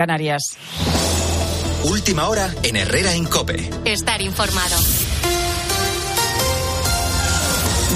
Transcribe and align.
Canarias. 0.00 0.56
Última 1.84 2.26
hora 2.26 2.54
en 2.62 2.76
Herrera 2.76 3.12
en 3.12 3.26
Cope. 3.26 3.68
Estar 3.84 4.22
informado. 4.22 4.78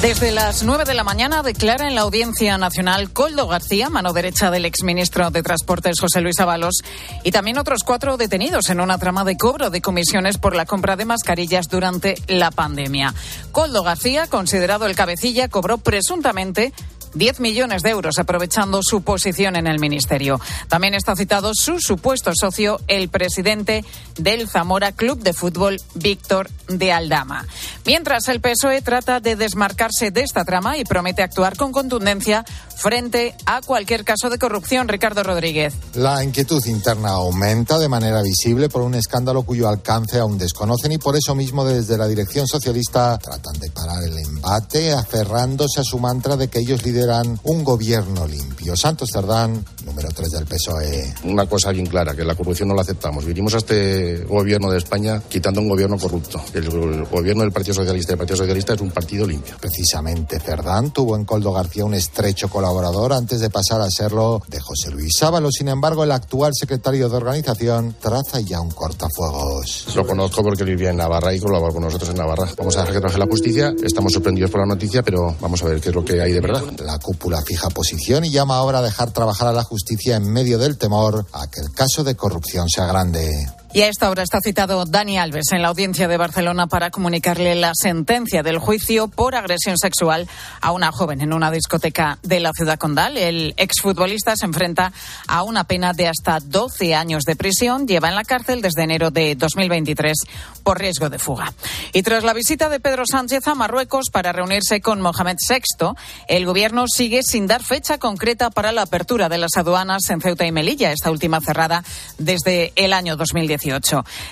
Desde 0.02 0.30
las 0.32 0.64
9 0.64 0.84
de 0.84 0.92
la 0.92 1.02
mañana 1.02 1.42
declara 1.42 1.88
en 1.88 1.94
la 1.94 2.02
Audiencia 2.02 2.58
Nacional 2.58 3.10
Coldo 3.10 3.48
García, 3.48 3.88
mano 3.88 4.12
derecha 4.12 4.50
del 4.50 4.66
exministro 4.66 5.30
de 5.30 5.42
Transportes 5.42 5.98
José 5.98 6.20
Luis 6.20 6.38
Ábalos, 6.40 6.82
y 7.22 7.30
también 7.30 7.56
otros 7.56 7.84
cuatro 7.84 8.18
detenidos 8.18 8.68
en 8.68 8.80
una 8.80 8.98
trama 8.98 9.24
de 9.24 9.38
cobro 9.38 9.70
de 9.70 9.80
comisiones 9.80 10.36
por 10.36 10.54
la 10.54 10.66
compra 10.66 10.96
de 10.96 11.06
mascarillas 11.06 11.68
durante 11.70 12.16
la 12.28 12.50
pandemia. 12.50 13.14
Coldo 13.50 13.82
García, 13.82 14.26
considerado 14.26 14.84
el 14.84 14.94
cabecilla, 14.94 15.48
cobró 15.48 15.78
presuntamente 15.78 16.74
10 17.14 17.40
millones 17.40 17.82
de 17.82 17.90
euros, 17.90 18.18
aprovechando 18.18 18.80
su 18.82 19.02
posición 19.02 19.56
en 19.56 19.66
el 19.66 19.78
Ministerio. 19.78 20.40
También 20.68 20.94
está 20.94 21.16
citado 21.16 21.52
su 21.54 21.80
supuesto 21.80 22.32
socio, 22.34 22.80
el 22.88 23.08
presidente 23.08 23.84
del 24.16 24.48
Zamora 24.48 24.92
Club 24.92 25.20
de 25.20 25.32
Fútbol, 25.32 25.80
Víctor 25.94 26.50
de 26.68 26.92
Aldama. 26.92 27.46
Mientras 27.84 28.28
el 28.28 28.40
PSOE 28.40 28.82
trata 28.82 29.20
de 29.20 29.36
desmarcarse 29.36 30.10
de 30.10 30.22
esta 30.22 30.44
trama 30.44 30.76
y 30.78 30.84
promete 30.84 31.22
actuar 31.22 31.56
con 31.56 31.72
contundencia 31.72 32.44
frente 32.76 33.34
a 33.46 33.60
cualquier 33.60 34.04
caso 34.04 34.30
de 34.30 34.38
corrupción. 34.38 34.88
Ricardo 34.88 35.22
Rodríguez. 35.22 35.74
La 35.94 36.22
inquietud 36.24 36.64
interna 36.66 37.10
aumenta 37.10 37.78
de 37.78 37.88
manera 37.88 38.22
visible 38.22 38.68
por 38.68 38.82
un 38.82 38.94
escándalo 38.94 39.42
cuyo 39.42 39.68
alcance 39.68 40.18
aún 40.18 40.38
desconocen 40.38 40.92
y 40.92 40.98
por 40.98 41.16
eso 41.16 41.34
mismo 41.34 41.64
desde 41.64 41.96
la 41.96 42.08
dirección 42.08 42.46
socialista 42.46 43.18
tratan 43.18 43.58
de 43.58 43.70
parar 43.70 44.02
el 44.02 44.18
embate 44.18 44.92
aferrándose 44.92 45.80
a 45.80 45.84
su 45.84 45.98
mantra 45.98 46.36
de 46.36 46.48
que 46.48 46.58
ellos 46.60 46.84
lideran 46.84 47.38
un 47.44 47.64
gobierno 47.64 48.26
limpio. 48.26 48.76
Santos 48.76 49.10
Cerdán, 49.12 49.64
número 49.84 50.08
3 50.08 50.30
del 50.30 50.46
PSOE. 50.46 51.14
Una 51.24 51.46
cosa 51.46 51.70
bien 51.70 51.86
clara, 51.86 52.14
que 52.14 52.24
la 52.24 52.34
corrupción 52.34 52.68
no 52.68 52.74
la 52.74 52.82
aceptamos. 52.82 53.24
Vinimos 53.24 53.54
a 53.54 53.58
este 53.58 54.24
gobierno 54.24 54.70
de 54.70 54.78
España 54.78 55.22
quitando 55.28 55.60
un 55.60 55.68
gobierno 55.68 55.98
corrupto. 55.98 56.42
El, 56.52 56.68
gobierno 57.04 57.42
del 57.42 57.52
Partido 57.52 57.74
Socialista 57.74 58.12
el 58.12 58.18
Partido 58.18 58.38
Socialista 58.38 58.74
es 58.74 58.80
un 58.80 58.90
partido 58.90 59.26
limpio. 59.26 59.56
Precisamente 59.60 60.40
Cerdán 60.40 60.92
tuvo 60.92 61.16
en 61.16 61.24
Coldo 61.24 61.52
García 61.52 61.84
un 61.84 61.94
estrecho 61.94 62.48
colaborador 62.48 62.63
antes 62.66 63.40
de 63.40 63.50
pasar 63.50 63.80
a 63.80 63.90
serlo 63.90 64.42
de 64.48 64.58
José 64.58 64.90
Luis 64.90 65.12
Sábalo. 65.18 65.50
Sin 65.50 65.68
embargo, 65.68 66.04
el 66.04 66.12
actual 66.12 66.52
secretario 66.54 67.08
de 67.08 67.16
organización 67.16 67.94
traza 68.00 68.40
ya 68.40 68.60
un 68.60 68.70
cortafuegos. 68.70 69.86
Lo 69.94 70.06
conozco 70.06 70.42
porque 70.42 70.64
vivía 70.64 70.90
en 70.90 70.96
Navarra 70.96 71.34
y 71.34 71.40
colaboró 71.40 71.74
con 71.74 71.82
nosotros 71.82 72.10
en 72.10 72.16
Navarra. 72.16 72.48
Vamos 72.56 72.76
a 72.76 72.80
dejar 72.80 72.94
que 72.94 73.00
trabaje 73.00 73.18
la 73.18 73.26
justicia. 73.26 73.74
Estamos 73.82 74.12
sorprendidos 74.12 74.50
por 74.50 74.60
la 74.60 74.66
noticia, 74.66 75.02
pero 75.02 75.36
vamos 75.40 75.62
a 75.62 75.66
ver 75.66 75.80
qué 75.80 75.90
es 75.90 75.94
lo 75.94 76.04
que 76.04 76.20
hay 76.20 76.32
de 76.32 76.40
verdad. 76.40 76.62
La 76.84 76.98
cúpula 76.98 77.42
fija 77.42 77.68
posición 77.68 78.24
y 78.24 78.30
llama 78.30 78.56
ahora 78.56 78.78
a 78.78 78.82
dejar 78.82 79.10
trabajar 79.10 79.48
a 79.48 79.52
la 79.52 79.64
justicia 79.64 80.16
en 80.16 80.30
medio 80.30 80.58
del 80.58 80.78
temor 80.78 81.26
a 81.32 81.46
que 81.48 81.60
el 81.60 81.70
caso 81.70 82.02
de 82.02 82.16
corrupción 82.16 82.68
sea 82.68 82.86
grande. 82.86 83.46
Y 83.74 83.82
a 83.82 83.88
esta 83.88 84.08
hora 84.08 84.22
está 84.22 84.38
citado 84.40 84.84
Dani 84.84 85.18
Alves 85.18 85.50
en 85.50 85.60
la 85.60 85.66
audiencia 85.66 86.06
de 86.06 86.16
Barcelona 86.16 86.68
para 86.68 86.92
comunicarle 86.92 87.56
la 87.56 87.72
sentencia 87.74 88.44
del 88.44 88.58
juicio 88.58 89.08
por 89.08 89.34
agresión 89.34 89.78
sexual 89.78 90.28
a 90.60 90.70
una 90.70 90.92
joven 90.92 91.20
en 91.20 91.32
una 91.32 91.50
discoteca 91.50 92.20
de 92.22 92.38
la 92.38 92.52
ciudad 92.52 92.78
condal. 92.78 93.16
El 93.16 93.52
exfutbolista 93.56 94.36
se 94.36 94.44
enfrenta 94.44 94.92
a 95.26 95.42
una 95.42 95.64
pena 95.64 95.92
de 95.92 96.06
hasta 96.06 96.38
12 96.38 96.94
años 96.94 97.24
de 97.24 97.34
prisión. 97.34 97.88
Lleva 97.88 98.08
en 98.08 98.14
la 98.14 98.22
cárcel 98.22 98.62
desde 98.62 98.84
enero 98.84 99.10
de 99.10 99.34
2023 99.34 100.18
por 100.62 100.78
riesgo 100.78 101.10
de 101.10 101.18
fuga. 101.18 101.52
Y 101.92 102.04
tras 102.04 102.22
la 102.22 102.32
visita 102.32 102.68
de 102.68 102.78
Pedro 102.78 103.02
Sánchez 103.10 103.48
a 103.48 103.56
Marruecos 103.56 104.06
para 104.12 104.30
reunirse 104.30 104.80
con 104.82 105.00
Mohamed 105.00 105.38
VI, 105.48 105.94
el 106.28 106.46
gobierno 106.46 106.84
sigue 106.86 107.24
sin 107.24 107.48
dar 107.48 107.64
fecha 107.64 107.98
concreta 107.98 108.50
para 108.50 108.70
la 108.70 108.82
apertura 108.82 109.28
de 109.28 109.38
las 109.38 109.56
aduanas 109.56 110.08
en 110.10 110.20
Ceuta 110.20 110.46
y 110.46 110.52
Melilla, 110.52 110.92
esta 110.92 111.10
última 111.10 111.40
cerrada 111.40 111.82
desde 112.18 112.72
el 112.76 112.92
año 112.92 113.16
2010. 113.16 113.63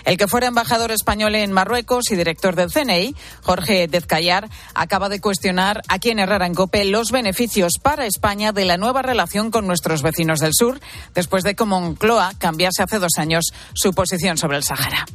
El 0.04 0.16
que 0.16 0.28
fuera 0.28 0.46
embajador 0.46 0.90
español 0.90 1.34
en 1.34 1.52
Marruecos 1.52 2.10
y 2.10 2.16
director 2.16 2.56
del 2.56 2.72
CNI, 2.72 3.14
Jorge 3.42 3.88
Dezcayar, 3.88 4.48
acaba 4.74 5.08
de 5.08 5.20
cuestionar 5.20 5.82
aquí 5.88 6.10
en 6.10 6.18
Herrera 6.18 6.46
en 6.46 6.54
Cope 6.54 6.84
los 6.84 7.10
beneficios 7.10 7.74
para 7.80 8.06
España 8.06 8.52
de 8.52 8.64
la 8.64 8.76
nueva 8.76 9.02
relación 9.02 9.50
con 9.50 9.66
nuestros 9.66 10.02
vecinos 10.02 10.40
del 10.40 10.52
sur, 10.54 10.80
después 11.14 11.44
de 11.44 11.54
que 11.54 11.64
Moncloa 11.64 12.32
cambiase 12.38 12.82
hace 12.82 12.98
dos 12.98 13.12
años 13.18 13.52
su 13.74 13.92
posición 13.92 14.36
sobre 14.36 14.58
el 14.58 14.64
Sáhara. 14.64 15.06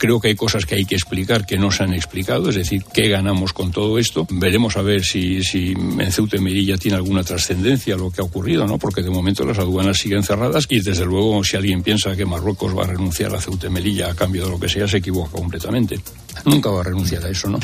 Creo 0.00 0.18
que 0.18 0.28
hay 0.28 0.34
cosas 0.34 0.64
que 0.64 0.76
hay 0.76 0.86
que 0.86 0.94
explicar 0.94 1.44
que 1.44 1.58
no 1.58 1.70
se 1.70 1.82
han 1.82 1.92
explicado, 1.92 2.48
es 2.48 2.54
decir, 2.54 2.84
qué 2.90 3.10
ganamos 3.10 3.52
con 3.52 3.70
todo 3.70 3.98
esto. 3.98 4.26
Veremos 4.30 4.78
a 4.78 4.82
ver 4.82 5.04
si, 5.04 5.44
si 5.44 5.72
en 5.72 6.10
Ceuta 6.10 6.38
y 6.38 6.40
Melilla 6.40 6.78
tiene 6.78 6.96
alguna 6.96 7.22
trascendencia 7.22 7.96
lo 7.96 8.10
que 8.10 8.22
ha 8.22 8.24
ocurrido, 8.24 8.66
¿no? 8.66 8.78
Porque 8.78 9.02
de 9.02 9.10
momento 9.10 9.44
las 9.44 9.58
aduanas 9.58 9.98
siguen 9.98 10.22
cerradas 10.22 10.64
y 10.70 10.80
desde 10.80 11.04
luego 11.04 11.44
si 11.44 11.58
alguien 11.58 11.82
piensa 11.82 12.16
que 12.16 12.24
Marruecos 12.24 12.74
va 12.74 12.84
a 12.84 12.86
renunciar 12.86 13.34
a 13.34 13.42
Ceuta 13.42 13.66
y 13.66 13.70
Melilla 13.70 14.10
a 14.10 14.14
cambio 14.14 14.46
de 14.46 14.52
lo 14.52 14.58
que 14.58 14.70
sea, 14.70 14.88
se 14.88 14.96
equivoca 14.96 15.32
completamente. 15.32 16.00
Nunca 16.46 16.70
va 16.70 16.80
a 16.80 16.84
renunciar 16.84 17.26
a 17.26 17.28
eso, 17.28 17.50
¿no? 17.50 17.58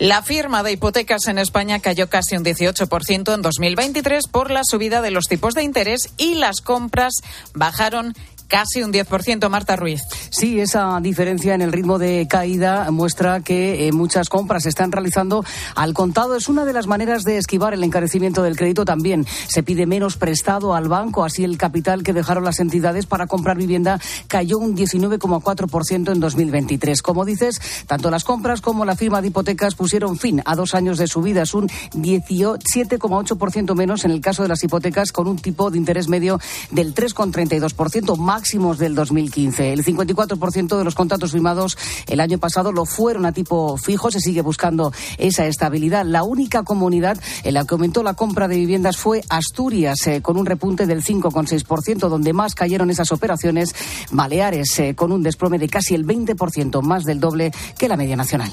La 0.00 0.22
firma 0.22 0.64
de 0.64 0.72
hipotecas 0.72 1.28
en 1.28 1.38
España 1.38 1.78
cayó 1.78 2.10
casi 2.10 2.36
un 2.36 2.44
18% 2.44 3.32
en 3.32 3.42
2023 3.42 4.26
por 4.26 4.50
la 4.50 4.62
subida 4.64 5.00
de 5.00 5.12
los 5.12 5.28
tipos 5.28 5.54
de 5.54 5.62
interés 5.62 6.10
y 6.16 6.34
las 6.34 6.60
compras 6.60 7.12
bajaron 7.54 8.12
casi 8.54 8.84
un 8.84 8.92
10%, 8.92 9.48
Marta 9.48 9.74
Ruiz. 9.74 10.02
Sí, 10.30 10.60
esa 10.60 11.00
diferencia 11.02 11.56
en 11.56 11.60
el 11.60 11.72
ritmo 11.72 11.98
de 11.98 12.28
caída 12.28 12.88
muestra 12.92 13.40
que 13.40 13.88
eh, 13.88 13.92
muchas 13.92 14.28
compras 14.28 14.62
se 14.62 14.68
están 14.68 14.92
realizando 14.92 15.44
al 15.74 15.92
contado. 15.92 16.36
Es 16.36 16.48
una 16.48 16.64
de 16.64 16.72
las 16.72 16.86
maneras 16.86 17.24
de 17.24 17.36
esquivar 17.36 17.74
el 17.74 17.82
encarecimiento 17.82 18.44
del 18.44 18.56
crédito. 18.56 18.84
También 18.84 19.26
se 19.48 19.64
pide 19.64 19.86
menos 19.86 20.16
prestado 20.16 20.76
al 20.76 20.86
banco, 20.86 21.24
así 21.24 21.42
el 21.42 21.58
capital 21.58 22.04
que 22.04 22.12
dejaron 22.12 22.44
las 22.44 22.60
entidades 22.60 23.06
para 23.06 23.26
comprar 23.26 23.56
vivienda 23.56 23.98
cayó 24.28 24.58
un 24.58 24.76
19,4% 24.76 26.12
en 26.12 26.20
2023. 26.20 27.02
Como 27.02 27.24
dices, 27.24 27.60
tanto 27.88 28.08
las 28.08 28.22
compras 28.22 28.60
como 28.60 28.84
la 28.84 28.94
firma 28.94 29.20
de 29.20 29.26
hipotecas 29.28 29.74
pusieron 29.74 30.16
fin 30.16 30.42
a 30.44 30.54
dos 30.54 30.76
años 30.76 30.96
de 30.98 31.08
subidas, 31.08 31.54
un 31.54 31.68
17,8% 31.68 33.74
menos 33.74 34.04
en 34.04 34.12
el 34.12 34.20
caso 34.20 34.44
de 34.44 34.48
las 34.48 34.62
hipotecas 34.62 35.10
con 35.10 35.26
un 35.26 35.38
tipo 35.38 35.72
de 35.72 35.78
interés 35.78 36.06
medio 36.06 36.38
del 36.70 36.94
3,32%, 36.94 38.16
máximos 38.44 38.76
del 38.76 38.94
2015. 38.94 39.72
El 39.72 39.82
54% 39.82 40.76
de 40.76 40.84
los 40.84 40.94
contratos 40.94 41.32
firmados 41.32 41.78
el 42.06 42.20
año 42.20 42.36
pasado 42.36 42.72
lo 42.72 42.84
fueron 42.84 43.24
a 43.24 43.32
tipo 43.32 43.78
fijo. 43.78 44.10
Se 44.10 44.20
sigue 44.20 44.42
buscando 44.42 44.92
esa 45.16 45.46
estabilidad. 45.46 46.04
La 46.04 46.24
única 46.24 46.62
comunidad 46.62 47.18
en 47.42 47.54
la 47.54 47.64
que 47.64 47.72
aumentó 47.74 48.02
la 48.02 48.12
compra 48.12 48.46
de 48.46 48.56
viviendas 48.56 48.98
fue 48.98 49.22
Asturias, 49.30 50.06
eh, 50.08 50.20
con 50.20 50.36
un 50.36 50.44
repunte 50.44 50.84
del 50.84 51.02
5,6%, 51.02 52.10
donde 52.10 52.34
más 52.34 52.54
cayeron 52.54 52.90
esas 52.90 53.12
operaciones. 53.12 53.74
Baleares, 54.10 54.78
eh, 54.78 54.94
con 54.94 55.10
un 55.10 55.22
desplome 55.22 55.58
de 55.58 55.70
casi 55.70 55.94
el 55.94 56.04
20%, 56.04 56.82
más 56.82 57.04
del 57.04 57.20
doble 57.20 57.50
que 57.78 57.88
la 57.88 57.96
media 57.96 58.16
nacional. 58.16 58.52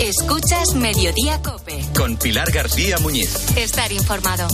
Escuchas 0.00 0.74
Mediodía 0.74 1.40
Cope. 1.42 1.84
Con 1.96 2.16
Pilar 2.16 2.50
García 2.50 2.98
Muñiz. 2.98 3.56
Estar 3.56 3.92
informado. 3.92 4.48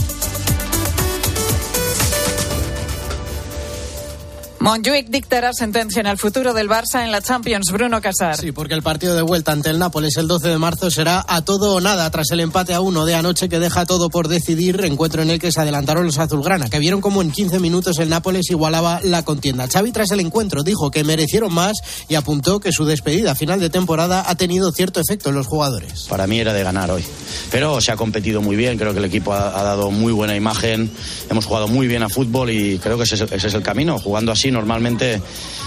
Montjuic 4.59 5.09
dictará 5.09 5.53
sentencia 5.53 5.99
en 5.99 6.07
el 6.07 6.17
futuro 6.17 6.51
del 6.51 6.67
Barça 6.67 7.03
en 7.03 7.11
la 7.11 7.21
Champions. 7.21 7.71
Bruno 7.71 8.01
Casar. 8.01 8.37
Sí, 8.37 8.51
porque 8.51 8.73
el 8.73 8.81
partido 8.81 9.13
de 9.13 9.21
vuelta 9.21 9.51
ante 9.51 9.69
el 9.69 9.77
Nápoles 9.77 10.17
el 10.17 10.27
12 10.27 10.47
de 10.47 10.57
marzo 10.57 10.89
será 10.89 11.23
a 11.27 11.43
todo 11.43 11.75
o 11.75 11.79
nada 11.79 12.09
tras 12.09 12.31
el 12.31 12.39
empate 12.39 12.73
a 12.73 12.81
uno 12.81 13.05
de 13.05 13.13
anoche 13.13 13.49
que 13.49 13.59
deja 13.59 13.85
todo 13.85 14.09
por 14.09 14.27
decidir. 14.27 14.83
Encuentro 14.83 15.21
en 15.21 15.29
el 15.29 15.39
que 15.39 15.51
se 15.51 15.61
adelantaron 15.61 16.07
los 16.07 16.17
azulgrana, 16.17 16.69
que 16.69 16.79
vieron 16.79 17.01
como 17.01 17.21
en 17.21 17.29
15 17.29 17.59
minutos 17.59 17.99
el 17.99 18.09
Nápoles 18.09 18.49
igualaba 18.49 18.99
la 19.03 19.23
contienda. 19.23 19.67
Xavi 19.67 19.91
tras 19.91 20.09
el 20.09 20.21
encuentro 20.21 20.63
dijo 20.63 20.89
que 20.89 21.03
merecieron 21.03 21.53
más 21.53 21.77
y 22.09 22.15
apuntó 22.15 22.59
que 22.59 22.71
su 22.71 22.83
despedida 22.83 23.33
a 23.33 23.35
final 23.35 23.59
de 23.59 23.69
temporada 23.69 24.23
ha 24.27 24.35
tenido 24.35 24.71
cierto 24.71 24.99
efecto 24.99 25.29
en 25.29 25.35
los 25.35 25.45
jugadores. 25.45 26.07
Para 26.09 26.25
mí 26.25 26.39
era 26.39 26.53
de 26.53 26.63
ganar 26.63 26.89
hoy, 26.89 27.05
pero 27.51 27.79
se 27.79 27.91
ha 27.91 27.95
competido 27.95 28.41
muy 28.41 28.55
bien. 28.55 28.79
Creo 28.79 28.93
que 28.93 28.99
el 28.99 29.05
equipo 29.05 29.33
ha, 29.33 29.59
ha 29.59 29.63
dado 29.63 29.91
muy 29.91 30.13
buena 30.13 30.35
imagen. 30.35 30.89
Hemos 31.29 31.45
jugado 31.45 31.67
muy 31.67 31.85
bien 31.85 32.01
a 32.01 32.09
fútbol 32.09 32.49
y 32.49 32.79
creo 32.79 32.97
que 32.97 33.03
ese, 33.03 33.23
ese 33.23 33.47
es 33.47 33.53
el 33.53 33.61
camino. 33.61 33.99
Jugando 33.99 34.31
así 34.31 34.47
normalmente 34.57 35.21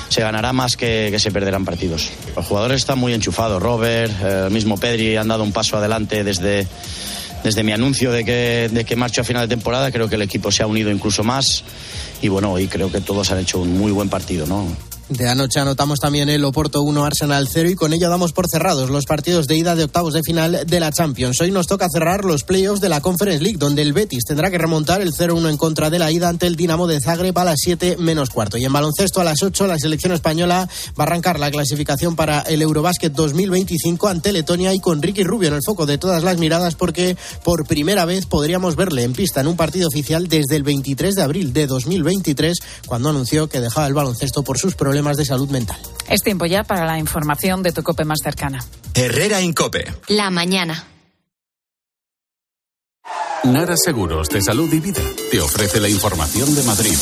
se 0.09 0.21
ganará 0.21 0.53
más 0.53 0.77
que, 0.77 1.09
que, 1.11 1.19
se 1.19 1.31
perderán 1.31 1.65
partidos. 1.65 2.11
Los 2.37 2.45
jugadores 2.47 2.79
están 2.79 2.99
muy 2.99 3.15
enchufados, 3.15 3.63
Robert, 3.63 4.13
eh, 4.23 4.43
el 4.47 4.51
mismo 4.51 4.77
Pedri 4.77 5.17
han 5.17 5.29
dado 5.29 5.45
un 5.45 5.53
paso 5.53 5.77
adelante 5.77 6.25
desde, 6.25 6.67
desde 7.45 7.63
mi 7.63 7.73
anuncio 7.73 8.11
de 8.13 8.25
que, 8.25 8.69
de 8.73 8.85
que 8.85 8.97
marcho 8.97 9.21
a 9.21 9.25
final 9.25 9.49
de 9.49 9.55
temporada, 9.55 9.91
creo 9.93 10.09
que 10.09 10.17
el 10.17 10.23
equipo 10.23 10.51
se 10.51 10.63
ha 10.63 10.67
unido 10.67 10.91
incluso 10.91 11.23
más 11.23 11.65
y 12.23 12.29
bueno, 12.29 12.53
hoy 12.53 12.67
creo 12.67 12.91
que 12.91 13.01
todos 13.01 13.31
han 13.31 13.39
hecho 13.39 13.61
un 13.61 13.79
muy 13.79 13.93
buen 13.93 14.09
partido, 14.09 14.47
¿no? 14.47 14.67
De 15.11 15.29
anoche 15.29 15.59
anotamos 15.59 15.99
también 15.99 16.29
el 16.29 16.45
Oporto 16.45 16.83
1, 16.83 17.05
Arsenal 17.05 17.49
0 17.53 17.71
y 17.71 17.75
con 17.75 17.93
ello 17.93 18.09
damos 18.09 18.33
por 18.33 18.49
cerrados 18.49 18.91
los 18.91 19.07
partidos 19.07 19.49
de 19.49 19.57
ida 19.57 19.75
de 19.75 19.83
octavos 19.83 20.15
de 20.15 20.23
final 20.23 20.65
de 20.65 20.79
la 20.79 20.93
Champions. 20.93 21.41
Hoy 21.41 21.51
nos 21.51 21.67
toca 21.67 21.89
cerrar 21.93 22.25
los 22.25 22.45
playoffs 22.45 22.81
de 22.81 22.89
la 22.89 23.01
Conference 23.01 23.43
League, 23.43 23.59
donde 23.59 23.83
el 23.83 23.93
Betis 23.93 24.25
tendrá 24.25 24.53
que 24.53 24.59
remontar 24.59 25.01
el 25.01 25.13
0-1 25.13 25.51
en 25.51 25.57
contra 25.57 25.91
de 25.91 25.99
la 25.99 26.13
ida 26.13 26.29
ante 26.29 26.47
el 26.47 26.55
Dinamo 26.55 26.87
de 26.87 27.01
Zagreb 27.01 27.37
a 27.37 27.45
las 27.45 27.59
7 27.59 27.97
menos 27.99 28.31
cuarto. 28.31 28.57
Y 28.57 28.65
en 28.65 28.73
baloncesto 28.73 29.21
a 29.21 29.25
las 29.25 29.43
8 29.43 29.67
la 29.67 29.81
selección 29.81 30.13
española 30.13 30.69
va 30.99 31.03
a 31.03 31.07
arrancar 31.09 31.41
la 31.41 31.51
clasificación 31.51 32.15
para 32.15 32.43
el 32.43 32.63
Eurobásquet 32.63 33.13
2025 33.13 34.07
ante 34.07 34.31
Letonia 34.31 34.73
y 34.75 34.79
con 34.79 35.03
Ricky 35.03 35.25
Rubio 35.25 35.49
en 35.49 35.55
el 35.55 35.65
foco 35.67 35.87
de 35.87 35.99
todas 35.99 36.23
las 36.23 36.39
miradas 36.39 36.77
porque 36.77 37.17
por 37.43 37.67
primera 37.67 38.05
vez 38.05 38.27
podríamos 38.27 38.77
verle 38.77 39.03
en 39.03 39.13
pista 39.13 39.41
en 39.41 39.49
un 39.49 39.57
partido 39.57 39.89
oficial 39.89 40.29
desde 40.29 40.55
el 40.55 40.63
23 40.63 41.17
de 41.17 41.23
abril 41.23 41.53
de 41.53 41.67
2023 41.67 42.59
cuando 42.87 43.09
anunció 43.09 43.49
que 43.49 43.61
dejaba 43.61 43.89
el 43.89 43.95
baloncesto 43.95 44.45
por 44.45 44.57
sus 44.57 44.77
problemas 44.77 45.00
de 45.03 45.25
salud 45.25 45.49
mental. 45.51 45.79
Es 46.09 46.23
tiempo 46.23 46.47
ya 46.47 46.65
para 46.65 46.85
la 46.87 46.99
información 46.99 47.63
de 47.63 47.73
tu 47.73 47.83
cope 47.83 48.05
más 48.05 48.19
cercana. 48.23 48.65
Herrera 48.95 49.41
Incope. 49.41 49.93
La 50.09 50.31
mañana. 50.31 50.85
Nara 53.45 53.77
Seguros 53.77 54.29
de 54.29 54.43
Salud 54.43 54.73
y 54.73 54.81
Vida 54.81 55.03
te 55.31 55.41
ofrece 55.41 55.81
la 55.81 55.89
información 55.89 56.55
de 56.55 56.63
Madrid. 56.63 56.97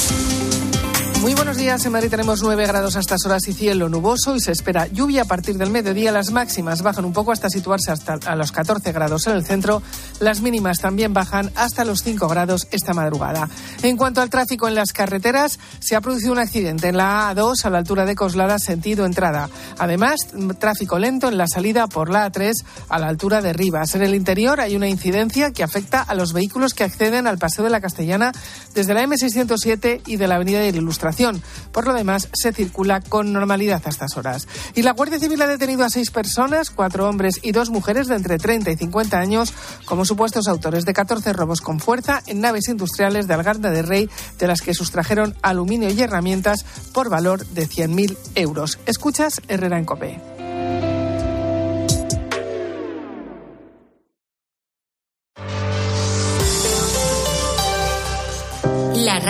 Muy 1.21 1.35
buenos 1.35 1.57
días. 1.57 1.85
En 1.85 1.91
Madrid 1.91 2.11
tenemos 2.11 2.43
9 2.43 2.67
grados 2.69 2.95
a 2.95 3.01
estas 3.01 3.27
horas 3.27 3.49
y 3.49 3.53
cielo 3.53 3.89
nuboso 3.89 4.37
y 4.37 4.41
se 4.41 4.53
espera 4.53 4.87
lluvia 4.87 5.23
a 5.23 5.25
partir 5.25 5.59
del 5.59 5.71
mediodía. 5.71 6.13
Las 6.13 6.31
máximas 6.31 6.83
bajan 6.83 7.05
un 7.05 7.13
poco 7.13 7.33
hasta 7.33 7.51
situarse 7.51 7.91
hasta 7.91 8.21
a 8.25 8.37
los 8.37 8.53
14 8.53 8.93
grados 8.93 9.27
en 9.27 9.33
el 9.33 9.45
centro. 9.45 9.83
Las 10.21 10.41
mínimas 10.43 10.79
también 10.79 11.13
bajan 11.13 11.51
hasta 11.57 11.85
los 11.85 12.05
5 12.05 12.29
grados 12.29 12.69
esta 12.71 12.95
madrugada. 12.95 13.49
En 13.83 13.97
cuanto 13.97 14.23
al 14.23 14.31
tráfico 14.31 14.69
en 14.69 14.77
las 14.77 14.93
carreteras, 14.93 15.59
se 15.81 15.97
ha 15.97 16.01
producido 16.01 16.33
un 16.33 16.39
accidente 16.39 16.89
en 16.89 16.97
la 16.97 17.35
A2 17.35 17.65
a 17.65 17.71
la 17.71 17.79
altura 17.79 18.05
de 18.05 18.15
Coslada, 18.15 18.61
sentido 18.61 19.05
entrada. 19.05 19.51
Además, 19.77 20.21
tráfico 20.61 21.01
lento 21.01 21.29
en 21.29 21.37
la 21.37 21.49
salida 21.49 21.89
por 21.89 22.11
la 22.11 22.31
A3 22.31 22.53
a 22.89 22.99
la 23.01 23.09
altura 23.09 23.43
de 23.43 23.53
Rivas. 23.53 23.97
En 23.97 24.03
el 24.03 24.15
interior 24.15 24.61
hay 24.61 24.77
una 24.77 24.89
incidencia 24.89 25.51
que 25.51 25.65
afecta 25.65 26.01
a 26.01 26.15
los 26.15 26.33
vehículos 26.33 26.75
que 26.75 26.85
acceden 26.85 27.27
al 27.27 27.39
Paseo 27.39 27.65
de 27.65 27.71
la 27.71 27.81
Castellana 27.81 28.31
desde 28.75 28.95
la 28.95 29.03
M607 29.03 30.03
y 30.07 30.17
de 30.17 30.29
la 30.29 30.37
Avenida 30.37 30.61
de 30.61 30.73
la 30.73 30.79
Por 31.73 31.87
lo 31.87 31.95
demás, 31.95 32.29
se 32.33 32.53
circula 32.53 33.01
con 33.01 33.33
normalidad 33.33 33.83
a 33.85 33.89
estas 33.89 34.17
horas. 34.17 34.49
Y 34.75 34.83
la 34.83 34.93
Guardia 34.93 35.19
Civil 35.19 35.43
ha 35.43 35.47
detenido 35.47 35.85
a 35.85 35.91
seis 35.91 36.11
personas, 36.11 36.71
cuatro 36.71 37.09
hombres 37.09 37.41
y 37.43 37.53
dos 37.53 37.71
mujeres 37.71 38.09
de 38.09 38.17
entre 38.17 38.39
30 38.39 38.71
y 38.71 38.77
50 38.77 39.19
años, 39.19 39.53
como 39.85 40.05
supuestos 40.05 40.49
autores 40.49 40.85
de 40.85 40.93
14 40.93 41.33
robos 41.33 41.61
con 41.61 41.81
fuerza 41.81 42.23
en 42.27 42.41
naves 42.41 42.69
industriales 42.69 43.27
de 43.27 43.35
Algarda 43.35 43.71
de 43.71 43.83
Rey, 43.83 44.11
de 44.39 44.47
las 44.47 44.61
que 44.61 44.75
sustrajeron 44.75 45.37
aluminio 45.43 45.91
y 45.91 46.01
herramientas 46.01 46.65
por 46.93 47.09
valor 47.09 47.47
de 47.47 47.69
100.000 47.69 48.17
euros. 48.35 48.79
Escuchas 48.87 49.41
Herrera 49.49 49.79
en 49.79 49.85
Copé. 49.85 50.21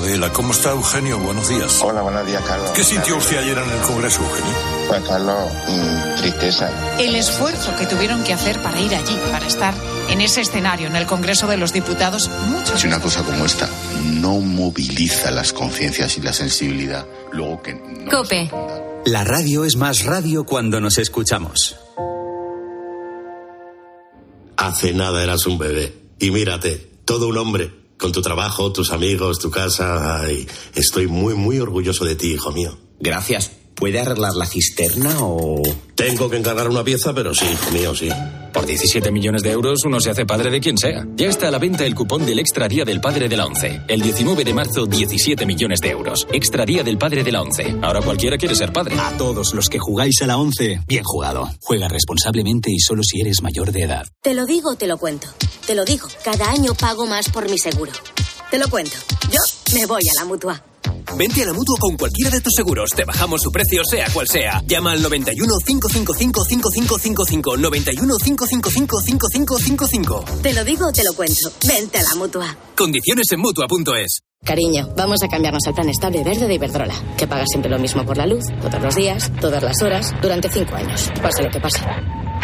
de 0.00 0.14
ELA. 0.14 0.32
¿Cómo 0.32 0.52
está 0.52 0.70
Eugenio? 0.70 1.18
Buenos 1.18 1.48
días. 1.48 1.80
Hola, 1.82 2.02
buenos 2.02 2.26
días, 2.26 2.42
Carlos. 2.46 2.70
¿Qué 2.70 2.84
sintió 2.84 3.16
usted 3.16 3.38
ayer 3.38 3.58
en 3.58 3.70
el 3.70 3.80
Congreso, 3.80 4.22
Eugenio? 4.22 4.54
Pues, 4.88 5.02
Carlos, 5.02 5.52
mmm, 5.68 6.20
tristeza. 6.20 6.70
El 6.98 7.14
esfuerzo 7.14 7.74
que 7.76 7.86
tuvieron 7.86 8.24
que 8.24 8.32
hacer 8.32 8.60
para 8.62 8.80
ir 8.80 8.94
allí, 8.94 9.18
para 9.30 9.46
estar 9.46 9.74
en 10.08 10.20
ese 10.20 10.40
escenario, 10.40 10.86
en 10.86 10.96
el 10.96 11.06
Congreso 11.06 11.46
de 11.46 11.56
los 11.56 11.72
Diputados, 11.72 12.30
muchos. 12.48 12.80
Si 12.80 12.86
una 12.86 13.00
cosa 13.00 13.22
como 13.22 13.44
esta 13.44 13.68
no 14.04 14.38
moviliza 14.38 15.30
las 15.30 15.52
conciencias 15.52 16.16
y 16.16 16.20
la 16.20 16.32
sensibilidad, 16.32 17.06
luego 17.32 17.62
que. 17.62 17.74
No 17.74 18.10
Cope. 18.10 18.50
La 19.04 19.24
radio 19.24 19.64
es 19.64 19.76
más 19.76 20.04
radio 20.04 20.44
cuando 20.44 20.80
nos 20.80 20.98
escuchamos. 20.98 21.76
Hace 24.56 24.92
nada 24.92 25.22
eras 25.22 25.46
un 25.46 25.58
bebé. 25.58 25.92
Y 26.20 26.30
mírate, 26.30 26.88
todo 27.04 27.26
un 27.26 27.36
hombre. 27.36 27.81
Con 28.02 28.10
tu 28.10 28.20
trabajo, 28.20 28.72
tus 28.72 28.90
amigos, 28.90 29.38
tu 29.38 29.48
casa. 29.48 30.22
Estoy 30.74 31.06
muy, 31.06 31.34
muy 31.34 31.60
orgulloso 31.60 32.04
de 32.04 32.16
ti, 32.16 32.32
hijo 32.32 32.50
mío. 32.50 32.76
Gracias. 32.98 33.61
¿Puede 33.82 33.98
arreglar 33.98 34.36
la 34.36 34.46
cisterna 34.46 35.12
o...? 35.22 35.60
Tengo 35.96 36.30
que 36.30 36.36
encargar 36.36 36.68
una 36.68 36.84
pieza, 36.84 37.12
pero 37.12 37.34
sí, 37.34 37.46
hijo 37.46 37.72
mío, 37.72 37.92
sí. 37.96 38.08
Por 38.52 38.64
17 38.64 39.10
millones 39.10 39.42
de 39.42 39.50
euros 39.50 39.80
uno 39.84 39.98
se 39.98 40.10
hace 40.10 40.24
padre 40.24 40.52
de 40.52 40.60
quien 40.60 40.78
sea. 40.78 41.04
Ya 41.16 41.26
está 41.26 41.48
a 41.48 41.50
la 41.50 41.58
venta 41.58 41.84
el 41.84 41.96
cupón 41.96 42.24
del 42.24 42.38
Extra 42.38 42.68
Día 42.68 42.84
del 42.84 43.00
Padre 43.00 43.28
de 43.28 43.36
la 43.36 43.44
ONCE. 43.44 43.80
El 43.88 44.00
19 44.00 44.44
de 44.44 44.54
marzo, 44.54 44.86
17 44.86 45.44
millones 45.46 45.80
de 45.80 45.90
euros. 45.90 46.28
Extra 46.32 46.64
Día 46.64 46.84
del 46.84 46.96
Padre 46.96 47.24
de 47.24 47.32
la 47.32 47.42
ONCE. 47.42 47.74
Ahora 47.82 48.00
cualquiera 48.02 48.36
quiere 48.36 48.54
ser 48.54 48.72
padre. 48.72 48.94
A 49.00 49.16
todos 49.18 49.52
los 49.52 49.68
que 49.68 49.80
jugáis 49.80 50.22
a 50.22 50.28
la 50.28 50.36
ONCE, 50.36 50.78
bien 50.86 51.02
jugado. 51.02 51.50
Juega 51.60 51.88
responsablemente 51.88 52.70
y 52.70 52.78
solo 52.78 53.02
si 53.02 53.20
eres 53.20 53.42
mayor 53.42 53.72
de 53.72 53.82
edad. 53.82 54.06
Te 54.22 54.34
lo 54.34 54.46
digo, 54.46 54.76
te 54.76 54.86
lo 54.86 54.96
cuento. 54.96 55.26
Te 55.66 55.74
lo 55.74 55.84
digo, 55.84 56.06
cada 56.22 56.52
año 56.52 56.74
pago 56.74 57.08
más 57.08 57.28
por 57.30 57.50
mi 57.50 57.58
seguro. 57.58 57.90
Te 58.48 58.58
lo 58.58 58.68
cuento. 58.68 58.96
Yo 59.28 59.74
me 59.74 59.86
voy 59.86 60.02
a 60.02 60.20
la 60.20 60.24
mutua. 60.24 60.62
Vente 61.16 61.42
a 61.42 61.46
la 61.46 61.52
mutua 61.52 61.76
con 61.78 61.96
cualquiera 61.96 62.30
de 62.30 62.40
tus 62.40 62.52
seguros. 62.54 62.90
Te 62.90 63.04
bajamos 63.04 63.40
su 63.42 63.50
precio, 63.50 63.82
sea 63.84 64.06
cual 64.12 64.26
sea. 64.28 64.62
Llama 64.66 64.92
al 64.92 65.02
91 65.02 65.54
555 65.64 66.44
5555. 66.44 67.56
91 67.56 68.16
555 68.16 69.00
5555. 69.00 70.24
Te 70.42 70.52
lo 70.52 70.64
digo, 70.64 70.92
te 70.92 71.04
lo 71.04 71.12
cuento. 71.14 71.52
Vente 71.66 71.98
a 71.98 72.02
la 72.02 72.14
mutua. 72.14 72.56
Condiciones 72.76 73.30
en 73.32 73.40
mutua.es. 73.40 74.20
Cariño, 74.44 74.88
vamos 74.96 75.22
a 75.22 75.28
cambiarnos 75.28 75.64
al 75.68 75.74
plan 75.74 75.88
estable 75.88 76.24
verde 76.24 76.48
de 76.48 76.54
Iberdrola, 76.54 76.94
que 77.16 77.28
paga 77.28 77.44
siempre 77.46 77.70
lo 77.70 77.78
mismo 77.78 78.04
por 78.04 78.16
la 78.16 78.26
luz, 78.26 78.44
todos 78.60 78.82
los 78.82 78.94
días, 78.96 79.30
todas 79.40 79.62
las 79.62 79.80
horas, 79.82 80.12
durante 80.20 80.50
cinco 80.50 80.74
años. 80.74 81.08
Pase 81.22 81.44
lo 81.44 81.50
que 81.50 81.60
pase. 81.60 81.78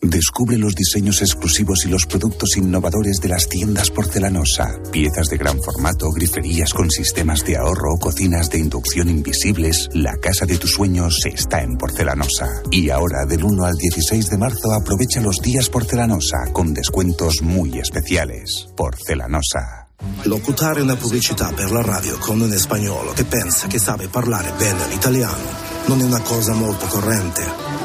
Descubre 0.00 0.56
los 0.56 0.76
diseños 0.76 1.20
exclusivos 1.22 1.84
y 1.84 1.88
los 1.88 2.06
productos 2.06 2.56
innovadores 2.56 3.16
de 3.20 3.28
las 3.28 3.48
tiendas 3.48 3.90
porcelanosa. 3.90 4.80
Piezas 4.92 5.26
de 5.26 5.36
gran 5.36 5.60
formato, 5.60 6.12
griferías 6.12 6.72
con 6.72 6.88
sistemas 6.88 7.44
de 7.44 7.56
ahorro, 7.56 7.98
cocinas 7.98 8.48
de 8.48 8.58
inducción 8.58 9.08
invisibles. 9.08 9.88
La 9.94 10.16
casa 10.18 10.46
de 10.46 10.56
tus 10.56 10.74
sueños 10.74 11.18
está 11.24 11.62
en 11.62 11.76
porcelanosa. 11.76 12.62
Y 12.70 12.90
ahora, 12.90 13.26
del 13.26 13.42
1 13.42 13.64
al 13.64 13.74
16 13.74 14.30
de 14.30 14.38
marzo, 14.38 14.72
aprovecha 14.72 15.20
los 15.20 15.42
días 15.42 15.68
porcelanosa 15.68 16.52
con 16.52 16.72
descuentos 16.72 17.42
muy 17.42 17.80
especiales. 17.80 18.68
Porcelanosa. 18.76 19.88
Locutare 20.24 20.80
una 20.80 20.94
pubblicità 20.94 21.50
per 21.52 21.72
la 21.72 21.82
radio 21.82 22.18
con 22.18 22.40
un 22.40 22.52
spagnolo 22.56 23.12
che 23.14 23.24
pensa 23.24 23.66
che 23.66 23.80
sabe 23.80 24.06
parlare 24.06 24.52
bene 24.56 24.86
l'italiano 24.86 25.68
non 25.88 26.00
è 26.00 26.04
una 26.04 26.20
cosa 26.20 26.52
molto 26.52 26.84
corrente, 26.86 27.42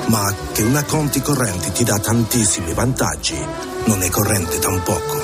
ma 0.07 0.33
che 0.51 0.63
una 0.63 0.83
conti 0.83 1.22
correnti 1.22 1.72
ti 1.72 1.83
dà 1.83 1.98
tantissimi 2.00 2.74
vantaggi 2.74 3.36
non 3.86 4.01
è 4.01 4.10
corrente 4.10 4.60
tampoco. 4.60 5.22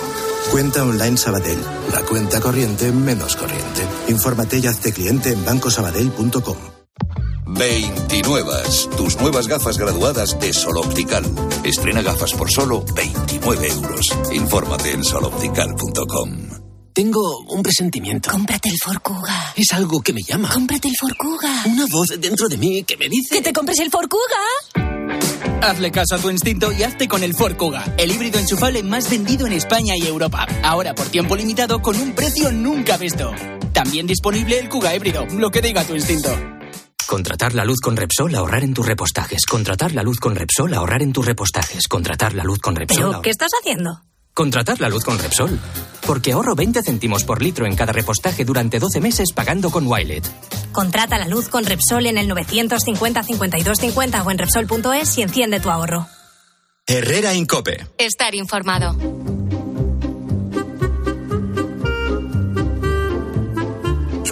Cuenta 0.49 0.83
online 0.83 1.15
Sabadell, 1.15 1.63
la 1.91 2.01
cuenta 2.01 2.39
corriente 2.39 2.91
menos 2.91 3.35
corriente. 3.35 3.87
Infórmate 4.07 4.57
y 4.57 4.67
hazte 4.67 4.91
cliente 4.91 5.31
en 5.31 5.45
bancosabadell.com. 5.45 6.57
29. 7.45 8.53
Tus 8.95 9.19
nuevas 9.19 9.47
gafas 9.47 9.77
graduadas 9.77 10.39
de 10.39 10.53
Sol 10.53 10.77
Optical. 10.77 11.23
Estrena 11.63 12.01
gafas 12.01 12.33
por 12.33 12.51
solo 12.51 12.83
29 12.95 13.67
euros. 13.67 14.17
Infórmate 14.31 14.91
en 14.91 15.03
soloptical.com. 15.03 16.68
Tengo 16.99 17.45
un 17.47 17.63
presentimiento. 17.63 18.29
Cómprate 18.29 18.67
el 18.67 18.75
Forcuga. 18.83 19.53
Es 19.55 19.71
algo 19.71 20.01
que 20.01 20.11
me 20.11 20.19
llama. 20.21 20.49
Cómprate 20.49 20.89
el 20.89 20.97
Forcuga. 20.99 21.63
Una 21.65 21.85
voz 21.89 22.07
dentro 22.19 22.49
de 22.49 22.57
mí 22.57 22.83
que 22.83 22.97
me 22.97 23.07
dice... 23.07 23.35
¡Que 23.35 23.41
te 23.41 23.53
compres 23.53 23.79
el 23.79 23.89
Forcuga! 23.89 24.19
Hazle 25.61 25.91
caso 25.91 26.15
a 26.15 26.17
tu 26.17 26.29
instinto 26.29 26.73
y 26.73 26.83
hazte 26.83 27.07
con 27.07 27.23
el 27.23 27.33
Ford 27.35 27.55
Kuga, 27.55 27.95
el 27.97 28.11
híbrido 28.11 28.37
enchufable 28.37 28.83
más 28.83 29.09
vendido 29.09 29.47
en 29.47 29.53
España 29.53 29.93
y 29.95 30.07
Europa. 30.07 30.45
Ahora 30.61 30.93
por 30.93 31.07
tiempo 31.07 31.37
limitado 31.37 31.81
con 31.81 31.95
un 31.95 32.11
precio 32.11 32.51
nunca 32.51 32.97
visto. 32.97 33.31
También 33.71 34.05
disponible 34.05 34.59
el 34.59 34.67
Kuga 34.67 34.93
híbrido, 34.93 35.25
lo 35.27 35.51
que 35.51 35.61
diga 35.61 35.85
tu 35.85 35.95
instinto. 35.95 36.37
Contratar 37.07 37.53
la 37.53 37.63
luz 37.63 37.79
con 37.79 37.95
Repsol, 37.95 38.35
ahorrar 38.35 38.65
en 38.65 38.73
tus 38.73 38.85
repostajes. 38.85 39.45
Contratar 39.45 39.93
la 39.93 40.03
luz 40.03 40.19
con 40.19 40.35
Repsol, 40.35 40.73
ahorrar 40.73 41.01
en 41.01 41.13
tus 41.13 41.25
repostajes. 41.25 41.87
Contratar 41.87 42.33
la 42.33 42.43
luz 42.43 42.59
con 42.59 42.75
Repsol. 42.75 43.11
¿Pero 43.11 43.21
qué 43.21 43.29
estás 43.29 43.51
haciendo? 43.57 44.01
Contratar 44.33 44.79
la 44.79 44.89
luz 44.89 45.03
con 45.03 45.19
Repsol. 45.19 45.59
Porque 46.05 46.31
ahorro 46.31 46.55
20 46.55 46.81
céntimos 46.81 47.23
por 47.23 47.41
litro 47.41 47.65
en 47.65 47.75
cada 47.75 47.91
repostaje 47.91 48.45
durante 48.45 48.79
12 48.79 49.01
meses 49.01 49.33
pagando 49.33 49.69
con 49.69 49.85
Wilet. 49.85 50.23
Contrata 50.71 51.17
la 51.17 51.27
luz 51.27 51.49
con 51.49 51.65
Repsol 51.65 52.07
en 52.07 52.17
el 52.17 52.27
950 52.27 53.23
52 53.23 53.77
50 53.77 54.23
o 54.23 54.31
en 54.31 54.37
Repsol.es 54.37 55.17
y 55.17 55.21
enciende 55.21 55.59
tu 55.59 55.69
ahorro. 55.69 56.07
Herrera 56.87 57.33
Incope. 57.35 57.85
Estar 57.97 58.33
informado. 58.33 58.95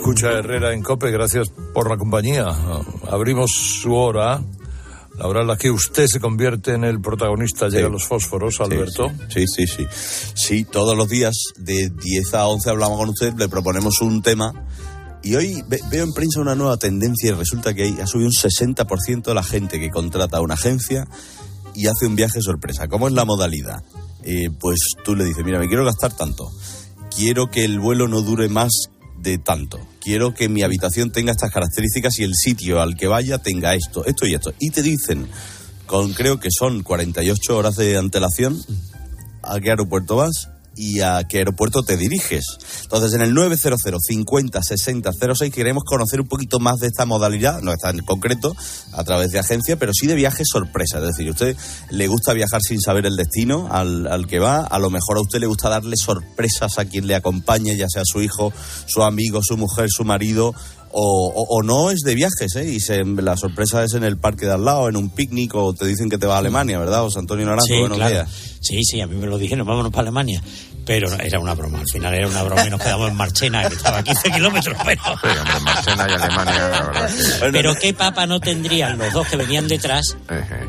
Escucha 0.07 0.31
Herrera 0.39 0.73
en 0.73 0.81
Cope, 0.81 1.11
gracias 1.11 1.49
por 1.73 1.89
la 1.89 1.97
compañía. 1.97 2.47
Abrimos 3.11 3.51
su 3.51 3.93
hora, 3.93 4.41
la 5.17 5.27
hora 5.27 5.41
en 5.41 5.47
la 5.47 5.57
que 5.57 5.71
usted 5.71 6.05
se 6.07 6.19
convierte 6.19 6.73
en 6.73 6.83
el 6.83 7.01
protagonista. 7.01 7.67
Llegan 7.69 7.91
los 7.91 8.05
fósforos, 8.05 8.59
Alberto. 8.61 9.11
Sí, 9.33 9.45
sí, 9.47 9.65
sí. 9.67 9.85
Sí, 10.33 10.63
todos 10.65 10.95
los 10.95 11.09
días 11.09 11.35
de 11.57 11.89
10 11.89 12.33
a 12.35 12.47
11 12.47 12.69
hablamos 12.69 12.97
con 12.99 13.09
usted, 13.09 13.33
le 13.37 13.49
proponemos 13.49 14.01
un 14.01 14.21
tema. 14.21 14.53
Y 15.23 15.35
hoy 15.35 15.63
ve- 15.67 15.81
veo 15.89 16.03
en 16.03 16.13
prensa 16.13 16.39
una 16.39 16.55
nueva 16.55 16.77
tendencia 16.77 17.29
y 17.31 17.33
resulta 17.33 17.73
que 17.73 17.95
ha 18.01 18.07
subido 18.07 18.27
un 18.29 18.33
60% 18.33 19.23
de 19.23 19.33
la 19.33 19.43
gente 19.43 19.79
que 19.79 19.89
contrata 19.89 20.37
a 20.37 20.41
una 20.41 20.53
agencia 20.53 21.07
y 21.73 21.87
hace 21.87 22.05
un 22.05 22.15
viaje 22.15 22.41
sorpresa. 22.41 22.87
¿Cómo 22.87 23.07
es 23.07 23.13
la 23.13 23.25
modalidad? 23.25 23.83
Eh, 24.23 24.49
pues 24.59 24.79
tú 25.03 25.15
le 25.15 25.23
dices, 25.25 25.43
mira, 25.43 25.59
me 25.59 25.67
quiero 25.67 25.83
gastar 25.85 26.13
tanto. 26.15 26.49
Quiero 27.15 27.49
que 27.49 27.65
el 27.65 27.79
vuelo 27.79 28.07
no 28.07 28.21
dure 28.21 28.47
más 28.49 28.71
de 29.19 29.37
tanto. 29.39 29.79
Quiero 30.07 30.33
que 30.33 30.47
mi 30.47 30.63
habitación 30.63 31.11
tenga 31.11 31.33
estas 31.33 31.51
características 31.51 32.17
y 32.19 32.23
el 32.23 32.33
sitio 32.33 32.79
al 32.79 32.95
que 32.95 33.07
vaya 33.07 33.39
tenga 33.39 33.75
esto, 33.75 34.05
esto 34.05 34.25
y 34.25 34.35
esto. 34.35 34.53
Y 34.57 34.69
te 34.69 34.81
dicen, 34.81 35.27
con 35.85 36.13
creo 36.13 36.39
que 36.39 36.47
son 36.49 36.81
48 36.81 37.57
horas 37.57 37.75
de 37.75 37.97
antelación, 37.97 38.57
a 39.43 39.59
qué 39.59 39.71
aeropuerto 39.71 40.15
vas 40.15 40.47
y 40.77 41.01
a 41.01 41.23
qué 41.27 41.39
aeropuerto 41.39 41.83
te 41.83 41.97
diriges. 41.97 42.45
Entonces, 42.83 43.13
en 43.13 43.21
el 43.21 43.33
900 43.33 43.81
50 43.99 44.61
60 44.63 45.11
06 45.35 45.53
queremos 45.53 45.83
conocer 45.83 46.21
un 46.21 46.27
poquito 46.27 46.59
más 46.59 46.77
de 46.77 46.87
esta 46.87 47.05
modalidad, 47.05 47.61
no 47.61 47.73
está 47.73 47.89
en 47.89 47.99
concreto 47.99 48.55
a 48.93 49.03
través 49.03 49.31
de 49.31 49.39
agencia, 49.39 49.77
pero 49.77 49.91
sí 49.93 50.07
de 50.07 50.15
viajes 50.15 50.47
sorpresa. 50.51 50.99
Es 50.99 51.07
decir, 51.07 51.27
¿a 51.27 51.31
usted 51.31 51.57
le 51.89 52.07
gusta 52.07 52.33
viajar 52.33 52.61
sin 52.61 52.79
saber 52.79 53.05
el 53.05 53.15
destino 53.15 53.67
al, 53.71 54.07
al 54.07 54.27
que 54.27 54.39
va? 54.39 54.59
A 54.59 54.79
lo 54.79 54.89
mejor 54.89 55.17
a 55.17 55.21
usted 55.21 55.39
le 55.39 55.47
gusta 55.47 55.69
darle 55.69 55.95
sorpresas 55.97 56.77
a 56.77 56.85
quien 56.85 57.07
le 57.07 57.15
acompañe, 57.15 57.75
ya 57.75 57.87
sea 57.89 58.03
su 58.05 58.21
hijo, 58.21 58.53
su 58.85 59.03
amigo, 59.03 59.41
su 59.43 59.57
mujer, 59.57 59.87
su 59.89 60.03
marido. 60.05 60.53
O, 60.91 61.27
o- 61.33 61.57
o 61.59 61.63
no 61.63 61.91
es 61.91 61.99
de 61.99 62.15
viajes, 62.15 62.55
¿eh? 62.55 62.69
Y 62.69 62.79
se- 62.79 63.03
la 63.05 63.35
sorpresa 63.37 63.83
es 63.83 63.93
en 63.93 64.03
el 64.03 64.17
parque 64.17 64.45
de 64.45 64.53
al 64.53 64.65
lado, 64.65 64.89
en 64.89 64.95
un 64.95 65.09
picnic, 65.09 65.53
o 65.55 65.73
te 65.73 65.85
dicen 65.85 66.09
que 66.09 66.17
te 66.17 66.25
va 66.27 66.35
a 66.35 66.39
Alemania, 66.39 66.79
¿verdad? 66.79 67.01
José 67.01 67.19
Antonio 67.19 67.45
Naranjo, 67.45 67.65
Sí, 67.67 67.79
buenos 67.79 67.97
claro. 67.97 68.11
días. 68.13 68.29
Sí, 68.61 68.83
sí, 68.83 68.99
a 69.01 69.07
mí 69.07 69.15
me 69.15 69.27
lo 69.27 69.37
dijeron, 69.37 69.65
vámonos 69.67 69.91
para 69.91 70.03
Alemania. 70.03 70.41
Pero 70.85 71.11
era 71.19 71.39
una 71.41 71.53
broma, 71.53 71.79
al 71.81 71.85
final 71.91 72.13
era 72.13 72.27
una 72.29 72.43
broma 72.43 72.65
y 72.65 72.69
nos 72.69 72.81
quedamos 72.81 73.09
en 73.11 73.15
Marchena, 73.17 73.67
que 73.67 73.75
estaba 73.75 73.97
a 73.97 74.03
15 74.03 74.31
kilómetros. 74.31 74.77
Pero, 74.85 75.01
Marchena 75.61 76.07
y 76.09 76.13
Alemania, 76.13 76.69
la 76.69 76.81
verdad 76.85 77.09
que- 77.41 77.51
pero 77.51 77.75
qué 77.75 77.93
papa 77.93 78.25
no 78.25 78.39
tendrían 78.39 78.97
los 78.97 79.11
dos 79.13 79.27
que 79.27 79.35
venían 79.35 79.67
detrás 79.67 80.15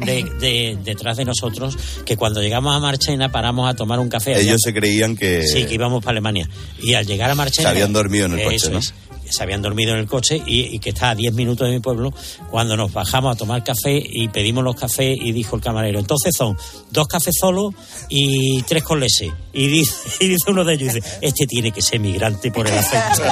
de, 0.04 0.24
de- 0.40 0.78
detrás 0.84 1.16
de 1.18 1.24
nosotros, 1.24 1.76
que 2.04 2.16
cuando 2.16 2.42
llegamos 2.42 2.74
a 2.74 2.80
Marchena 2.80 3.30
paramos 3.30 3.70
a 3.70 3.74
tomar 3.74 4.00
un 4.00 4.08
café. 4.08 4.40
Ellos 4.40 4.58
se 4.62 4.74
creían 4.74 5.16
que 5.16 5.46
Sí, 5.46 5.64
que 5.66 5.74
íbamos 5.74 6.00
para 6.02 6.12
Alemania. 6.12 6.48
Y 6.80 6.94
al 6.94 7.06
llegar 7.06 7.30
a 7.30 7.36
Marchena... 7.36 7.68
se 7.68 7.74
habían 7.76 7.92
dormido 7.92 8.26
en 8.26 8.32
el 8.40 8.44
coche, 8.44 8.56
Eso 8.56 8.70
¿no? 8.70 8.78
es, 8.80 8.94
se 9.30 9.42
habían 9.42 9.62
dormido 9.62 9.92
en 9.92 9.98
el 9.98 10.06
coche 10.06 10.42
y, 10.46 10.74
y 10.74 10.78
que 10.78 10.90
está 10.90 11.10
a 11.10 11.14
10 11.14 11.34
minutos 11.34 11.66
de 11.66 11.74
mi 11.74 11.80
pueblo, 11.80 12.12
cuando 12.50 12.76
nos 12.76 12.92
bajamos 12.92 13.34
a 13.34 13.38
tomar 13.38 13.64
café 13.64 14.02
y 14.04 14.28
pedimos 14.28 14.64
los 14.64 14.76
cafés 14.76 15.16
y 15.20 15.32
dijo 15.32 15.56
el 15.56 15.62
camarero, 15.62 15.98
entonces 15.98 16.34
son 16.36 16.56
dos 16.90 17.06
cafés 17.08 17.34
solo 17.38 17.74
y 18.08 18.62
tres 18.62 18.82
con 18.82 19.00
leche. 19.00 19.32
Y 19.52 19.68
dice, 19.68 19.94
y 20.20 20.28
dice 20.28 20.50
uno 20.50 20.64
de 20.64 20.74
ellos, 20.74 20.94
dice, 20.94 21.18
este 21.20 21.46
tiene 21.46 21.72
que 21.72 21.82
ser 21.82 22.00
migrante 22.00 22.50
por 22.50 22.66
el 22.66 22.78
acento. 22.78 23.22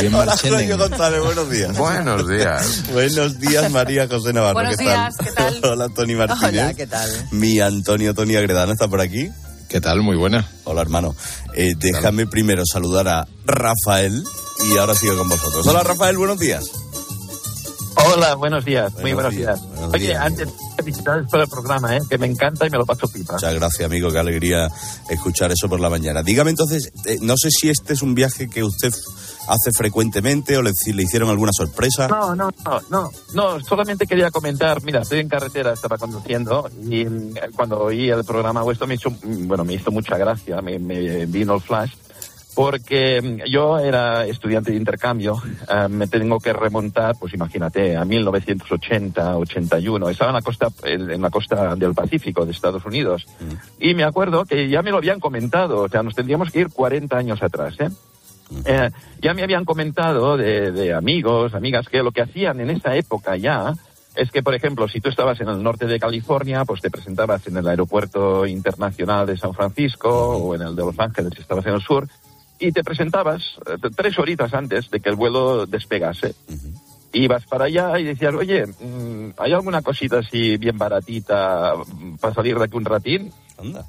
Bien, 0.00 0.14
Antonio 0.14 0.78
González, 0.78 1.22
buenos 1.22 1.50
días. 1.50 1.76
Buenos 1.76 2.28
días. 2.28 2.82
buenos 2.92 3.38
días, 3.38 3.70
María 3.70 4.08
José 4.08 4.32
Navarro. 4.32 4.54
Buenos 4.54 4.76
¿qué 4.76 4.84
días, 4.84 5.16
tal? 5.16 5.26
¿qué 5.26 5.32
tal? 5.32 5.60
Hola, 5.72 5.88
Tony 5.88 6.14
Martínez. 6.14 6.62
Hola, 6.62 6.74
¿qué 6.74 6.86
tal? 6.86 7.10
Mi 7.30 7.60
Antonio 7.60 8.14
Tony 8.14 8.36
Agredano 8.36 8.72
está 8.72 8.88
por 8.88 9.00
aquí. 9.00 9.30
¿Qué 9.72 9.80
tal? 9.80 10.02
Muy 10.02 10.16
buena. 10.18 10.46
Hola, 10.64 10.82
hermano. 10.82 11.16
Eh, 11.54 11.72
déjame 11.78 12.26
primero 12.26 12.62
saludar 12.66 13.08
a 13.08 13.26
Rafael 13.46 14.22
y 14.70 14.76
ahora 14.76 14.94
sigo 14.94 15.16
con 15.16 15.30
vosotros. 15.30 15.66
Hola, 15.66 15.82
Rafael, 15.82 16.18
buenos 16.18 16.38
días. 16.38 16.70
Hola, 18.04 18.34
buenos 18.34 18.64
días, 18.64 18.92
muy 19.00 19.12
Buenos 19.12 19.32
días, 19.34 19.60
días. 19.60 19.70
buenos 19.76 19.94
Oye, 19.94 20.06
días. 20.08 20.20
antes, 20.20 20.48
felicidades 20.76 21.28
por 21.30 21.40
el 21.40 21.48
programa, 21.48 21.96
¿eh? 21.96 22.00
que 22.10 22.18
me 22.18 22.26
encanta 22.26 22.66
y 22.66 22.70
me 22.70 22.78
lo 22.78 22.84
paso 22.84 23.06
pipa. 23.08 23.34
Muchas 23.34 23.54
gracias, 23.54 23.86
amigo. 23.86 24.10
Qué 24.10 24.18
alegría 24.18 24.68
escuchar 25.08 25.52
eso 25.52 25.68
por 25.68 25.78
la 25.78 25.88
mañana. 25.88 26.22
Dígame 26.22 26.50
entonces, 26.50 26.92
eh, 27.04 27.18
no 27.20 27.34
sé 27.36 27.50
si 27.50 27.70
este 27.70 27.92
es 27.92 28.02
un 28.02 28.14
viaje 28.14 28.48
que 28.48 28.64
usted 28.64 28.90
hace 29.48 29.70
frecuentemente 29.76 30.56
o 30.56 30.62
le, 30.62 30.72
si 30.72 30.92
le 30.92 31.04
hicieron 31.04 31.30
alguna 31.30 31.52
sorpresa. 31.52 32.08
No, 32.08 32.34
no, 32.34 32.50
no, 32.64 32.80
no, 32.90 33.10
no, 33.34 33.60
solamente 33.60 34.06
quería 34.06 34.30
comentar, 34.30 34.82
mira, 34.82 35.02
estoy 35.02 35.20
en 35.20 35.28
carretera, 35.28 35.72
estaba 35.72 35.96
conduciendo 35.98 36.68
y 36.88 37.04
mm, 37.04 37.34
cuando 37.54 37.80
oí 37.82 38.08
el 38.10 38.24
programa 38.24 38.62
vuestro 38.62 38.86
me 38.86 38.94
hizo, 38.94 39.10
mm, 39.10 39.46
bueno, 39.46 39.64
me 39.64 39.74
hizo 39.74 39.90
mucha 39.90 40.16
gracia, 40.16 40.60
me, 40.60 40.78
me 40.78 41.26
vino 41.26 41.54
el 41.54 41.60
flash, 41.60 41.92
porque 42.54 43.20
mm, 43.22 43.50
yo 43.50 43.78
era 43.78 44.26
estudiante 44.26 44.70
de 44.70 44.76
intercambio, 44.76 45.40
eh, 45.68 45.88
me 45.88 46.06
tengo 46.06 46.38
que 46.40 46.52
remontar, 46.52 47.14
pues 47.18 47.34
imagínate, 47.34 47.96
a 47.96 48.04
1980, 48.04 49.36
81, 49.38 50.08
estaba 50.08 50.30
en 50.30 50.34
la 50.34 50.42
costa, 50.42 50.68
en 50.84 51.10
en 51.10 51.22
la 51.22 51.30
costa 51.30 51.74
del 51.76 51.94
Pacífico 51.94 52.44
de 52.44 52.52
Estados 52.52 52.84
Unidos. 52.84 53.26
Y 53.78 53.94
me 53.94 54.04
acuerdo 54.04 54.44
que 54.44 54.68
ya 54.68 54.82
me 54.82 54.90
lo 54.90 54.98
habían 54.98 55.20
comentado, 55.20 55.80
o 55.80 55.88
sea, 55.88 56.02
nos 56.02 56.14
tendríamos 56.14 56.50
que 56.50 56.60
ir 56.60 56.68
40 56.68 57.16
años 57.16 57.42
atrás, 57.42 57.74
¿eh? 57.80 57.88
Eh, 58.66 58.90
ya 59.22 59.32
me 59.32 59.42
habían 59.42 59.64
comentado 59.64 60.36
de, 60.36 60.72
de 60.72 60.92
amigos, 60.92 61.54
amigas, 61.54 61.88
que 61.88 62.02
lo 62.02 62.12
que 62.12 62.20
hacían 62.20 62.60
en 62.60 62.68
esa 62.68 62.94
época 62.96 63.36
ya 63.36 63.74
es 64.14 64.30
que, 64.30 64.42
por 64.42 64.54
ejemplo, 64.54 64.88
si 64.88 65.00
tú 65.00 65.08
estabas 65.08 65.40
en 65.40 65.48
el 65.48 65.62
norte 65.62 65.86
de 65.86 65.98
California, 65.98 66.64
pues 66.64 66.82
te 66.82 66.90
presentabas 66.90 67.46
en 67.46 67.56
el 67.56 67.66
aeropuerto 67.66 68.46
internacional 68.46 69.26
de 69.26 69.38
San 69.38 69.54
Francisco 69.54 70.10
o 70.10 70.54
en 70.54 70.62
el 70.62 70.76
de 70.76 70.82
Los 70.82 70.98
Ángeles 70.98 71.32
si 71.34 71.40
estabas 71.40 71.64
en 71.66 71.74
el 71.74 71.80
sur 71.80 72.06
y 72.62 72.70
te 72.70 72.84
presentabas 72.84 73.42
eh, 73.66 73.76
tres 73.94 74.16
horitas 74.18 74.54
antes 74.54 74.88
de 74.88 75.00
que 75.00 75.08
el 75.08 75.16
vuelo 75.16 75.66
despegase. 75.66 76.34
Ibas 77.12 77.44
para 77.44 77.64
allá 77.64 77.98
y 77.98 78.04
decías, 78.04 78.32
oye, 78.34 78.64
mm, 78.66 79.32
¿hay 79.36 79.52
alguna 79.52 79.82
cosita 79.82 80.20
así 80.20 80.56
bien 80.56 80.78
baratita 80.78 81.74
mm, 81.74 82.16
para 82.18 82.34
salir 82.34 82.56
de 82.56 82.64
aquí 82.64 82.76
un 82.76 82.84
ratín? 82.84 83.32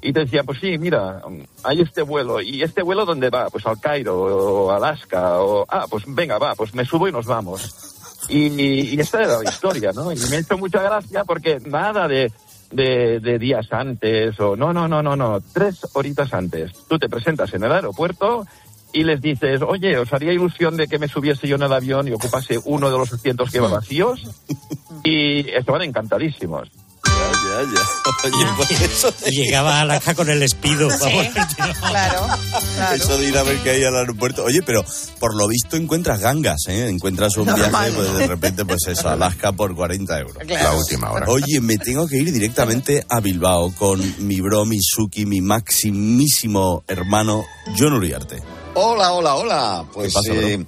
Y 0.02 0.12
te 0.12 0.20
decía, 0.20 0.42
pues 0.42 0.58
sí, 0.60 0.76
mira, 0.76 1.22
mm, 1.26 1.42
hay 1.62 1.82
este 1.82 2.02
vuelo. 2.02 2.40
¿Y 2.40 2.62
este 2.62 2.82
vuelo 2.82 3.06
dónde 3.06 3.30
va? 3.30 3.48
Pues 3.48 3.64
al 3.64 3.80
Cairo 3.80 4.16
o 4.16 4.70
Alaska. 4.72 5.40
O, 5.40 5.64
ah, 5.68 5.86
pues 5.88 6.02
venga, 6.08 6.38
va, 6.38 6.56
pues 6.56 6.74
me 6.74 6.84
subo 6.84 7.06
y 7.06 7.12
nos 7.12 7.26
vamos. 7.26 7.92
Y, 8.28 8.48
y 8.48 9.00
esta 9.00 9.22
era 9.22 9.40
la 9.40 9.48
historia, 9.48 9.92
¿no? 9.92 10.10
Y 10.10 10.16
me 10.30 10.36
ha 10.36 10.40
hecho 10.40 10.58
mucha 10.58 10.82
gracia 10.82 11.24
porque 11.24 11.60
nada 11.64 12.08
de, 12.08 12.32
de, 12.74 13.20
de 13.20 13.38
días 13.38 13.66
antes 13.70 14.38
o 14.40 14.56
no, 14.56 14.72
no, 14.72 14.88
no, 14.88 15.02
no, 15.02 15.16
no, 15.16 15.40
tres 15.52 15.86
horitas 15.92 16.32
antes. 16.34 16.72
Tú 16.88 16.98
te 16.98 17.08
presentas 17.08 17.52
en 17.54 17.64
el 17.64 17.72
aeropuerto 17.72 18.46
y 18.94 19.02
les 19.02 19.20
dices, 19.20 19.60
oye, 19.66 19.98
¿os 19.98 20.10
haría 20.12 20.32
ilusión 20.32 20.76
de 20.76 20.86
que 20.86 20.98
me 20.98 21.08
subiese 21.08 21.48
yo 21.48 21.56
en 21.56 21.62
el 21.62 21.72
avión 21.72 22.06
y 22.08 22.12
ocupase 22.12 22.58
uno 22.64 22.90
de 22.90 22.96
los 22.96 23.12
asientos 23.12 23.50
que 23.50 23.60
va 23.60 23.68
vacíos? 23.68 24.22
Y 25.06 25.50
estaban 25.50 25.82
encantadísimos. 25.82 26.70
Ya, 27.04 27.62
ya. 27.62 28.36
Oye, 28.36 28.46
pues 28.56 28.80
eso 28.80 29.12
de, 29.22 29.30
llegaba 29.32 29.76
a 29.76 29.80
Alaska 29.82 30.14
con 30.14 30.30
el 30.30 30.42
espido. 30.42 30.88
vamos. 30.88 31.26
claro. 31.78 32.26
eso 32.94 33.18
de 33.18 33.28
ir 33.28 33.36
a 33.36 33.42
ver 33.42 33.58
qué 33.58 33.70
hay 33.70 33.84
al 33.84 33.96
aeropuerto. 33.96 34.44
Oye, 34.44 34.62
pero 34.62 34.82
por 35.20 35.36
lo 35.36 35.46
visto 35.46 35.76
encuentras 35.76 36.20
gangas, 36.20 36.62
¿eh? 36.68 36.88
Encuentras 36.88 37.36
un 37.36 37.46
Normal. 37.46 37.70
viaje, 37.70 37.92
pues 37.92 38.14
de 38.16 38.26
repente, 38.26 38.64
pues 38.64 38.86
eso, 38.86 39.10
Alaska 39.10 39.52
por 39.52 39.74
40 39.74 40.18
euros. 40.20 40.38
Claro. 40.46 40.70
La 40.70 40.78
última 40.78 41.10
hora. 41.10 41.26
Oye, 41.28 41.60
me 41.60 41.76
tengo 41.76 42.08
que 42.08 42.16
ir 42.16 42.32
directamente 42.32 43.04
a 43.10 43.20
Bilbao 43.20 43.74
con 43.74 44.00
mi 44.26 44.40
bro, 44.40 44.64
mi 44.64 44.78
Suki, 44.80 45.26
mi 45.26 45.42
maximísimo 45.42 46.82
hermano, 46.88 47.44
John 47.78 47.92
Uriarte. 47.92 48.63
Hola, 48.74 49.12
hola, 49.12 49.34
hola. 49.36 49.84
Pues 49.92 50.08
¿Qué 50.08 50.14
pasa, 50.14 50.32
bro? 50.32 50.66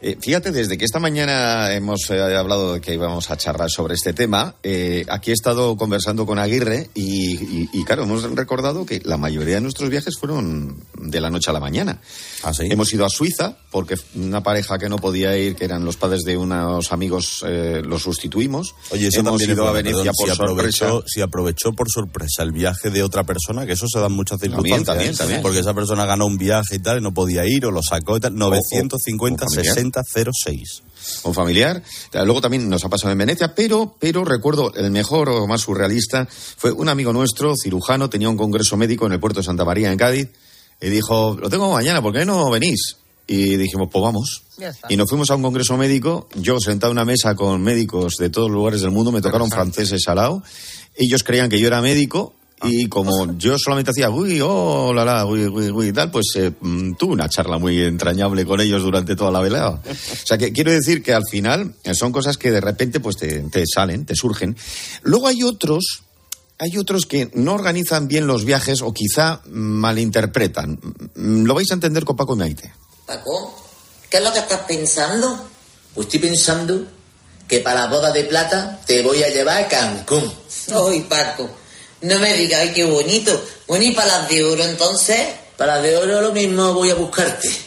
Eh, 0.00 0.16
fíjate, 0.20 0.52
desde 0.52 0.78
que 0.78 0.84
esta 0.84 0.98
mañana 1.00 1.72
hemos 1.74 2.08
eh, 2.10 2.20
hablado 2.36 2.74
de 2.74 2.80
que 2.80 2.94
íbamos 2.94 3.30
a 3.30 3.36
charlar 3.36 3.68
sobre 3.70 3.94
este 3.94 4.12
tema, 4.12 4.54
eh, 4.62 5.04
aquí 5.08 5.30
he 5.30 5.34
estado 5.34 5.76
conversando 5.76 6.24
con 6.26 6.38
Aguirre 6.38 6.88
y, 6.94 7.34
y- 7.36 7.68
y, 7.72 7.84
claro, 7.84 8.04
hemos 8.04 8.22
recordado 8.34 8.86
que 8.86 9.00
la 9.04 9.16
mayoría 9.16 9.56
de 9.56 9.60
nuestros 9.60 9.90
viajes 9.90 10.16
fueron 10.18 10.76
de 11.00 11.20
la 11.20 11.30
noche 11.30 11.50
a 11.50 11.52
la 11.52 11.60
mañana. 11.60 12.00
¿Ah, 12.44 12.54
sí? 12.54 12.68
Hemos 12.70 12.92
ido 12.92 13.04
a 13.04 13.08
Suiza 13.08 13.56
porque 13.70 13.96
una 14.14 14.42
pareja 14.42 14.78
que 14.78 14.88
no 14.88 14.98
podía 14.98 15.36
ir, 15.36 15.56
que 15.56 15.64
eran 15.64 15.84
los 15.84 15.96
padres 15.96 16.22
de 16.22 16.36
unos 16.36 16.92
amigos, 16.92 17.44
eh, 17.46 17.82
los 17.84 18.02
sustituimos. 18.02 18.74
Oye, 18.90 19.08
eso 19.08 19.20
hemos 19.20 19.32
también 19.38 19.50
ido 19.52 19.66
a 19.68 19.72
Venecia 19.72 19.96
perdón, 19.96 20.14
por 20.16 20.26
si 20.26 20.30
aprovechó, 20.32 20.88
sorpresa. 20.88 21.04
si 21.08 21.20
aprovechó 21.22 21.72
por 21.72 21.88
sorpresa 21.90 22.42
el 22.42 22.52
viaje 22.52 22.90
de 22.90 23.02
otra 23.02 23.24
persona, 23.24 23.66
que 23.66 23.72
eso 23.72 23.86
se 23.92 23.98
da 23.98 24.06
en 24.06 24.12
muchas 24.12 24.38
También, 24.38 24.62
circunstancias. 24.62 24.86
también, 24.86 25.14
¿eh? 25.14 25.16
también. 25.16 25.42
Porque 25.42 25.58
esa 25.60 25.74
persona 25.74 26.06
ganó 26.06 26.26
un 26.26 26.38
viaje 26.38 26.76
y 26.76 26.78
tal, 26.78 26.98
y 26.98 27.00
no 27.00 27.12
podía 27.12 27.44
ir, 27.46 27.66
o 27.66 27.70
lo 27.70 27.82
sacó 27.82 28.16
y 28.16 28.20
tal. 28.20 28.34
950 28.36 29.44
o 29.44 29.48
familiar. 29.48 29.74
60 29.74 29.87
06. 29.92 30.82
un 31.24 31.34
familiar. 31.34 31.82
Luego 32.12 32.40
también 32.40 32.68
nos 32.68 32.84
ha 32.84 32.88
pasado 32.88 33.12
en 33.12 33.18
Venecia, 33.18 33.54
pero, 33.54 33.96
pero 33.98 34.24
recuerdo 34.24 34.72
el 34.74 34.90
mejor 34.90 35.28
o 35.28 35.46
más 35.46 35.62
surrealista 35.62 36.26
fue 36.56 36.72
un 36.72 36.88
amigo 36.88 37.12
nuestro, 37.12 37.54
cirujano, 37.60 38.10
tenía 38.10 38.28
un 38.28 38.36
congreso 38.36 38.76
médico 38.76 39.06
en 39.06 39.12
el 39.12 39.20
puerto 39.20 39.40
de 39.40 39.44
Santa 39.44 39.64
María, 39.64 39.90
en 39.90 39.98
Cádiz, 39.98 40.28
y 40.80 40.88
dijo, 40.88 41.36
lo 41.40 41.48
tengo 41.48 41.72
mañana, 41.72 42.02
¿por 42.02 42.12
qué 42.12 42.24
no 42.24 42.50
venís? 42.50 42.96
Y 43.26 43.56
dijimos, 43.56 43.88
pues 43.92 44.02
vamos. 44.02 44.42
Y 44.88 44.96
nos 44.96 45.08
fuimos 45.08 45.30
a 45.30 45.34
un 45.34 45.42
congreso 45.42 45.76
médico, 45.76 46.28
yo 46.34 46.58
sentado 46.60 46.92
en 46.92 46.98
una 46.98 47.04
mesa 47.04 47.34
con 47.34 47.60
médicos 47.62 48.16
de 48.16 48.30
todos 48.30 48.48
los 48.48 48.56
lugares 48.56 48.80
del 48.80 48.90
mundo, 48.90 49.12
me 49.12 49.20
tocaron 49.20 49.50
franceses 49.50 50.08
al 50.08 50.16
lado, 50.16 50.42
ellos 50.96 51.22
creían 51.22 51.48
que 51.48 51.60
yo 51.60 51.66
era 51.66 51.82
médico, 51.82 52.34
y 52.62 52.88
como 52.88 53.36
yo 53.36 53.56
solamente 53.58 53.90
hacía, 53.90 54.10
uy, 54.10 54.40
oh, 54.42 54.92
la, 54.92 55.04
la, 55.04 55.26
uy, 55.26 55.46
uy, 55.46 55.70
uy, 55.70 55.88
y 55.88 55.92
tal, 55.92 56.10
pues 56.10 56.26
eh, 56.36 56.52
mm, 56.60 56.94
tuve 56.94 57.12
una 57.12 57.28
charla 57.28 57.58
muy 57.58 57.80
entrañable 57.82 58.44
con 58.44 58.60
ellos 58.60 58.82
durante 58.82 59.14
toda 59.14 59.30
la 59.30 59.40
velada. 59.40 59.80
O 59.88 60.26
sea, 60.26 60.38
que 60.38 60.52
quiero 60.52 60.72
decir 60.72 61.02
que 61.02 61.12
al 61.14 61.24
final 61.30 61.74
eh, 61.84 61.94
son 61.94 62.12
cosas 62.12 62.36
que 62.36 62.50
de 62.50 62.60
repente 62.60 63.00
pues 63.00 63.16
te, 63.16 63.40
te 63.50 63.64
salen, 63.66 64.04
te 64.06 64.14
surgen. 64.14 64.56
Luego 65.02 65.28
hay 65.28 65.42
otros, 65.42 66.02
hay 66.58 66.76
otros 66.78 67.06
que 67.06 67.30
no 67.34 67.54
organizan 67.54 68.08
bien 68.08 68.26
los 68.26 68.44
viajes 68.44 68.82
o 68.82 68.92
quizá 68.92 69.40
malinterpretan. 69.46 70.78
Mm, 71.14 71.44
Lo 71.44 71.54
vais 71.54 71.70
a 71.70 71.74
entender 71.74 72.04
con 72.04 72.16
Paco 72.16 72.34
Maite. 72.36 72.72
Paco, 73.06 73.54
¿qué 74.10 74.18
es 74.18 74.24
lo 74.24 74.32
que 74.32 74.40
estás 74.40 74.60
pensando? 74.60 75.48
Pues 75.94 76.06
estoy 76.06 76.20
pensando 76.20 76.86
que 77.46 77.60
para 77.60 77.84
la 77.84 77.90
boda 77.90 78.12
de 78.12 78.24
plata 78.24 78.78
te 78.86 79.02
voy 79.02 79.22
a 79.22 79.28
llevar 79.30 79.64
a 79.64 79.68
Cancún. 79.68 80.30
Ay, 80.70 81.00
Paco, 81.08 81.48
no 82.02 82.18
me 82.18 82.34
digas, 82.34 82.60
ay, 82.62 82.72
qué 82.74 82.84
bonito. 82.84 83.40
Bueno, 83.66 83.84
¿y 83.84 83.92
para 83.92 84.06
las 84.18 84.28
de 84.28 84.44
oro 84.44 84.64
entonces? 84.64 85.20
Para 85.56 85.74
las 85.74 85.82
de 85.84 85.96
oro 85.96 86.20
lo 86.20 86.32
mismo 86.32 86.72
voy 86.74 86.90
a 86.90 86.94
buscarte. 86.94 87.48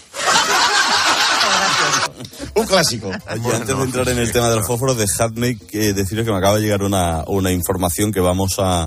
Un 2.56 2.66
clásico. 2.66 3.12
Antes 3.28 3.68
de 3.68 3.74
entrar 3.84 4.10
en 4.10 4.18
el 4.20 4.32
tema 4.32 4.50
de 4.50 4.58
los 4.58 4.68
fósforos, 4.68 4.98
dejadme 4.98 5.58
eh, 5.72 5.94
deciros 5.94 6.26
que 6.26 6.32
me 6.32 6.38
acaba 6.38 6.56
de 6.58 6.62
llegar 6.64 6.84
una, 6.84 7.24
una 7.28 7.52
información 7.52 8.12
que 8.12 8.20
vamos 8.20 8.56
a, 8.60 8.86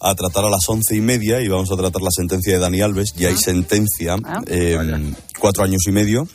a 0.00 0.14
tratar 0.14 0.44
a 0.44 0.50
las 0.50 0.68
once 0.68 0.94
y 0.94 1.00
media 1.00 1.40
y 1.40 1.48
vamos 1.48 1.70
a 1.72 1.76
tratar 1.76 2.02
la 2.02 2.10
sentencia 2.10 2.52
de 2.54 2.58
Dani 2.60 2.80
Alves. 2.82 3.12
Ya 3.16 3.28
hay 3.28 3.36
sentencia, 3.36 4.16
Ah. 4.24 4.40
eh, 4.46 4.78
cuatro 5.38 5.64
años 5.64 5.82
y 5.86 5.92
medio. 5.92 6.28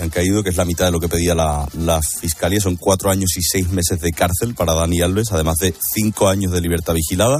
Han 0.00 0.10
caído, 0.10 0.42
que 0.42 0.50
es 0.50 0.56
la 0.56 0.64
mitad 0.64 0.86
de 0.86 0.92
lo 0.92 1.00
que 1.00 1.08
pedía 1.08 1.34
la, 1.34 1.68
la 1.78 2.00
fiscalía. 2.02 2.60
Son 2.60 2.76
cuatro 2.76 3.10
años 3.10 3.36
y 3.36 3.42
seis 3.42 3.68
meses 3.68 4.00
de 4.00 4.12
cárcel 4.12 4.54
para 4.54 4.74
Dani 4.74 5.00
Alves, 5.00 5.32
además 5.32 5.58
de 5.58 5.74
cinco 5.94 6.28
años 6.28 6.52
de 6.52 6.60
libertad 6.60 6.94
vigilada, 6.94 7.38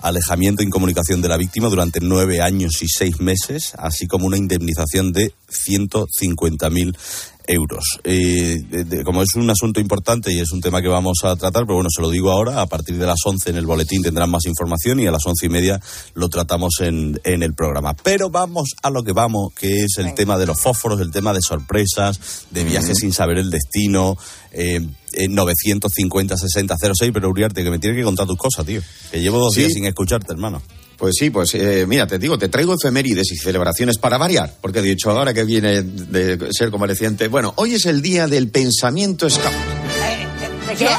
alejamiento 0.00 0.62
e 0.62 0.66
incomunicación 0.66 1.22
de 1.22 1.28
la 1.28 1.36
víctima 1.36 1.68
durante 1.68 2.00
nueve 2.00 2.40
años 2.40 2.82
y 2.82 2.88
seis 2.88 3.20
meses, 3.20 3.72
así 3.78 4.06
como 4.06 4.26
una 4.26 4.36
indemnización 4.36 5.12
de 5.12 5.32
150.000 5.48 6.96
euros. 7.46 7.84
Eh, 8.04 8.58
de- 8.68 8.84
de- 8.84 9.04
como 9.04 9.22
es 9.22 9.34
un 9.34 9.48
asunto 9.50 9.80
importante 9.80 10.32
y 10.32 10.40
es 10.40 10.50
un 10.52 10.60
tema 10.60 10.80
que 10.82 10.88
vamos 10.88 11.18
a 11.24 11.36
tratar, 11.36 11.62
pero 11.64 11.74
bueno, 11.76 11.88
se 11.94 12.02
lo 12.02 12.10
digo 12.10 12.30
ahora, 12.30 12.60
a 12.60 12.66
partir 12.66 12.96
de 12.98 13.06
las 13.06 13.18
11 13.24 13.50
en 13.50 13.56
el 13.56 13.66
boletín 13.66 14.02
tendrán 14.02 14.30
más 14.30 14.44
información 14.46 15.00
y 15.00 15.06
a 15.06 15.10
las 15.12 15.26
once 15.26 15.46
y 15.46 15.48
media 15.48 15.80
lo 16.14 16.28
tratamos 16.28 16.72
en, 16.80 17.20
en 17.24 17.42
el 17.42 17.54
programa. 17.54 17.94
Pero 18.02 18.30
vamos 18.30 18.70
a 18.82 18.90
lo 18.90 19.02
que 19.02 19.12
vamos, 19.12 19.52
que 19.54 19.84
es 19.84 19.98
el 19.98 20.14
tema 20.14 20.38
de 20.38 20.46
los 20.46 20.60
fósforos, 20.60 21.00
el 21.00 21.10
tema 21.10 21.32
de 21.32 21.40
sorpresas, 21.42 22.18
de 22.50 22.64
viajes 22.64 22.98
sin 22.98 23.12
saber 23.12 23.38
el 23.38 23.50
destino, 23.50 24.16
eh, 24.52 24.80
eh, 25.14 25.28
950 25.28 26.36
60 26.36 26.76
06, 26.78 27.10
pero 27.12 27.28
Uriarte, 27.28 27.62
que 27.64 27.70
me 27.70 27.78
tiene 27.78 27.96
que 27.96 28.02
contar 28.04 28.26
tus 28.26 28.36
cosas, 28.38 28.64
tío. 28.66 28.80
Que 29.10 29.20
llevo 29.20 29.38
dos 29.38 29.54
Sí. 29.54 29.60
días 29.60 29.72
sin 29.74 29.84
escucharte, 29.86 30.32
hermano. 30.32 30.62
Pues 31.02 31.16
sí, 31.18 31.30
pues 31.30 31.52
eh, 31.54 31.84
mira, 31.84 32.06
te 32.06 32.16
digo, 32.16 32.38
te 32.38 32.48
traigo 32.48 32.74
efemérides 32.74 33.32
y 33.32 33.36
celebraciones 33.36 33.98
para 33.98 34.18
variar, 34.18 34.54
porque 34.60 34.78
he 34.78 34.82
dicho 34.82 35.10
ahora 35.10 35.34
que 35.34 35.42
viene 35.42 35.82
de 35.82 36.38
ser 36.56 36.70
convaleciente. 36.70 37.26
Bueno, 37.26 37.54
hoy 37.56 37.74
es 37.74 37.86
el 37.86 38.00
día 38.00 38.28
del 38.28 38.50
pensamiento 38.50 39.28
scout. 39.28 39.52
¿De 40.68 40.76
qué? 40.76 40.90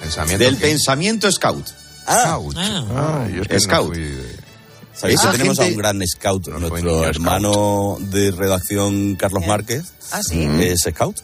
Pensamiento 0.00 0.44
Del 0.44 0.56
pensamiento 0.56 1.30
scout. 1.30 1.64
Scout. 1.68 2.56
Ah, 2.58 3.28
yo 3.32 3.42
es 3.42 3.46
que 3.46 3.54
no 3.54 3.60
Scout. 3.60 3.94
fui 3.94 4.16
Sabéis 4.96 5.20
que 5.20 5.28
tenemos 5.28 5.60
a 5.60 5.64
un 5.66 5.76
gran 5.76 6.02
scout, 6.08 6.48
nuestro 6.48 6.76
niño 6.78 7.04
hermano 7.04 7.98
de 8.00 8.32
redacción 8.32 9.14
Carlos 9.14 9.46
Márquez. 9.46 9.84
Ah, 10.10 10.24
sí. 10.24 10.44
Es 10.58 10.80
scout. 10.90 11.20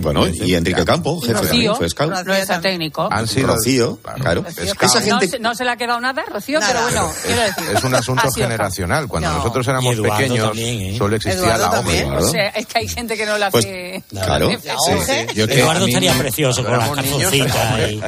Bueno, 0.00 0.26
y 0.28 0.54
Enrique 0.54 0.84
Campo, 0.84 1.20
jefe 1.20 1.32
Rocío, 1.34 1.48
también, 1.48 1.74
fue 1.76 1.88
scout. 1.88 2.24
nuestra 2.26 2.60
técnico. 2.60 3.08
Han 3.10 3.26
sido- 3.28 3.48
Rocío, 3.48 3.98
claro. 4.02 4.42
Rocío, 4.42 4.64
Esa 4.80 5.00
no, 5.00 5.06
gente... 5.18 5.28
se- 5.28 5.38
no 5.38 5.54
se 5.54 5.64
le 5.64 5.70
ha 5.70 5.76
quedado 5.76 6.00
nada, 6.00 6.24
Rocío, 6.32 6.60
pero 6.66 6.82
bueno, 6.82 7.12
quiero 7.24 7.42
decir. 7.42 7.64
Es 7.76 7.84
un 7.84 7.94
asunto 7.94 8.30
generacional. 8.32 9.08
Cuando 9.08 9.28
No. 9.30 9.36
nosotros 9.38 9.66
éramos 9.68 9.96
pequeños, 9.96 10.46
también, 10.48 10.80
¿eh? 10.94 10.98
solo 10.98 11.16
existía 11.16 11.40
Eduardo 11.42 11.64
la 11.64 11.70
también. 11.70 12.08
OME. 12.10 12.16
O 12.24 12.28
sea, 12.30 12.48
es 12.48 12.66
que 12.66 12.78
hay 12.78 12.88
gente 12.88 13.16
que 13.16 13.26
no 13.26 13.38
la 13.38 13.50
Pues, 13.50 13.64
hace. 13.64 14.02
claro. 14.10 14.50
la 14.50 14.74
hace. 14.74 15.26
Yo 15.34 15.46
que 15.46 15.60
Eduardo 15.60 15.86
estaría 15.86 16.14
precioso 16.14 16.62
con 16.64 16.78
las 16.78 16.90
calzoncitas 16.90 17.90
y... 17.90 18.00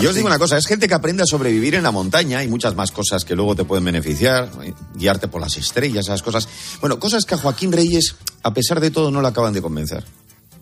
Yo 0.00 0.08
os 0.10 0.16
digo 0.16 0.26
una 0.26 0.40
cosa, 0.40 0.58
es 0.58 0.66
gente 0.66 0.88
que 0.88 0.94
aprende 0.94 1.22
a 1.22 1.26
sobrevivir 1.26 1.76
en 1.76 1.84
la 1.84 1.92
montaña 1.92 2.42
y 2.42 2.48
muchas 2.48 2.74
más 2.74 2.90
cosas 2.90 3.24
que 3.24 3.36
luego 3.36 3.54
te 3.54 3.64
pueden 3.64 3.84
beneficiar, 3.84 4.48
guiarte 4.96 5.28
por 5.28 5.40
las 5.40 5.56
estrellas, 5.56 6.06
esas 6.06 6.20
cosas. 6.22 6.48
Bueno, 6.80 6.98
cosas 6.98 7.24
que 7.24 7.34
a 7.36 7.38
Joaquín 7.38 7.70
Reyes, 7.70 8.16
a 8.42 8.52
pesar 8.52 8.80
de 8.80 8.90
todo, 8.90 9.12
no 9.12 9.22
le 9.22 9.28
acaban 9.28 9.52
de 9.52 9.62
convencer. 9.62 10.02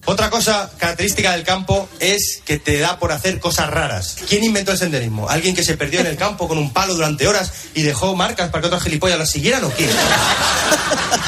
Otra 0.04 0.30
cosa 0.30 0.68
característica 0.78 1.30
del 1.32 1.44
campo 1.44 1.88
es 2.00 2.42
que 2.44 2.58
te 2.58 2.78
da 2.78 2.98
por 2.98 3.12
hacer 3.12 3.38
cosas 3.38 3.70
raras. 3.70 4.16
¿Quién 4.28 4.42
inventó 4.42 4.72
el 4.72 4.78
senderismo? 4.78 5.28
¿Alguien 5.28 5.54
que 5.54 5.62
se 5.62 5.76
perdió 5.76 6.00
en 6.00 6.06
el 6.06 6.16
campo 6.16 6.48
con 6.48 6.58
un 6.58 6.72
palo 6.72 6.94
durante 6.94 7.28
horas 7.28 7.52
y 7.74 7.82
dejó 7.82 8.16
marcas 8.16 8.50
para 8.50 8.62
que 8.62 8.66
otros 8.66 8.82
gilipollas 8.82 9.18
lo 9.18 9.26
siguieran 9.26 9.62
o 9.62 9.72
qué? 9.72 9.88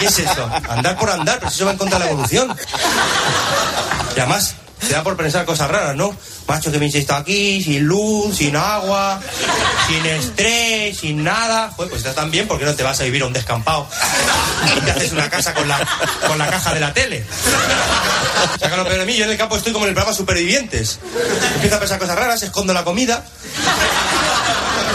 ¿Qué 0.00 0.06
es 0.06 0.18
eso? 0.18 0.50
Andar 0.68 0.98
por 0.98 1.08
andar, 1.08 1.38
pero 1.38 1.50
eso 1.50 1.64
va 1.64 1.72
en 1.72 1.78
contra 1.78 1.98
de 1.98 2.04
la 2.04 2.10
evolución. 2.10 2.56
Y 4.16 4.20
además, 4.20 4.54
te 4.86 4.94
da 4.94 5.02
por 5.02 5.16
pensar 5.16 5.44
cosas 5.44 5.70
raras, 5.70 5.96
¿no? 5.96 6.14
Macho 6.46 6.70
que 6.70 6.78
me 6.78 6.86
está 6.86 7.16
aquí, 7.16 7.62
sin 7.62 7.84
luz, 7.84 8.36
sin 8.36 8.54
agua, 8.54 9.20
sin 9.88 10.04
estrés, 10.04 10.98
sin 10.98 11.24
nada. 11.24 11.70
Joder, 11.74 11.90
pues 11.90 12.02
estás 12.02 12.14
tan 12.14 12.30
bien, 12.30 12.46
¿por 12.46 12.58
qué 12.58 12.64
no 12.64 12.74
te 12.74 12.82
vas 12.82 13.00
a 13.00 13.04
vivir 13.04 13.22
a 13.22 13.26
un 13.26 13.32
descampado? 13.32 13.86
Y 14.76 14.80
te 14.80 14.90
haces 14.90 15.12
una 15.12 15.30
casa 15.30 15.54
con 15.54 15.66
la, 15.66 15.78
con 16.26 16.38
la 16.38 16.48
caja 16.48 16.74
de 16.74 16.80
la 16.80 16.92
tele. 16.92 17.24
Saca 18.60 18.76
lo 18.76 18.84
peor 18.84 18.98
de 18.98 19.06
mí, 19.06 19.16
yo 19.16 19.24
en 19.24 19.30
el 19.30 19.38
campo 19.38 19.56
estoy 19.56 19.72
como 19.72 19.86
en 19.86 19.90
el 19.90 19.94
programa 19.94 20.16
Supervivientes. 20.16 20.98
Empiezo 21.54 21.76
a 21.76 21.80
pensar 21.80 21.98
cosas 21.98 22.16
raras, 22.16 22.42
escondo 22.42 22.72
la 22.72 22.84
comida. 22.84 23.24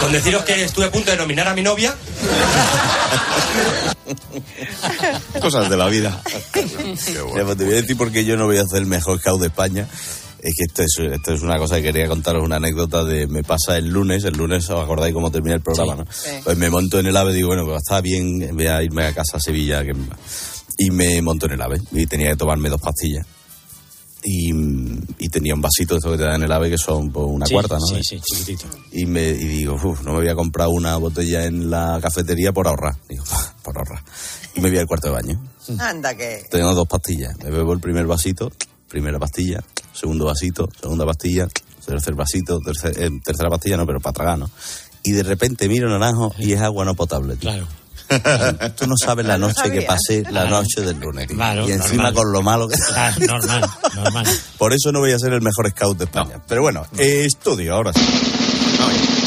Con 0.00 0.12
deciros 0.12 0.44
que 0.44 0.64
estuve 0.64 0.86
a 0.86 0.90
punto 0.90 1.10
de 1.10 1.16
nominar 1.16 1.48
a 1.48 1.54
mi 1.54 1.62
novia. 1.62 1.94
Cosas 5.40 5.68
de 5.68 5.76
la 5.76 5.88
vida. 5.88 6.22
Ya, 7.36 7.44
pues 7.44 7.56
te 7.58 7.64
voy 7.64 7.74
a 7.74 7.76
decir 7.82 7.96
porque 7.96 8.24
yo 8.24 8.36
no 8.36 8.46
voy 8.46 8.58
a 8.58 8.62
hacer 8.62 8.78
el 8.78 8.86
mejor 8.86 9.18
scout 9.20 9.40
de 9.40 9.48
España. 9.48 9.86
Es 10.42 10.54
que 10.56 10.64
esto 10.66 10.82
es, 10.82 11.12
esto 11.12 11.34
es 11.34 11.42
una 11.42 11.58
cosa 11.58 11.76
que 11.76 11.82
quería 11.82 12.08
contaros, 12.08 12.42
una 12.42 12.56
anécdota 12.56 13.04
de 13.04 13.26
me 13.26 13.42
pasa 13.42 13.76
el 13.76 13.88
lunes, 13.88 14.24
el 14.24 14.34
lunes 14.38 14.70
os 14.70 14.82
acordáis 14.82 15.12
cómo 15.12 15.30
termina 15.30 15.56
el 15.56 15.60
programa, 15.60 15.96
¿no? 15.96 16.06
Sí. 16.10 16.30
Pues 16.42 16.56
me 16.56 16.70
monto 16.70 16.98
en 16.98 17.06
el 17.06 17.16
AVE, 17.16 17.34
digo, 17.34 17.48
bueno, 17.48 17.66
pues 17.66 17.76
está 17.82 18.00
bien, 18.00 18.48
voy 18.56 18.66
a 18.66 18.82
irme 18.82 19.04
a 19.04 19.12
casa 19.12 19.36
a 19.36 19.40
Sevilla. 19.40 19.84
que- 19.84 19.92
Y 20.78 20.90
me 20.90 21.20
monto 21.20 21.44
en 21.44 21.52
el 21.52 21.60
AVE 21.62 21.82
y 21.92 22.06
tenía 22.06 22.30
que 22.30 22.36
tomarme 22.36 22.70
dos 22.70 22.80
pastillas. 22.80 23.26
Y, 24.22 24.50
y 25.18 25.28
tenía 25.30 25.54
un 25.54 25.62
vasito 25.62 25.94
de 25.94 25.98
esto 25.98 26.10
que 26.10 26.18
te 26.18 26.24
dan 26.24 26.34
en 26.36 26.42
el 26.42 26.52
AVE 26.52 26.68
que 26.70 26.76
son 26.78 27.10
pues, 27.10 27.26
una 27.26 27.46
Sí, 27.46 27.54
cuarta, 27.54 27.76
¿no? 27.78 27.86
Sí, 27.86 28.02
sí, 28.02 28.20
chiquitito. 28.20 28.66
Y, 28.92 29.06
me, 29.06 29.22
y 29.28 29.34
digo, 29.46 29.74
"Uf, 29.82 30.02
no 30.02 30.12
me 30.12 30.18
voy 30.18 30.28
a 30.28 30.34
comprar 30.34 30.68
una 30.68 30.96
botella 30.98 31.46
en 31.46 31.70
la 31.70 31.98
cafetería 32.02 32.52
por 32.52 32.68
ahorrar. 32.68 32.96
Digo, 33.08 33.24
por 33.62 33.78
ahorrar. 33.78 34.02
Y 34.54 34.60
me 34.60 34.68
voy 34.68 34.78
al 34.78 34.86
cuarto 34.86 35.08
de 35.08 35.14
baño. 35.14 35.42
Anda 35.78 36.14
que. 36.14 36.44
Tengo 36.50 36.74
dos 36.74 36.86
pastillas. 36.86 37.34
Me 37.38 37.50
bebo 37.50 37.72
el 37.72 37.80
primer 37.80 38.06
vasito, 38.06 38.52
primera 38.88 39.18
pastilla, 39.18 39.62
segundo 39.94 40.26
vasito, 40.26 40.68
segunda 40.80 41.06
pastilla, 41.06 41.48
tercer 41.86 42.14
vasito, 42.14 42.58
tercer- 42.60 42.98
eh, 42.98 43.10
tercera 43.24 43.48
pastilla, 43.48 43.76
no, 43.78 43.86
pero 43.86 44.00
para 44.00 44.12
tragar, 44.12 44.38
¿no? 44.38 44.50
Y 45.02 45.12
de 45.12 45.22
repente 45.22 45.66
miro 45.66 45.88
naranjo 45.88 46.34
y 46.38 46.52
es 46.52 46.60
agua 46.60 46.84
no 46.84 46.94
potable. 46.94 47.36
tío. 47.36 47.50
Claro. 47.50 47.66
Tú 48.76 48.86
no 48.86 48.94
sabes 48.96 49.26
la 49.26 49.38
No 49.38 49.48
noche 49.48 49.70
que 49.70 49.82
pasé, 49.82 50.22
la 50.30 50.46
noche 50.46 50.80
del 50.80 50.98
lunes. 50.98 51.26
Claro, 51.28 51.68
y 51.68 51.72
encima 51.72 52.04
normal. 52.04 52.14
con 52.14 52.32
lo 52.32 52.42
malo 52.42 52.68
que... 52.68 52.76
Claro, 52.76 53.16
normal, 53.26 53.70
normal. 53.94 54.26
Por 54.58 54.72
eso 54.72 54.92
no 54.92 55.00
voy 55.00 55.12
a 55.12 55.18
ser 55.18 55.32
el 55.32 55.42
mejor 55.42 55.68
scout 55.70 55.98
de 55.98 56.04
España. 56.04 56.40
Pero 56.46 56.62
bueno, 56.62 56.86
eh, 56.98 57.24
estudio 57.26 57.74
ahora 57.74 57.92
sí. 57.92 58.00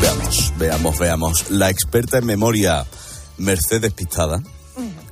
Veamos, 0.00 0.52
veamos, 0.58 0.98
veamos. 0.98 1.50
La 1.50 1.70
experta 1.70 2.18
en 2.18 2.26
memoria, 2.26 2.84
Merced 3.38 3.80
despistada. 3.80 4.42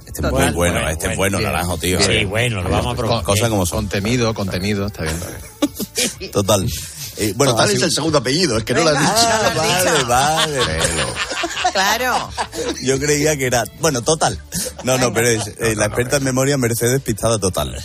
Este 0.06 0.26
es 0.26 0.32
muy 0.32 0.40
bueno, 0.40 0.52
Bueno, 0.54 0.88
este 0.88 1.10
es 1.12 1.16
bueno, 1.16 1.36
bueno, 1.38 1.52
naranjo, 1.52 1.78
tío. 1.78 2.00
Sí, 2.00 2.24
bueno, 2.24 2.62
lo 2.62 2.70
vamos 2.70 2.94
a 2.94 2.96
probar. 2.96 3.22
Cosas 3.24 3.48
como 3.50 3.66
son. 3.66 3.78
Contenido, 3.80 4.32
contenido, 4.34 4.86
está 4.86 5.02
bien. 5.02 6.30
Total. 6.32 6.66
Eh, 7.20 7.32
bueno, 7.36 7.52
Total 7.52 7.66
así- 7.68 7.76
es 7.76 7.82
el 7.82 7.92
segundo 7.92 8.18
apellido, 8.18 8.56
es 8.58 8.64
que 8.64 8.74
no 8.74 8.84
lo 8.84 8.90
has 8.90 8.98
dicho. 9.00 9.12
Ah, 9.16 9.52
vale, 9.56 10.02
vale. 10.04 10.58
Claro. 11.72 12.30
Yo 12.82 12.98
creía 12.98 13.36
que 13.36 13.46
era. 13.46 13.64
Bueno, 13.80 14.02
total. 14.02 14.40
No, 14.84 14.96
no, 14.98 15.12
pero 15.12 15.28
es 15.28 15.46
eh, 15.58 15.74
la 15.76 15.86
experta 15.86 16.16
en 16.16 16.24
memoria 16.24 16.56
Mercedes 16.56 17.00
Pistada 17.02 17.38
total. 17.38 17.76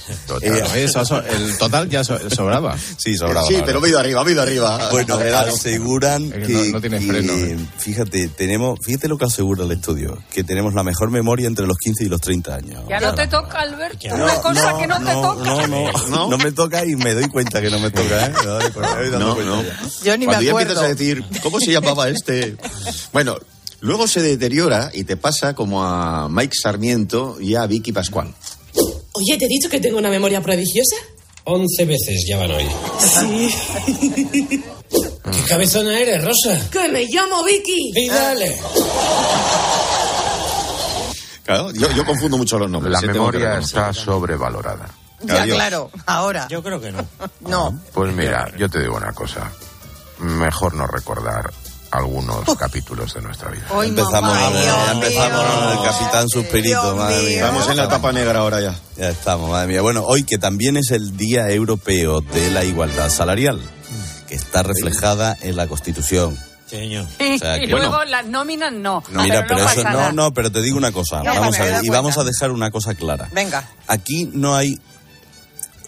Eh, 0.42 0.64
Eso, 0.76 1.06
so- 1.06 1.22
el 1.22 1.58
total 1.58 1.90
ya 1.90 2.04
so- 2.04 2.18
sobraba. 2.30 2.76
Sí, 2.98 3.16
sobraba. 3.18 3.46
Sí, 3.48 3.58
pero 3.66 3.86
ido 3.86 4.00
arriba, 4.00 4.24
ido 4.32 4.42
arriba. 4.42 4.90
Bueno, 4.90 5.16
aseguran 5.38 6.24
Es 6.26 6.32
que 6.34 6.48
que, 6.48 6.54
no- 6.54 6.64
no 6.74 6.82
tiene 6.82 7.00
que- 7.00 7.08
freno, 7.08 7.34
¿eh? 7.34 7.58
fíjate, 7.78 8.30
tenemos, 8.30 8.80
fíjate 8.84 9.08
lo 9.08 9.18
que 9.18 9.26
asegura 9.26 9.66
el 9.66 9.72
estudio, 9.72 10.18
que 10.32 10.44
tenemos 10.44 10.74
la 10.74 10.84
mejor 10.84 11.12
memoria 11.12 11.48
entre 11.48 11.68
los 11.68 11.78
15 11.78 12.06
y 12.06 12.08
los 12.08 12.22
30 12.22 12.56
años. 12.56 12.84
Ya 12.90 13.00
no 13.00 13.14
te 13.14 13.28
toca, 13.28 13.60
Alberto. 13.60 14.08
No, 14.10 14.24
Una 14.24 14.36
cosa 14.42 14.72
no, 14.72 14.78
que 14.78 14.88
no, 14.88 15.00
te 15.00 15.12
toca. 15.12 15.44
No, 15.44 15.68
no, 15.68 16.28
no, 16.30 16.38
me 16.38 16.52
toca 16.52 16.86
y 16.86 16.96
me 16.96 17.14
doy 17.14 17.28
cuenta 17.28 17.62
que 17.62 17.70
no 17.70 17.80
me 17.80 17.92
toca, 17.92 18.26
¿eh? 18.28 18.34
No, 19.24 19.64
ya. 19.64 19.80
Yo 20.04 20.18
ni 20.18 20.26
Cuando 20.26 20.40
me 20.42 20.46
ya 20.46 20.52
acuerdo. 20.52 20.72
empiezas 20.74 20.84
a 20.84 20.88
decir, 20.88 21.24
¿cómo 21.42 21.60
se 21.60 21.72
llamaba 21.72 22.10
este? 22.10 22.58
Bueno, 23.12 23.38
luego 23.82 24.08
se 24.08 24.22
deteriora 24.22 24.92
y 24.94 25.04
te 25.04 25.18
pasa 25.18 25.54
como 25.56 25.84
a 25.84 26.28
Mike 26.30 26.56
Sarmiento 26.62 27.38
y 27.40 27.56
a 27.56 27.66
Vicky 27.66 27.92
Pascual. 27.92 28.34
Oye, 29.14 29.38
¿te 29.38 29.46
he 29.46 29.48
dicho 29.48 29.70
que 29.70 29.80
tengo 29.80 29.98
una 29.98 30.10
memoria 30.10 30.42
prodigiosa? 30.42 30.96
Once 31.46 31.86
veces 31.86 32.26
ya 32.28 32.38
van 32.38 32.52
hoy. 32.52 32.66
Sí. 33.00 33.50
¿Qué 34.90 35.42
cabezona 35.48 36.00
eres, 36.00 36.24
Rosa? 36.24 36.70
¡Que 36.70 36.88
me 36.90 37.06
llamo 37.06 37.44
Vicky! 37.44 37.92
¡Y 37.96 38.08
dale! 38.08 38.58
Claro, 41.44 41.72
yo, 41.74 41.92
yo 41.92 42.06
confundo 42.06 42.38
mucho 42.38 42.58
los 42.58 42.70
nombres. 42.70 42.94
La 42.94 43.02
memoria 43.02 43.60
está 43.60 43.94
sobrevalorada. 43.94 44.90
Ya, 45.24 45.42
Adiós. 45.44 45.56
claro. 45.58 45.92
Ahora. 46.06 46.48
Yo 46.50 46.62
creo 46.64 46.80
que 46.82 46.92
no. 46.92 47.06
No. 47.42 47.80
Pues 47.94 48.14
mira, 48.14 48.50
yo 48.58 48.70
te 48.70 48.80
digo 48.80 48.96
una 48.96 49.14
cosa. 49.14 49.52
Mejor 50.20 50.74
no 50.76 50.88
recordar 50.88 51.52
algunos 51.92 52.44
capítulos 52.58 53.14
de 53.14 53.22
nuestra 53.22 53.52
vida. 53.52 53.66
Hoy, 53.70 53.88
Empezamos, 53.90 54.34
mamá, 54.34 54.92
empezamos 54.94 55.46
mío. 55.46 55.72
el 55.74 55.90
Capitán 55.90 56.30
Suspirito, 56.30 56.82
Dios 56.82 56.96
madre 56.96 57.22
mía. 57.24 57.36
Estamos 57.46 57.70
en 57.70 57.78
la 57.78 57.84
etapa 57.84 58.12
negra 58.12 58.40
ahora 58.40 58.62
ya. 58.62 58.76
Ya 58.98 59.10
estamos, 59.10 59.50
madre 59.50 59.68
mía. 59.68 59.82
Bueno, 59.82 60.04
hoy 60.04 60.24
que 60.24 60.38
también 60.40 60.78
es 60.78 60.90
el 60.92 61.16
Día 61.18 61.50
Europeo 61.52 62.22
de 62.22 62.50
la 62.50 62.64
Igualdad 62.64 63.10
Salarial, 63.10 63.62
que 64.28 64.36
está 64.36 64.64
reflejada 64.64 65.38
en 65.42 65.56
la 65.56 65.68
Constitución. 65.68 66.38
Señor. 66.66 67.06
O 67.06 67.38
sea, 67.38 67.60
y 67.60 67.68
luego 67.68 67.90
bueno. 67.90 68.06
las 68.10 68.26
nóminas 68.26 68.74
no. 68.74 69.04
Mira, 69.10 69.46
pero, 69.48 69.64
pasa 69.64 69.82
eso, 69.82 69.90
no, 69.92 70.12
no, 70.14 70.34
pero 70.34 70.52
te 70.52 70.62
digo 70.64 70.78
una 70.78 70.92
cosa. 70.92 71.22
Vamos 71.22 71.60
a 71.60 71.64
ver, 71.64 71.86
y 71.86 71.90
vamos 71.90 72.18
a 72.18 72.24
dejar 72.24 72.50
una 72.50 72.72
cosa 72.72 72.96
clara. 72.96 73.30
Venga. 73.32 73.64
Aquí 73.88 74.28
no 74.34 74.56
hay 74.56 74.80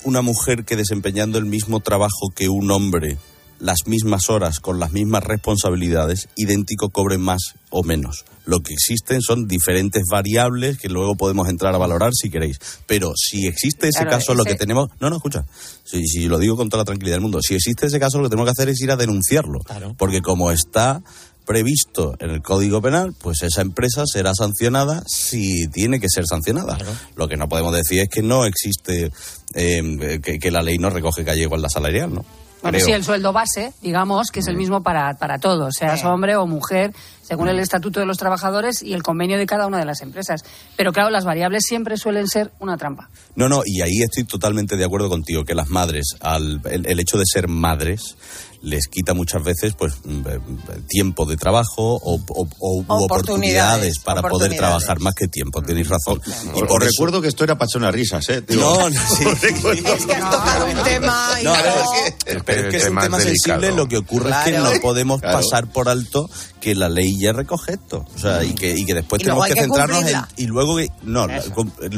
una 0.06 0.22
mujer 0.22 0.64
que 0.64 0.76
desempeñando 0.76 1.38
el 1.38 1.46
mismo 1.46 1.80
trabajo 1.82 2.30
que 2.34 2.48
un 2.48 2.72
hombre, 2.72 3.18
las 3.60 3.88
mismas 3.88 4.30
horas, 4.30 4.60
con 4.60 4.80
las 4.80 4.92
mismas 4.92 5.24
responsabilidades, 5.24 6.30
idéntico 6.36 6.90
cobre 6.90 7.18
más 7.18 7.56
o 7.70 7.84
menos. 7.84 8.24
Lo 8.46 8.60
que 8.60 8.74
existen 8.74 9.22
son 9.22 9.48
diferentes 9.48 10.04
variables 10.10 10.78
que 10.78 10.90
luego 10.90 11.16
podemos 11.16 11.50
entrar 11.50 11.74
a 11.74 11.80
valorar 11.80 12.12
si 12.14 12.30
queréis. 12.30 12.60
Pero 12.86 13.14
si 13.16 13.48
existe 13.48 13.88
ese 13.88 14.02
Claro, 14.02 14.18
caso, 14.18 14.36
lo 14.36 14.44
que 14.44 14.54
tenemos... 14.54 14.90
No, 15.00 15.10
no, 15.10 15.16
escucha. 15.16 15.46
Si, 15.84 16.06
si 16.06 16.28
lo 16.28 16.38
digo 16.38 16.56
con 16.56 16.70
toda 16.70 16.82
la 16.82 16.86
tranquilidad 16.86 17.16
del 17.16 17.24
mundo. 17.24 17.40
Si 17.42 17.56
existe 17.56 17.88
ese 17.88 18.00
caso, 18.00 18.20
lo 18.20 18.26
que 18.26 18.30
tenemos 18.30 18.46
que 18.46 18.62
hacer 18.62 18.70
es 18.70 18.80
ir 18.82 18.92
a 18.92 18.96
denunciarlo. 18.96 19.60
Claro. 19.66 19.96
Porque 19.98 20.22
como 20.22 20.52
está 20.52 21.02
previsto 21.46 22.16
en 22.20 22.32
el 22.32 22.42
Código 22.42 22.82
Penal, 22.82 23.14
pues 23.20 23.44
esa 23.44 23.62
empresa 23.62 24.04
será 24.06 24.34
sancionada 24.34 25.04
si 25.08 25.68
tiene 25.68 26.00
que 26.00 26.10
ser 26.10 26.26
sancionada. 26.26 26.78
Lo 27.16 27.28
que 27.28 27.38
no 27.38 27.48
podemos 27.48 27.74
decir 27.74 28.02
es 28.02 28.10
que 28.10 28.22
no 28.22 28.46
existe, 28.46 29.12
eh, 29.54 30.20
que, 30.24 30.40
que 30.40 30.52
la 30.52 30.62
ley 30.62 30.78
no 30.78 30.90
recoge 30.90 31.24
que 31.24 31.32
haya 31.32 31.44
igualdad 31.44 31.70
salarial, 31.70 32.14
¿no? 32.14 32.26
Bueno, 32.62 32.78
Creo. 32.80 32.88
sí, 32.88 32.92
el 32.94 33.04
sueldo 33.04 33.32
base, 33.32 33.74
digamos, 33.84 34.32
que 34.32 34.40
es 34.40 34.48
el 34.48 34.58
mismo 34.58 34.82
para, 34.82 35.14
para 35.20 35.38
todos, 35.38 35.76
seas 35.78 36.04
hombre 36.04 36.36
o 36.36 36.48
mujer, 36.48 36.94
según 37.22 37.48
el 37.48 37.60
Estatuto 37.60 38.00
de 38.00 38.08
los 38.08 38.18
Trabajadores 38.18 38.82
y 38.82 38.94
el 38.94 39.04
convenio 39.04 39.38
de 39.38 39.46
cada 39.46 39.68
una 39.68 39.78
de 39.78 39.86
las 39.86 40.02
empresas. 40.02 40.44
Pero 40.76 40.92
claro, 40.92 41.12
las 41.12 41.26
variables 41.26 41.62
siempre 41.64 41.96
suelen 41.96 42.28
ser 42.28 42.52
una 42.60 42.76
trampa. 42.76 43.08
No, 43.36 43.50
no, 43.50 43.62
y 43.64 43.82
ahí 43.82 44.02
estoy 44.02 44.24
totalmente 44.24 44.78
de 44.78 44.84
acuerdo 44.84 45.10
contigo, 45.10 45.46
que 45.46 45.54
las 45.54 45.70
madres, 45.70 46.16
al, 46.22 46.60
el, 46.72 46.88
el 46.88 47.00
hecho 47.00 47.20
de 47.20 47.26
ser 47.32 47.48
madres, 47.48 48.18
les 48.62 48.88
quita 48.88 49.14
muchas 49.14 49.44
veces 49.44 49.74
pues 49.78 49.94
mm, 50.04 50.28
eh, 50.28 50.40
tiempo 50.88 51.26
de 51.26 51.38
trabajo 51.38 51.96
o, 52.02 52.16
o- 52.16 52.48
Oportunidades, 52.88 53.06
oportunidades 53.06 54.00
para 54.00 54.22
poder 54.22 54.56
trabajar 54.56 55.00
más 55.00 55.14
que 55.16 55.28
tiempo, 55.28 55.62
tenéis 55.62 55.88
razón. 55.90 56.22
Y 56.56 56.62
Os 56.62 56.68
por 56.68 56.82
eso- 56.84 56.92
recuerdo 56.92 57.22
que 57.22 57.28
esto 57.28 57.44
era 57.44 57.58
para 57.58 57.68
echar 57.68 57.82
unas 57.82 57.94
risas, 57.94 58.28
¿eh? 58.30 58.42
Digo, 58.48 58.62
No, 58.62 58.90
no, 58.90 59.00
sí. 59.18 59.24
Es 59.26 60.06
que 60.06 60.16
has 60.16 60.32
tocado 60.32 60.66
un 60.66 60.84
tema 60.84 61.30
y 61.40 61.44
No, 61.44 61.54
no- 61.54 61.58
es 62.06 62.16
que, 62.26 62.44
pero 62.44 62.62
es 62.62 62.72
que 62.72 62.78
es 62.78 62.90
un 62.90 62.98
tema 63.00 63.18
delicado. 63.18 63.62
sensible. 63.62 63.72
Lo 63.76 63.88
que 63.88 63.98
ocurre 63.98 64.30
es 64.32 64.38
que 64.38 64.52
no 64.58 64.72
podemos 64.82 65.22
Claro. 65.22 65.40
pasar 65.40 65.72
por 65.72 65.90
alto 65.90 66.30
que 66.60 66.76
la 66.76 66.90
ley 66.90 67.18
ya 67.20 67.32
recoge 67.34 67.74
esto. 67.74 68.06
O 68.16 68.20
sea, 68.20 68.44
y 68.44 68.54
que, 68.56 68.76
y 68.76 68.86
que 68.86 68.94
después 68.96 69.22
Y 69.22 69.26
tenemos 69.26 69.46
que 69.48 69.54
que 69.54 69.62
centrarnos 69.62 70.06
en. 70.08 70.22
Y 70.38 70.48
luego. 70.48 70.78
que- 70.78 70.90
No, 71.04 71.28
la- 71.28 71.42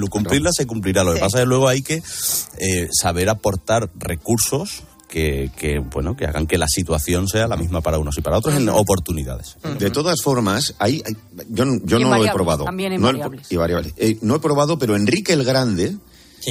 cumplirla 0.10 0.52
se 0.52 0.65
cumplirá. 0.65 1.04
Lo 1.04 1.12
que 1.13 1.17
Sí. 1.20 1.24
pasa 1.24 1.38
es 1.38 1.41
que 1.43 1.48
luego 1.48 1.67
hay 1.67 1.82
que 1.82 2.02
eh, 2.60 2.88
saber 2.91 3.30
aportar 3.30 3.89
recursos. 3.96 4.84
Que, 5.08 5.50
que, 5.58 5.80
bueno 5.80 6.17
que 6.17 6.26
hagan 6.26 6.48
que 6.48 6.58
la 6.58 6.67
situación 6.67 7.30
sea 7.30 7.48
la 7.48 7.56
misma 7.56 7.80
para 7.80 7.98
unos 7.98 8.17
y 8.17 8.22
para 8.22 8.38
otros 8.39 8.54
en 8.56 8.67
oportunidades. 8.67 9.56
De 9.80 9.89
todas 9.89 10.22
formas, 10.22 10.76
hay, 10.80 11.02
hay- 11.06 11.15
yo, 11.50 11.63
no- 11.63 11.80
yo 11.86 11.98
no 11.98 12.10
lo 12.10 12.26
he 12.26 12.32
probado. 12.34 12.65
también 12.65 12.91
no, 13.00 13.08
y 13.50 13.56
variables. 13.56 13.93
Eh, 13.96 14.17
no 14.22 14.36
he 14.36 14.39
probado, 14.39 14.78
pero 14.78 14.96
Enrique 14.98 15.32
el 15.32 15.46
Grande 15.46 15.96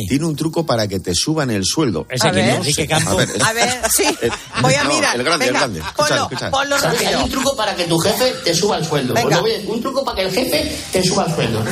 tiene 0.08 0.24
un 0.26 0.36
truco 0.36 0.66
para 0.66 0.86
que 0.88 1.00
te 1.00 1.14
suban 1.14 1.50
el 1.50 1.64
sueldo. 1.64 2.06
¿Ese 2.10 2.26
A 2.26 2.30
es? 2.30 2.36
ver. 2.36 2.48
Enrique 2.56 2.82
Sí, 2.82 2.88
Campo. 2.88 3.10
A 3.10 3.14
ver, 3.16 3.28
A 3.42 3.52
ver, 3.52 3.80
sí. 3.90 4.04
Voy 4.62 4.74
a 4.74 4.84
no, 4.84 4.90
mirar. 4.90 5.16
el 5.16 5.24
grande, 5.24 5.46
el 5.46 5.52
Venga, 5.52 5.60
grande. 5.66 5.80
Escuchad, 5.80 6.08
ponlo, 6.08 6.22
escuchad. 6.24 6.50
ponlo 6.50 6.78
¿Sabes? 6.78 7.06
Hay 7.06 7.14
un 7.14 7.30
truco 7.30 7.56
para 7.56 7.74
que 7.76 7.84
tu 7.84 7.98
jefe 7.98 8.34
te 8.44 8.54
suba 8.54 8.76
el 8.78 8.84
sueldo. 8.84 9.14
Venga. 9.14 9.40
Pues 9.40 9.64
a- 9.66 9.70
un 9.72 9.80
truco 9.80 10.04
para 10.04 10.16
que 10.16 10.22
el 10.22 10.32
jefe 10.32 10.76
te 10.92 11.02
suba 11.02 11.24
el 11.26 11.34
sueldo. 11.34 11.62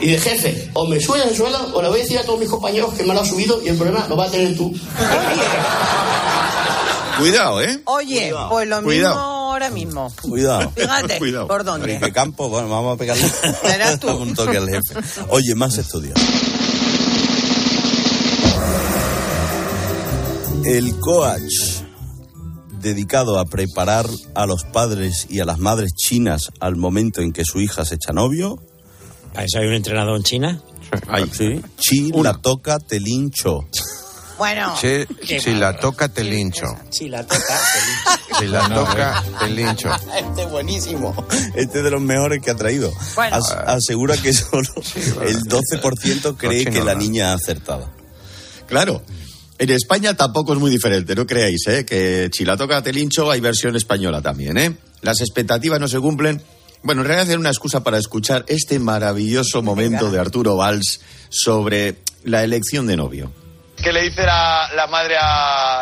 Y 0.00 0.10
de 0.12 0.18
jefe, 0.18 0.70
o 0.74 0.86
me 0.86 1.00
subes 1.00 1.24
el 1.26 1.36
sueldo 1.36 1.70
o 1.74 1.82
le 1.82 1.88
voy 1.88 1.98
a 2.00 2.02
decir 2.02 2.18
a 2.18 2.22
todos 2.22 2.38
mis 2.40 2.48
compañeros 2.48 2.94
que 2.94 3.02
me 3.04 3.12
lo 3.14 3.20
ha 3.20 3.24
subido 3.26 3.60
y 3.62 3.68
el 3.68 3.76
problema 3.76 4.06
lo 4.08 4.16
vas 4.16 4.28
a 4.28 4.32
tener 4.32 4.56
tú. 4.56 4.72
Cuidado, 7.18 7.60
¿eh? 7.60 7.80
Oye, 7.84 8.32
pues 8.48 8.66
lo 8.66 8.82
Cuidado. 8.82 9.14
mismo 9.14 9.20
ahora 9.50 9.68
mismo. 9.70 10.12
Cuidado. 10.22 10.72
Fíjate, 10.74 11.18
Cuidado. 11.18 11.48
¿por 11.48 11.64
dónde? 11.64 11.92
Enrique 11.92 12.12
Campo, 12.14 12.48
bueno, 12.48 12.68
vamos 12.70 12.94
a 12.94 12.98
pegarle 12.98 13.28
Serás 13.62 14.00
tú. 14.00 14.08
un 14.16 14.34
toque 14.34 14.56
al 14.56 14.66
jefe. 14.70 14.94
Oye, 15.28 15.54
más 15.54 15.76
estudios. 15.76 16.14
El 20.64 20.98
coach 21.00 21.82
dedicado 22.80 23.38
a 23.38 23.44
preparar 23.44 24.06
a 24.34 24.46
los 24.46 24.64
padres 24.64 25.26
y 25.28 25.40
a 25.40 25.44
las 25.44 25.58
madres 25.58 25.92
chinas 25.94 26.50
al 26.60 26.76
momento 26.76 27.20
en 27.20 27.32
que 27.32 27.44
su 27.44 27.60
hija 27.60 27.84
se 27.84 27.96
echa 27.96 28.12
novio. 28.12 28.58
¿Para 29.32 29.44
eso 29.46 29.58
hay 29.58 29.66
un 29.66 29.74
entrenador 29.74 30.16
en 30.16 30.22
China? 30.22 30.62
Sí. 31.32 31.60
Chi 31.78 32.12
la 32.12 32.34
toca 32.34 32.78
te 32.78 33.00
lincho. 33.00 33.60
Bueno, 34.40 34.74
Che, 34.80 35.06
si 35.38 35.52
la 35.52 35.76
toca, 35.78 36.08
te 36.08 36.24
lincho. 36.24 36.64
Si 36.88 37.10
la 37.10 37.26
toca, 37.26 37.58
Si 38.38 38.46
la 38.46 38.66
toca, 38.70 39.22
te 39.38 39.50
lincho. 39.50 39.90
Este 40.18 40.44
es 40.44 40.50
buenísimo. 40.50 41.26
Este 41.54 41.76
es 41.80 41.84
de 41.84 41.90
los 41.90 42.00
mejores 42.00 42.40
que 42.40 42.50
ha 42.50 42.54
traído. 42.56 42.90
Bueno. 43.16 43.36
As- 43.36 43.50
asegura 43.50 44.16
que 44.16 44.32
solo 44.32 44.66
el 45.26 45.42
12% 45.42 46.38
cree 46.38 46.64
que 46.64 46.82
la 46.82 46.94
niña 46.94 47.32
ha 47.32 47.34
acertado. 47.34 47.90
Claro. 48.66 49.02
En 49.60 49.68
España 49.68 50.14
tampoco 50.14 50.54
es 50.54 50.58
muy 50.58 50.70
diferente, 50.70 51.14
no 51.14 51.26
creáis, 51.26 51.66
¿eh? 51.66 51.84
Que 51.84 52.30
si 52.32 52.46
la 52.46 52.56
toca 52.56 52.82
Telincho 52.82 53.30
hay 53.30 53.40
versión 53.40 53.76
española 53.76 54.22
también, 54.22 54.56
¿eh? 54.56 54.74
Las 55.02 55.20
expectativas 55.20 55.78
no 55.78 55.86
se 55.86 56.00
cumplen. 56.00 56.42
Bueno, 56.82 57.02
en 57.02 57.08
realidad 57.08 57.30
es 57.30 57.36
una 57.36 57.50
excusa 57.50 57.84
para 57.84 57.98
escuchar 57.98 58.46
este 58.48 58.78
maravilloso 58.78 59.60
momento 59.60 60.10
de 60.10 60.18
Arturo 60.18 60.56
Valls 60.56 61.02
sobre 61.28 61.96
la 62.24 62.42
elección 62.42 62.86
de 62.86 62.96
novio. 62.96 63.30
¿Qué 63.76 63.92
le 63.92 64.04
dice 64.04 64.24
la, 64.24 64.70
la 64.74 64.86
madre 64.86 65.16
a, 65.20 65.80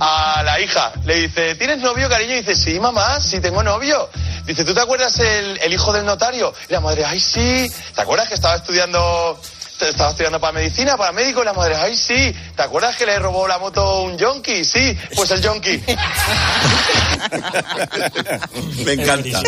a 0.00 0.42
la 0.42 0.60
hija? 0.60 0.92
Le 1.04 1.28
dice, 1.28 1.54
¿tienes 1.54 1.78
novio, 1.78 2.08
cariño? 2.08 2.32
Y 2.32 2.38
dice, 2.38 2.56
sí, 2.56 2.80
mamá, 2.80 3.20
sí 3.20 3.38
tengo 3.38 3.62
novio. 3.62 4.08
Dice, 4.44 4.64
¿tú 4.64 4.74
te 4.74 4.80
acuerdas 4.80 5.16
el, 5.20 5.56
el 5.62 5.72
hijo 5.72 5.92
del 5.92 6.04
notario? 6.04 6.52
Y 6.68 6.72
la 6.72 6.80
madre, 6.80 7.04
ay, 7.04 7.20
sí. 7.20 7.70
¿Te 7.94 8.00
acuerdas 8.00 8.26
que 8.26 8.34
estaba 8.34 8.56
estudiando... 8.56 9.40
Estaba 9.80 10.10
estudiando 10.10 10.40
para 10.40 10.52
medicina, 10.52 10.96
para 10.96 11.12
médico, 11.12 11.42
y 11.42 11.44
la 11.44 11.52
madre, 11.52 11.74
ay, 11.74 11.96
sí. 11.96 12.34
¿Te 12.56 12.62
acuerdas 12.62 12.96
que 12.96 13.04
le 13.06 13.18
robó 13.18 13.48
la 13.48 13.58
moto 13.58 14.02
un 14.02 14.16
yonki? 14.16 14.64
Sí, 14.64 14.96
pues 15.16 15.30
el 15.32 15.42
yonki. 15.42 15.78
Me 18.84 18.92
encanta. 18.92 19.42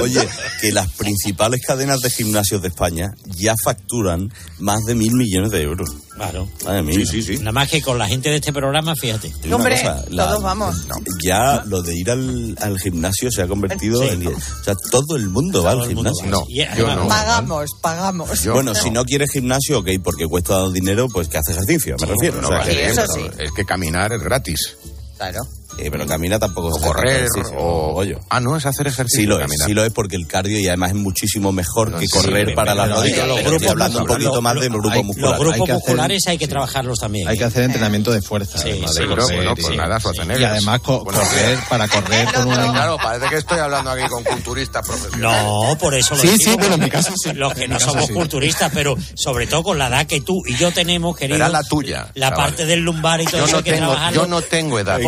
Oye, 0.00 0.28
que 0.60 0.72
las 0.72 0.90
principales 0.92 1.60
cadenas 1.66 2.00
de 2.00 2.10
gimnasios 2.10 2.62
de 2.62 2.68
España 2.68 3.10
ya 3.26 3.54
facturan 3.62 4.32
más 4.58 4.84
de 4.86 4.94
mil 4.94 5.12
millones 5.12 5.50
de 5.50 5.62
euros. 5.62 5.90
Claro. 6.18 6.48
Madre 6.64 6.82
mía. 6.82 6.94
Sí, 6.98 7.06
sí, 7.06 7.22
sí. 7.22 7.38
Nada 7.38 7.52
más 7.52 7.70
que 7.70 7.80
con 7.80 7.96
la 7.98 8.06
gente 8.08 8.28
de 8.28 8.36
este 8.36 8.52
programa, 8.52 8.94
fíjate. 8.94 9.32
Hombre, 9.52 9.76
cosa, 9.76 10.04
la- 10.10 10.26
todos 10.28 10.42
vamos. 10.42 10.86
Ya 11.24 11.62
lo 11.66 11.80
de 11.82 11.96
ir 11.96 12.10
al, 12.10 12.56
al 12.60 12.78
gimnasio 12.78 13.30
se 13.30 13.42
ha 13.42 13.46
convertido 13.48 14.02
en. 14.02 14.26
O 14.26 14.40
sea, 14.64 14.74
todo 14.90 15.16
el 15.16 15.28
mundo 15.30 15.62
va 15.62 15.70
al 15.72 15.86
gimnasio. 15.88 16.44
Y 16.48 16.62
además- 16.62 17.08
Pagamos, 17.08 17.70
pagamos. 17.80 18.46
Bueno, 18.52 18.74
si 18.74 18.90
no 18.90 19.04
quieres 19.04 19.30
gimnasio, 19.32 19.78
ok, 19.78 19.88
porque 20.02 20.26
cuesta 20.26 20.68
dinero, 20.70 21.08
pues 21.08 21.28
que 21.28 21.38
haces 21.38 21.56
ejercicio, 21.56 21.96
me 22.00 22.06
refiero. 22.06 22.40
No, 22.42 22.48
o 22.48 22.50
sea, 22.50 22.62
que- 22.62 22.70
bien, 22.76 22.90
eso 22.90 23.02
es 23.38 23.52
que 23.52 23.64
caminar 23.64 24.12
es 24.12 24.22
gratis. 24.22 24.76
Claro. 25.16 25.40
Eh, 25.78 25.88
pero 25.90 26.06
camina 26.06 26.38
tampoco 26.38 26.68
O 26.68 26.72
se 26.74 26.78
hace 26.80 26.86
correr, 26.88 27.16
ejercicio, 27.26 27.56
o... 27.58 27.92
bollo. 27.92 28.20
Ah, 28.28 28.40
no, 28.40 28.56
es 28.56 28.66
hacer 28.66 28.86
ejercicio. 28.86 29.20
Sí 29.22 29.26
lo 29.26 29.36
es, 29.36 29.42
caminar. 29.46 29.66
sí 29.68 29.74
lo 29.74 29.84
es 29.84 29.92
porque 29.92 30.16
el 30.16 30.26
cardio 30.26 30.58
y 30.60 30.66
además 30.68 30.90
es 30.90 30.96
muchísimo 30.96 31.52
mejor 31.52 31.98
que 31.98 32.06
sí, 32.06 32.12
correr 32.12 32.46
pero- 32.46 32.54
para 32.56 32.74
las 32.74 32.86
pero- 32.86 32.96
rodillas. 32.98 33.18
pero 33.20 33.26
los 33.28 33.36
Pero 33.36 33.46
estoy 33.48 33.58
grupos 33.58 33.70
hablando 33.72 33.98
un 33.98 34.04
musculares- 34.04 34.24
poquito 34.26 34.42
más 34.42 34.54
de 34.54 34.60
los- 34.60 34.68
grupo 34.80 34.90
hay- 34.96 35.02
muscular. 35.04 35.30
Los 35.30 35.38
grupos 35.40 35.54
Hay 35.60 35.66
que 35.66 35.72
hacer- 35.72 35.82
musculares 35.88 36.22
hay 36.26 36.38
que 36.38 36.48
trabajarlos 36.48 36.98
también. 36.98 37.28
Hay 37.28 37.38
que 37.38 37.44
hacer 37.44 37.62
entrenamiento 37.64 38.12
de 38.12 38.22
fuerza, 38.22 38.58
Sí, 38.58 38.68
además 38.70 38.92
sí, 38.94 39.00
de 39.00 39.08
Pero 39.08 39.22
correr. 39.22 39.36
bueno, 39.38 39.52
y- 39.56 39.62
pues 39.62 39.76
nada, 39.76 39.98
y 40.38 40.44
además 40.44 40.80
co- 40.80 41.04
Buenos 41.04 41.28
correr, 41.28 41.48
días. 41.56 41.64
para 41.68 41.88
correr 41.88 42.32
con 42.32 42.46
una... 42.48 42.72
Claro, 42.72 42.96
parece 43.02 43.28
que 43.28 43.36
estoy 43.36 43.58
hablando 43.58 43.90
aquí 43.90 44.08
con 44.08 44.24
culturistas 44.24 44.86
profesionales. 44.86 45.42
No, 45.44 45.76
por 45.78 45.94
eso 45.94 46.14
lo 46.14 46.20
Sí, 46.22 46.36
sí, 46.38 46.54
bueno, 46.58 46.74
en 46.74 46.80
mi 46.80 46.90
caso 46.90 47.12
sí. 47.22 47.32
Los 47.32 47.54
que 47.54 47.68
no 47.68 47.78
somos 47.78 48.06
sí. 48.06 48.12
culturistas, 48.12 48.70
pero 48.74 48.96
sobre 49.14 49.46
todo 49.46 49.62
con 49.62 49.78
la 49.78 49.88
edad 49.88 50.06
que 50.06 50.20
tú 50.20 50.42
y 50.46 50.56
yo 50.56 50.70
tenemos, 50.72 51.16
querido. 51.16 51.36
Será 51.36 51.48
la 51.48 51.62
tuya, 51.62 52.10
La 52.14 52.34
parte 52.34 52.66
del 52.66 52.80
lumbar 52.80 53.20
y 53.20 53.24
todo 53.26 53.38
Yo 53.38 53.46
eso 53.46 53.56
no 53.58 53.62
que 53.62 53.72
tengo, 53.72 53.86
trabajarlo. 53.86 54.20
yo 54.22 54.26
no 54.28 54.42
tengo 54.42 54.78
edad. 54.78 54.98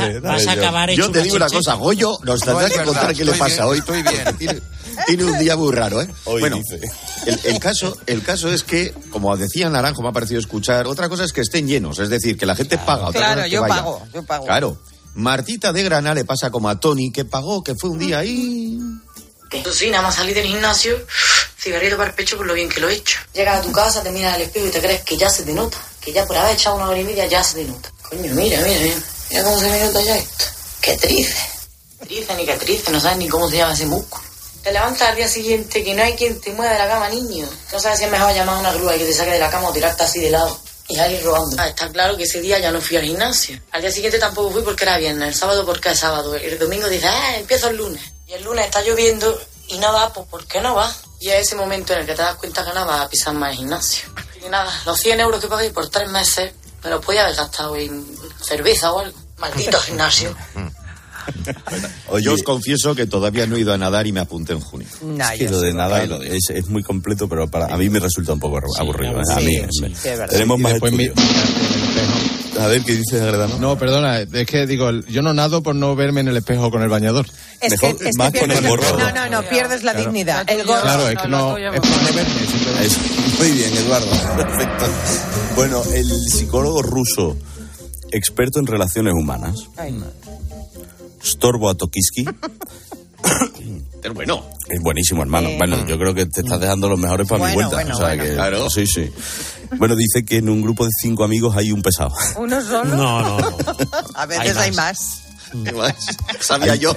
Dale, 0.00 0.16
a, 0.16 0.20
dale, 0.20 0.36
vas 0.36 0.46
a 0.46 0.52
acabar 0.52 0.90
Yo 0.90 1.10
te 1.10 1.22
digo 1.22 1.36
una 1.36 1.48
cosa, 1.48 1.74
Goyo 1.74 2.18
nos 2.24 2.40
No 2.40 2.46
tendrá 2.46 2.68
que 2.68 2.78
verdad, 2.78 2.84
contar 2.92 3.14
qué 3.14 3.24
le 3.24 3.32
pasa 3.32 3.54
bien, 3.54 3.68
hoy. 3.68 3.78
estoy 3.78 4.02
bien. 4.02 4.62
Tiene, 5.06 5.24
un 5.24 5.38
día 5.38 5.56
muy 5.56 5.72
raro, 5.74 6.02
¿eh? 6.02 6.08
Hoy 6.24 6.40
bueno, 6.40 6.56
dice. 6.56 6.78
el, 7.26 7.40
el 7.44 7.58
caso, 7.60 7.96
el 8.06 8.22
caso 8.22 8.52
es 8.52 8.62
que, 8.62 8.92
como 9.10 9.34
decía 9.36 9.68
Naranjo, 9.70 10.02
me 10.02 10.08
ha 10.08 10.12
parecido 10.12 10.40
escuchar, 10.40 10.86
otra 10.86 11.08
cosa 11.08 11.24
es 11.24 11.32
que 11.32 11.40
estén 11.40 11.66
llenos, 11.66 11.98
es 12.00 12.10
decir, 12.10 12.36
que 12.36 12.44
la 12.44 12.54
gente 12.54 12.76
paga. 12.76 13.08
otra 13.08 13.20
Claro, 13.20 13.34
cosa 13.36 13.40
es 13.46 13.50
que 13.50 13.54
yo 13.54 13.60
vaya. 13.62 13.74
pago, 13.76 14.06
yo 14.12 14.22
pago. 14.24 14.44
Claro. 14.44 14.78
Martita 15.14 15.72
de 15.72 15.82
Grana 15.82 16.14
le 16.14 16.24
pasa 16.24 16.50
como 16.50 16.68
a 16.68 16.78
Tony, 16.78 17.10
que 17.12 17.24
pagó, 17.24 17.64
que 17.64 17.74
fue 17.74 17.90
un 17.90 17.98
día 17.98 18.18
ahí. 18.18 18.78
Sí, 19.72 19.90
nada 19.90 20.02
más 20.04 20.14
salir 20.14 20.34
del 20.34 20.46
gimnasio, 20.46 20.96
cigarrito 21.58 21.96
para 21.96 22.10
el 22.10 22.14
pecho 22.14 22.36
por 22.36 22.46
lo 22.46 22.54
bien 22.54 22.68
que 22.68 22.78
lo 22.80 22.88
he 22.88 22.94
hecho. 22.94 23.18
Llegas 23.34 23.58
a 23.58 23.62
tu 23.62 23.72
casa, 23.72 24.02
te 24.02 24.10
miras 24.12 24.34
al 24.34 24.42
espejo 24.42 24.66
y 24.66 24.70
te 24.70 24.80
crees 24.80 25.02
que 25.02 25.16
ya 25.16 25.28
se 25.28 25.42
te 25.42 25.52
nota. 25.52 25.76
Que 26.00 26.12
ya 26.12 26.24
por 26.26 26.36
haber 26.36 26.54
echado 26.54 26.76
una 26.76 26.88
hora 26.88 27.00
y 27.00 27.04
media 27.04 27.26
ya 27.26 27.42
se 27.42 27.56
te 27.56 27.64
nota. 27.64 27.90
Coño, 28.02 28.32
mira, 28.34 28.60
mira, 28.60 28.80
mira. 28.80 28.94
Mira 29.30 29.44
cómo 29.44 29.60
se 29.60 29.70
me 29.70 29.84
nota 29.84 30.02
ya 30.02 30.16
esto. 30.16 30.44
Qué 30.80 30.96
triste. 30.96 31.40
Triste 32.00 32.34
ni 32.34 32.44
qué 32.44 32.56
triste, 32.56 32.90
no 32.90 32.98
sabes 32.98 33.18
ni 33.18 33.28
cómo 33.28 33.48
se 33.48 33.58
llama 33.58 33.74
ese 33.74 33.86
músculo. 33.86 34.24
Te 34.62 34.72
levantas 34.72 35.08
al 35.08 35.16
día 35.16 35.28
siguiente 35.28 35.84
que 35.84 35.94
no 35.94 36.02
hay 36.02 36.14
quien 36.14 36.40
te 36.40 36.52
mueva 36.52 36.72
de 36.72 36.78
la 36.78 36.88
cama, 36.88 37.08
niño. 37.08 37.48
No 37.72 37.80
sabes 37.80 37.98
si 37.98 38.04
es 38.04 38.10
mejor 38.10 38.34
llamar 38.34 38.56
a 38.56 38.58
una 38.58 38.72
grúa 38.72 38.96
y 38.96 38.98
que 38.98 39.06
te 39.06 39.14
saque 39.14 39.30
de 39.30 39.38
la 39.38 39.50
cama 39.50 39.68
o 39.68 39.72
tirarte 39.72 40.02
así 40.02 40.20
de 40.20 40.30
lado. 40.30 40.58
Y 40.88 40.98
alguien 40.98 41.22
robando. 41.22 41.56
Ah, 41.58 41.68
está 41.68 41.88
claro 41.88 42.16
que 42.16 42.24
ese 42.24 42.40
día 42.40 42.58
ya 42.58 42.72
no 42.72 42.80
fui 42.80 42.96
al 42.96 43.04
gimnasio. 43.04 43.60
Al 43.70 43.80
día 43.80 43.92
siguiente 43.92 44.18
tampoco 44.18 44.50
fui 44.50 44.62
porque 44.62 44.84
era 44.84 44.98
viernes. 44.98 45.28
El 45.28 45.34
sábado 45.34 45.64
porque 45.64 45.90
es 45.90 45.98
sábado. 45.98 46.34
El 46.34 46.58
domingo 46.58 46.88
dices, 46.88 47.08
ah, 47.10 47.36
empiezo 47.36 47.68
el 47.68 47.76
lunes. 47.76 48.02
Y 48.26 48.32
el 48.32 48.42
lunes 48.42 48.66
está 48.66 48.82
lloviendo 48.82 49.40
y 49.68 49.78
no 49.78 49.92
va, 49.92 50.12
pues 50.12 50.26
¿por 50.26 50.44
qué 50.46 50.60
no 50.60 50.74
va? 50.74 50.92
Y 51.20 51.28
es 51.28 51.46
ese 51.46 51.54
momento 51.54 51.92
en 51.92 52.00
el 52.00 52.06
que 52.06 52.14
te 52.14 52.22
das 52.22 52.34
cuenta 52.34 52.64
que 52.64 52.72
no 52.72 52.84
vas 52.84 53.02
a 53.02 53.08
pisar 53.08 53.32
más 53.34 53.52
el 53.52 53.58
gimnasio. 53.58 54.08
Y 54.44 54.48
nada, 54.48 54.72
los 54.84 54.98
100 54.98 55.20
euros 55.20 55.40
que 55.40 55.46
pagué 55.46 55.70
por 55.70 55.88
tres 55.88 56.08
meses 56.08 56.52
me 56.82 56.90
los 56.90 57.04
podía 57.04 57.22
haber 57.24 57.36
gastado 57.36 57.76
en 57.76 58.04
cerveza 58.42 58.92
o 58.92 59.00
algo. 59.00 59.18
Maldito 59.40 59.78
gimnasio. 59.86 60.34
Yo 62.22 62.34
os 62.34 62.42
confieso 62.42 62.94
que 62.94 63.06
todavía 63.06 63.46
no 63.46 63.56
he 63.56 63.60
ido 63.60 63.72
a 63.72 63.78
nadar 63.78 64.06
y 64.06 64.12
me 64.12 64.20
apunté 64.20 64.52
en 64.52 64.60
junio. 64.60 64.88
Nah, 65.02 65.32
Es 65.32 65.38
que 65.38 65.48
lo 65.50 65.60
de 65.60 65.70
sí. 65.70 65.76
nada 65.76 65.96
Ahí 65.96 66.08
lo 66.08 66.18
digo. 66.18 66.34
es, 66.34 66.50
es 66.50 66.66
muy 66.68 66.82
completo, 66.82 67.28
pero 67.28 67.48
para 67.48 67.66
a 67.72 67.76
mí 67.76 67.88
me 67.88 68.00
resulta 68.00 68.32
un 68.32 68.40
poco 68.40 68.58
aburrido. 68.78 69.18
¿eh? 69.20 69.22
a 69.30 69.38
sí, 69.38 69.46
mí, 69.46 69.60
sí, 69.70 69.82
me- 69.82 70.26
tenemos 70.28 70.58
más 70.58 70.72
mi- 70.72 71.04
estudios. 71.04 71.14
mirarte 71.16 71.52
en 71.52 71.72
el 71.72 71.82
espejo. 71.82 72.60
A 72.60 72.66
ver, 72.66 72.82
¿qué 72.82 72.96
dices, 72.96 73.22
Agredano? 73.22 73.58
No, 73.58 73.78
perdona, 73.78 74.20
es 74.20 74.46
que 74.46 74.66
digo, 74.66 74.90
yo 75.08 75.22
no 75.22 75.32
nado 75.32 75.62
por 75.62 75.74
no 75.74 75.94
verme 75.94 76.20
en 76.20 76.28
el 76.28 76.36
espejo 76.36 76.70
con 76.70 76.82
el 76.82 76.88
bañador. 76.88 77.26
Es 77.60 77.70
Mejor 77.70 77.96
que, 77.98 78.08
es 78.08 78.16
más 78.16 78.32
que 78.32 78.40
con 78.40 78.50
el 78.50 78.66
gorro. 78.66 78.98
No, 78.98 79.12
no, 79.12 79.28
no, 79.28 79.42
pierdes 79.48 79.82
la 79.84 79.92
Claro. 79.92 80.06
dignidad. 80.10 80.50
El 80.50 80.66
gorro. 80.66 80.82
Claro, 80.82 81.08
es 81.08 81.16
que 81.22 81.28
no, 81.28 81.56
no, 81.58 81.72
es 81.72 81.80
por 81.80 81.88
no 81.90 82.12
verme. 82.14 82.30
Muy 83.38 83.50
bien, 83.52 83.76
Eduardo. 83.76 84.06
Perfecto. 84.36 84.84
Bueno, 85.54 85.82
el 85.94 86.06
psicólogo 86.28 86.82
ruso, 86.82 87.36
experto 88.12 88.58
en 88.60 88.66
relaciones 88.66 89.14
humanas, 89.14 89.56
Ay. 89.76 89.98
Storbo 91.24 91.68
Atokiski, 91.70 92.24
Es 94.02 94.14
bueno. 94.14 94.42
es 94.68 94.80
buenísimo, 94.80 95.20
hermano. 95.20 95.48
Sí. 95.50 95.56
Bueno, 95.58 95.86
yo 95.86 95.98
creo 95.98 96.14
que 96.14 96.24
te 96.24 96.40
estás 96.40 96.58
dejando 96.58 96.88
los 96.88 96.98
mejores 96.98 97.28
para 97.28 97.48
mi 97.48 97.52
vuelta. 97.54 97.74
bueno, 97.76 97.94
o 97.94 97.98
sea 97.98 98.06
bueno. 98.08 98.24
que, 98.24 98.32
Claro. 98.34 98.70
Sí, 98.70 98.86
sí. 98.86 99.12
Bueno, 99.76 99.94
dice 99.94 100.24
que 100.24 100.38
en 100.38 100.48
un 100.48 100.62
grupo 100.62 100.86
de 100.86 100.90
cinco 101.02 101.22
amigos 101.24 101.54
hay 101.54 101.70
un 101.70 101.82
pesado. 101.82 102.14
¿Uno 102.38 102.62
solo? 102.62 102.96
No, 102.96 103.20
no, 103.22 103.38
no. 103.38 103.56
A 104.14 104.24
veces 104.24 104.56
Hay 104.56 104.70
hay 104.70 104.76
más. 104.76 105.22
¿Qué 105.64 105.72
más? 105.72 105.94
Sabía 106.40 106.76
yo, 106.76 106.94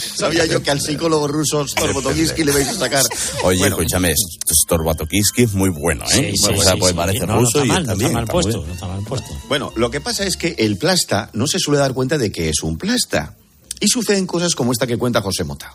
sabía 0.00 0.46
yo 0.46 0.62
que 0.62 0.70
al 0.70 0.80
psicólogo 0.80 1.28
ruso 1.28 1.66
Storbotovinsky 1.66 2.44
le 2.44 2.52
vais 2.52 2.68
a 2.68 2.74
sacar. 2.74 3.04
Oye, 3.44 3.58
Bueno, 3.58 3.76
escúchame, 3.76 4.14
Storbo 4.64 4.90
Atokiski 4.90 5.42
es 5.44 5.52
muy 5.52 5.70
bueno, 5.70 6.04
¿eh? 6.12 6.32
Sí, 6.32 6.36
sí, 6.36 6.52
o 6.56 6.62
sea, 6.62 6.72
sí, 6.74 6.78
pues 6.80 6.90
sí. 6.92 6.96
parece 6.96 7.20
No, 7.20 7.26
no 7.26 7.40
ruso 7.40 7.62
está 7.62 7.64
y 7.64 7.68
mal, 7.68 7.82
está 7.82 7.92
no 7.92 7.98
bien. 7.98 8.10
está 8.10 8.14
mal 8.18 8.24
está 8.24 8.32
muy 8.34 8.42
puesto, 8.42 8.58
bien. 8.60 8.68
no 8.68 8.74
está 8.74 8.86
mal 8.86 9.04
puesto. 9.04 9.28
Bueno, 9.48 9.72
lo 9.76 9.90
que 9.90 10.00
pasa 10.00 10.24
es 10.24 10.36
que 10.36 10.54
el 10.58 10.76
plasta 10.78 11.30
no 11.32 11.46
se 11.46 11.58
suele 11.58 11.78
dar 11.80 11.92
cuenta 11.94 12.18
de 12.18 12.30
que 12.32 12.48
es 12.48 12.62
un 12.62 12.76
plasta. 12.78 13.34
Y 13.82 13.88
suceden 13.88 14.26
cosas 14.26 14.54
como 14.54 14.72
esta 14.72 14.86
que 14.86 14.98
cuenta 14.98 15.22
José 15.22 15.42
Mota. 15.42 15.72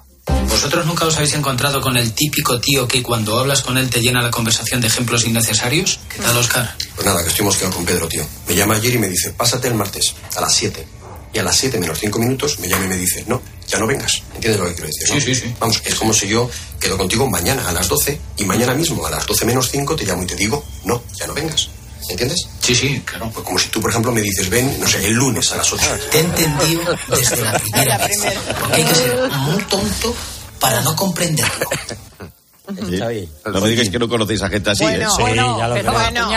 ¿Vosotros 0.48 0.86
nunca 0.86 1.06
os 1.08 1.16
habéis 1.16 1.34
encontrado 1.34 1.82
con 1.82 1.98
el 1.98 2.14
típico 2.14 2.60
tío 2.60 2.88
que 2.88 3.02
cuando 3.02 3.40
hablas 3.40 3.62
con 3.64 3.78
él 3.80 3.90
te 3.90 4.00
llena 4.00 4.22
la 4.22 4.30
conversación 4.30 4.80
de 4.80 4.88
ejemplos 4.88 5.26
innecesarios? 5.26 6.00
¿Qué 6.10 6.22
tal, 6.22 6.38
Oscar? 6.38 6.76
Pues 6.96 7.06
nada, 7.06 7.24
que 7.24 7.30
estoy 7.30 7.46
mosqueado 7.46 7.74
con 7.76 7.84
Pedro, 7.84 8.08
tío. 8.08 8.24
Me 8.48 8.56
llama 8.56 8.76
ayer 8.76 8.94
y 8.94 8.98
me 9.00 9.10
dice, 9.10 9.32
pásate 9.32 9.68
el 9.70 9.74
martes 9.74 10.14
a 10.36 10.42
las 10.42 10.54
7. 10.54 10.88
Y 11.36 11.40
a 11.40 11.44
las 11.44 11.58
7 11.58 11.78
menos 11.80 12.00
5 12.00 12.18
minutos 12.18 12.60
me 12.60 12.70
llama 12.70 12.86
y 12.86 12.88
me 12.88 12.96
dice, 12.96 13.26
no, 13.28 13.42
ya 13.68 13.78
no 13.78 13.86
vengas. 13.86 14.24
¿Entiendes 14.36 14.58
lo 14.58 14.68
que 14.68 14.74
quiero 14.74 14.88
decir? 14.88 15.10
no? 15.10 15.20
Sí, 15.20 15.22
sí, 15.22 15.36
sí. 15.36 15.56
Vamos, 15.60 15.82
es 15.84 15.96
como 15.96 16.14
si 16.14 16.30
yo 16.30 16.50
quedo 16.80 16.98
contigo 16.98 17.30
mañana 17.30 17.68
a 17.68 17.74
las 17.74 17.90
12 17.90 18.18
y 18.38 18.46
mañana 18.46 18.74
mismo 18.74 19.06
a 19.06 19.10
las 19.10 19.26
12 19.28 19.44
menos 19.44 19.70
5 19.70 19.98
te 19.98 20.06
llamo 20.06 20.24
y 20.24 20.28
te 20.28 20.36
digo, 20.36 20.64
no, 20.86 21.04
ya 21.20 21.28
no 21.28 21.34
vengas. 21.34 21.68
¿Entiendes? 22.10 22.48
Sí, 22.62 22.74
sí, 22.74 23.02
claro. 23.04 23.30
Pues 23.34 23.46
como 23.46 23.60
si 23.60 23.68
tú, 23.68 23.82
por 23.82 23.90
ejemplo, 23.90 24.14
me 24.14 24.22
dices, 24.22 24.50
ven, 24.50 24.80
no 24.80 24.88
sé, 24.88 25.06
el 25.06 25.14
lunes 25.14 25.52
a 25.52 25.58
las 25.58 25.74
8. 25.74 25.86
Te 26.10 26.20
he 26.20 26.22
entendido 26.22 26.96
desde 27.10 27.36
la 27.42 27.60
primera 27.60 27.98
vez. 28.08 28.18
Porque 28.58 28.76
hay 28.76 28.86
que 28.86 28.96
ser 28.96 29.30
muy 29.32 29.62
tonto 29.64 30.16
para 30.62 30.80
no 30.84 30.96
comprenderlo. 30.96 31.68
No 32.68 33.62
me 33.62 33.70
digáis 33.70 33.90
que 33.90 34.00
no 34.00 34.08
conocéis 34.08 34.42
a 34.42 34.50
gente 34.50 34.72
así, 34.72 34.84
Bueno, 34.84 35.06
¿eh? 35.06 35.12
Sí, 35.16 35.22
bueno, 35.22 35.58
ya 35.58 35.68
lo 35.68 35.74
pero 35.76 35.92
bueno. 35.92 36.28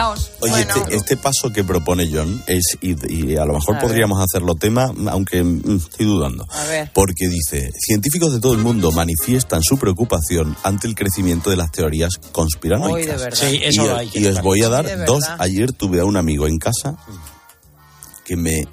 Oye, 0.40 0.50
Bueno. 0.50 0.74
este, 0.76 0.96
este 0.96 1.16
paso 1.16 1.50
que 1.52 1.64
propone 1.64 2.08
John 2.12 2.42
es, 2.46 2.76
y, 2.80 2.96
y 3.12 3.36
a 3.36 3.44
lo 3.44 3.54
mejor 3.54 3.76
A 3.76 3.80
podríamos 3.80 4.22
hacerlo 4.22 4.54
tema, 4.54 4.92
aunque 5.10 5.42
mm, 5.42 5.76
estoy 5.76 6.06
dudando. 6.06 6.46
A 6.50 6.64
ver. 6.64 6.90
Porque 6.92 7.28
dice, 7.28 7.70
científicos 7.78 8.32
de 8.32 8.40
todo 8.40 8.52
el 8.52 8.58
mundo 8.58 8.92
manifiestan 8.92 9.62
su 9.62 9.78
preocupación 9.78 10.56
ante 10.62 10.86
el 10.86 10.94
crecimiento 10.94 11.50
de 11.50 11.56
las 11.56 11.70
teorías 11.70 12.12
conspiranoicas. 12.32 13.22
Uy, 13.42 13.58
de 13.58 13.68
eso 13.68 13.82
y, 13.82 13.86
lo 13.86 13.96
hay 13.96 14.08
que 14.08 14.20
y 14.20 14.26
os 14.26 14.42
voy 14.42 14.62
a 14.62 14.68
dar 14.68 15.06
dos. 15.06 15.24
Ayer 15.38 15.72
tuve 15.72 16.00
a 16.00 16.04
un 16.04 16.16
amigo 16.16 16.46
en 16.46 16.58
casa 16.58 16.96
que 18.24 18.36
me, 18.36 18.60
eh, 18.60 18.66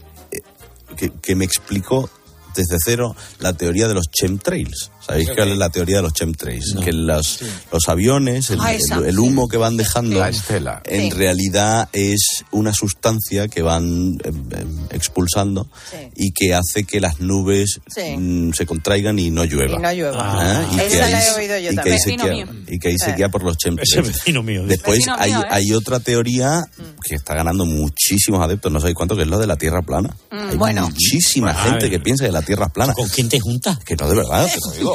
que, 0.97 1.11
que 1.21 1.35
me 1.35 1.45
explicó 1.45 2.09
desde 2.55 2.77
cero 2.83 3.15
la 3.39 3.53
teoría 3.53 3.87
de 3.87 3.93
los 3.93 4.07
chemtrails. 4.09 4.91
¿Sabéis 5.05 5.29
cuál 5.35 5.51
es 5.51 5.57
la 5.57 5.69
teoría 5.69 5.97
de 5.97 6.01
los 6.03 6.13
chemtrails? 6.13 6.75
Que 6.83 6.91
los, 6.91 7.39
los 7.71 7.87
aviones, 7.89 8.49
el, 8.49 8.59
Ah, 8.61 8.73
el- 8.73 9.05
el 9.05 9.19
humo 9.19 9.47
que 9.47 9.57
van 9.57 9.77
dejando, 9.77 10.19
La 10.19 10.29
estela. 10.29 10.81
en 10.85 11.03
Sí. 11.03 11.09
realidad 11.11 11.89
es 11.93 12.43
una 12.51 12.73
sustancia 12.73 13.47
que 13.47 13.61
van 13.61 14.17
em, 14.23 14.43
em, 14.51 14.85
expulsando 14.91 15.67
Sí. 15.91 15.97
y 16.15 16.31
que 16.31 16.53
hace 16.55 16.83
que 16.85 16.99
las 16.99 17.19
nubes 17.19 17.79
Sí. 17.93 18.15
mm, 18.17 18.53
se 18.53 18.65
contraigan 18.65 19.19
y 19.19 19.29
no 19.29 19.43
llueva. 19.45 19.75
Y 19.75 19.81
no 19.81 19.91
llueva. 19.93 20.17
Ah, 20.17 20.67
y, 20.71 20.75
que 20.77 20.97
la 20.97 21.05
ahí, 21.05 21.13
he 21.13 21.31
oído 21.39 21.57
yo 21.59 21.71
y 21.71 21.75
que 21.75 22.15
también. 22.17 22.65
y 22.67 22.79
que 22.79 22.89
Eh. 22.89 23.29
por 23.29 23.43
los 23.43 23.57
Ese 23.57 23.69
chemtrails. 23.69 24.07
vecino 24.07 24.41
mío. 24.43 24.63
Después 24.65 24.97
Vecino 24.99 25.15
hay, 25.19 25.31
mío, 25.31 25.41
¿eh? 25.41 25.47
hay 25.51 25.71
otra 25.73 25.99
teoría 25.99 26.63
que 27.03 27.15
está 27.15 27.35
ganando 27.35 27.65
muchísimos 27.65 28.41
adeptos, 28.41 28.71
no 28.71 28.79
sabéis 28.79 28.95
cuánto, 28.95 29.15
que 29.15 29.21
es 29.23 29.27
lo 29.27 29.37
de 29.37 29.47
la 29.47 29.55
Tierra 29.57 29.81
plana. 29.81 30.15
hay 30.31 30.57
bueno. 30.57 30.83
muchísima 30.89 31.53
Bueno, 31.53 31.69
gente 31.71 31.89
que 31.89 31.99
piensa 31.99 32.25
que 32.25 32.31
la 32.31 32.41
Tierra 32.41 32.65
es 32.67 32.71
plana. 32.71 32.93
¿Con 32.93 33.07
quién 33.09 33.29
te 33.29 33.39
juntas? 33.39 33.79
Que 33.85 33.95
no, 33.95 34.09
de 34.09 34.15
verdad, 34.15 34.47
te 34.51 34.59
lo 34.65 34.71
digo. 34.75 34.94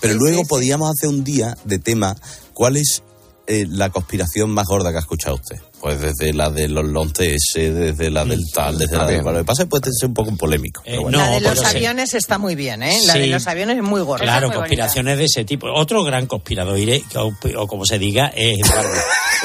Pero 0.00 0.14
luego 0.14 0.44
podíamos 0.44 0.90
hacer 0.90 1.08
un 1.08 1.24
día 1.24 1.56
de 1.64 1.78
tema, 1.78 2.16
¿cuál 2.52 2.76
es 2.76 3.02
eh, 3.46 3.66
la 3.68 3.90
conspiración 3.90 4.50
más 4.50 4.66
gorda 4.66 4.90
que 4.90 4.96
ha 4.96 5.00
escuchado 5.00 5.36
usted? 5.36 5.56
Pues 5.80 6.00
desde 6.00 6.32
la 6.32 6.50
de 6.50 6.68
los 6.68 6.84
long 6.84 7.12
TS, 7.12 7.54
desde 7.54 8.10
la 8.10 8.24
del 8.24 8.40
tal, 8.52 8.78
desde 8.78 8.96
la 8.96 9.02
Está 9.02 9.06
del... 9.12 9.22
bien. 9.22 9.34
Lo 9.34 9.40
que 9.40 9.44
pasa 9.44 9.62
es 9.62 9.66
que 9.66 9.70
puede 9.70 9.90
ser 9.92 10.08
un 10.08 10.14
poco 10.14 10.34
polémico. 10.36 10.82
bueno. 11.00 11.18
la 11.18 11.30
de 11.30 11.40
los 11.42 11.58
sí. 11.58 11.64
aviones 11.66 12.14
está 12.14 12.38
muy 12.38 12.54
bien, 12.54 12.82
¿eh? 12.82 12.98
La 13.06 13.14
de 13.14 13.24
Sí. 13.24 13.30
los 13.30 13.46
aviones 13.46 13.76
es 13.76 13.82
muy 13.82 14.00
gorda. 14.00 14.24
Claro, 14.24 14.48
muy 14.48 14.56
bonita. 14.56 14.58
conspiraciones 14.60 15.18
de 15.18 15.24
ese 15.24 15.44
tipo. 15.44 15.68
Otro 15.72 16.02
gran 16.02 16.26
conspirador, 16.26 16.78
iré, 16.78 17.04
o, 17.14 17.32
o 17.58 17.66
como 17.68 17.84
se 17.84 17.98
diga, 17.98 18.32
es 18.34 18.58
Eduardo. 18.58 18.90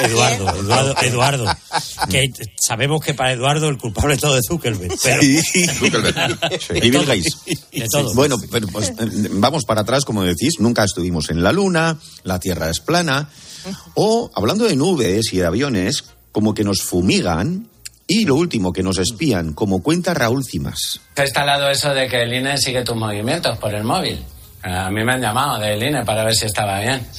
Eduardo, 0.00 0.60
Eduardo, 0.62 0.94
Eduardo. 1.02 1.56
Que 2.10 2.24
sabemos 2.58 3.04
que 3.04 3.12
para 3.14 3.32
Eduardo 3.32 3.68
el 3.68 3.76
culpable 3.78 4.14
es 4.14 4.20
todo 4.20 4.34
de 4.34 4.40
Zuckerberg. 4.42 4.94
Pero, 5.02 5.22
Y 5.22 6.90
Bill 6.90 7.04
Gates. 7.04 7.36
De 7.70 7.86
todo. 7.90 8.14
Bueno, 8.14 8.36
pero 8.50 8.66
pues, 8.68 8.88
eh, 8.90 8.94
vamos 9.32 9.64
para 9.64 9.82
atrás, 9.82 10.04
como 10.04 10.22
decís, 10.24 10.54
nunca 10.60 10.84
estuvimos 10.84 11.30
en 11.30 11.42
la 11.42 11.52
Luna, 11.52 11.98
la 12.24 12.38
Tierra 12.40 12.70
es 12.70 12.80
plana, 12.80 13.28
o 13.94 14.30
hablando 14.34 14.64
de 14.64 14.76
nubes 14.76 15.32
y 15.32 15.38
de 15.38 15.46
aviones, 15.46 16.04
como 16.32 16.54
que 16.54 16.64
nos 16.64 16.82
fumigan, 16.82 17.68
y 18.06 18.24
lo 18.24 18.34
último, 18.34 18.72
que 18.72 18.82
nos 18.82 18.98
espían, 18.98 19.54
como 19.54 19.82
cuenta 19.82 20.12
Raúl 20.12 20.44
Cimas. 20.44 21.00
Está 21.10 21.22
instalado 21.22 21.70
eso 21.70 21.94
de 21.94 22.08
que 22.08 22.22
el 22.22 22.32
INE 22.34 22.58
sigue 22.58 22.82
tus 22.82 22.96
movimientos 22.96 23.56
por 23.58 23.74
el 23.74 23.84
móvil. 23.84 24.22
A 24.62 24.90
mí 24.90 25.02
me 25.04 25.14
han 25.14 25.20
llamado 25.20 25.58
del 25.58 25.82
INE 25.82 26.04
para 26.04 26.24
ver 26.24 26.34
si 26.34 26.46
estaba 26.46 26.80
bien. 26.80 27.06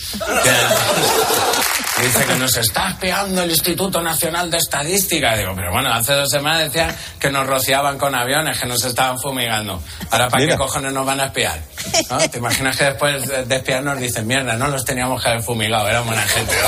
Que- 1.96 2.04
dice 2.04 2.26
que 2.26 2.36
nos 2.36 2.58
está 2.58 2.90
espiando 2.90 3.44
el 3.44 3.52
Instituto 3.52 4.02
Nacional 4.02 4.50
de 4.50 4.58
Estadística. 4.58 5.36
Digo, 5.38 5.54
pero 5.56 5.72
bueno, 5.72 5.94
hace 5.94 6.14
dos 6.14 6.30
semanas 6.30 6.64
decían 6.64 6.94
que 7.20 7.30
nos 7.30 7.46
rociaban 7.46 7.98
con 7.98 8.14
aviones, 8.16 8.60
que 8.60 8.66
nos 8.68 8.84
estaban 8.84 9.20
fumigando. 9.20 9.82
Ahora, 10.10 10.28
¿para 10.28 10.44
Mira. 10.44 10.56
qué 10.56 10.58
cojones 10.58 10.92
nos 10.92 11.06
van 11.06 11.20
a 11.22 11.26
espiar? 11.28 11.62
¿No? 12.10 12.18
¿Te 12.30 12.40
imaginas 12.40 12.76
que 12.78 12.86
después 12.86 13.28
de, 13.28 13.46
de 13.46 13.56
espiar 13.56 13.84
nos 13.84 14.00
dicen, 14.00 14.26
mierda, 14.28 14.56
no 14.58 14.68
los 14.70 14.84
teníamos 14.84 15.22
que 15.22 15.30
haber 15.30 15.44
fumigado, 15.44 15.88
eran 15.88 16.06
buena 16.06 16.24
gente. 16.24 16.54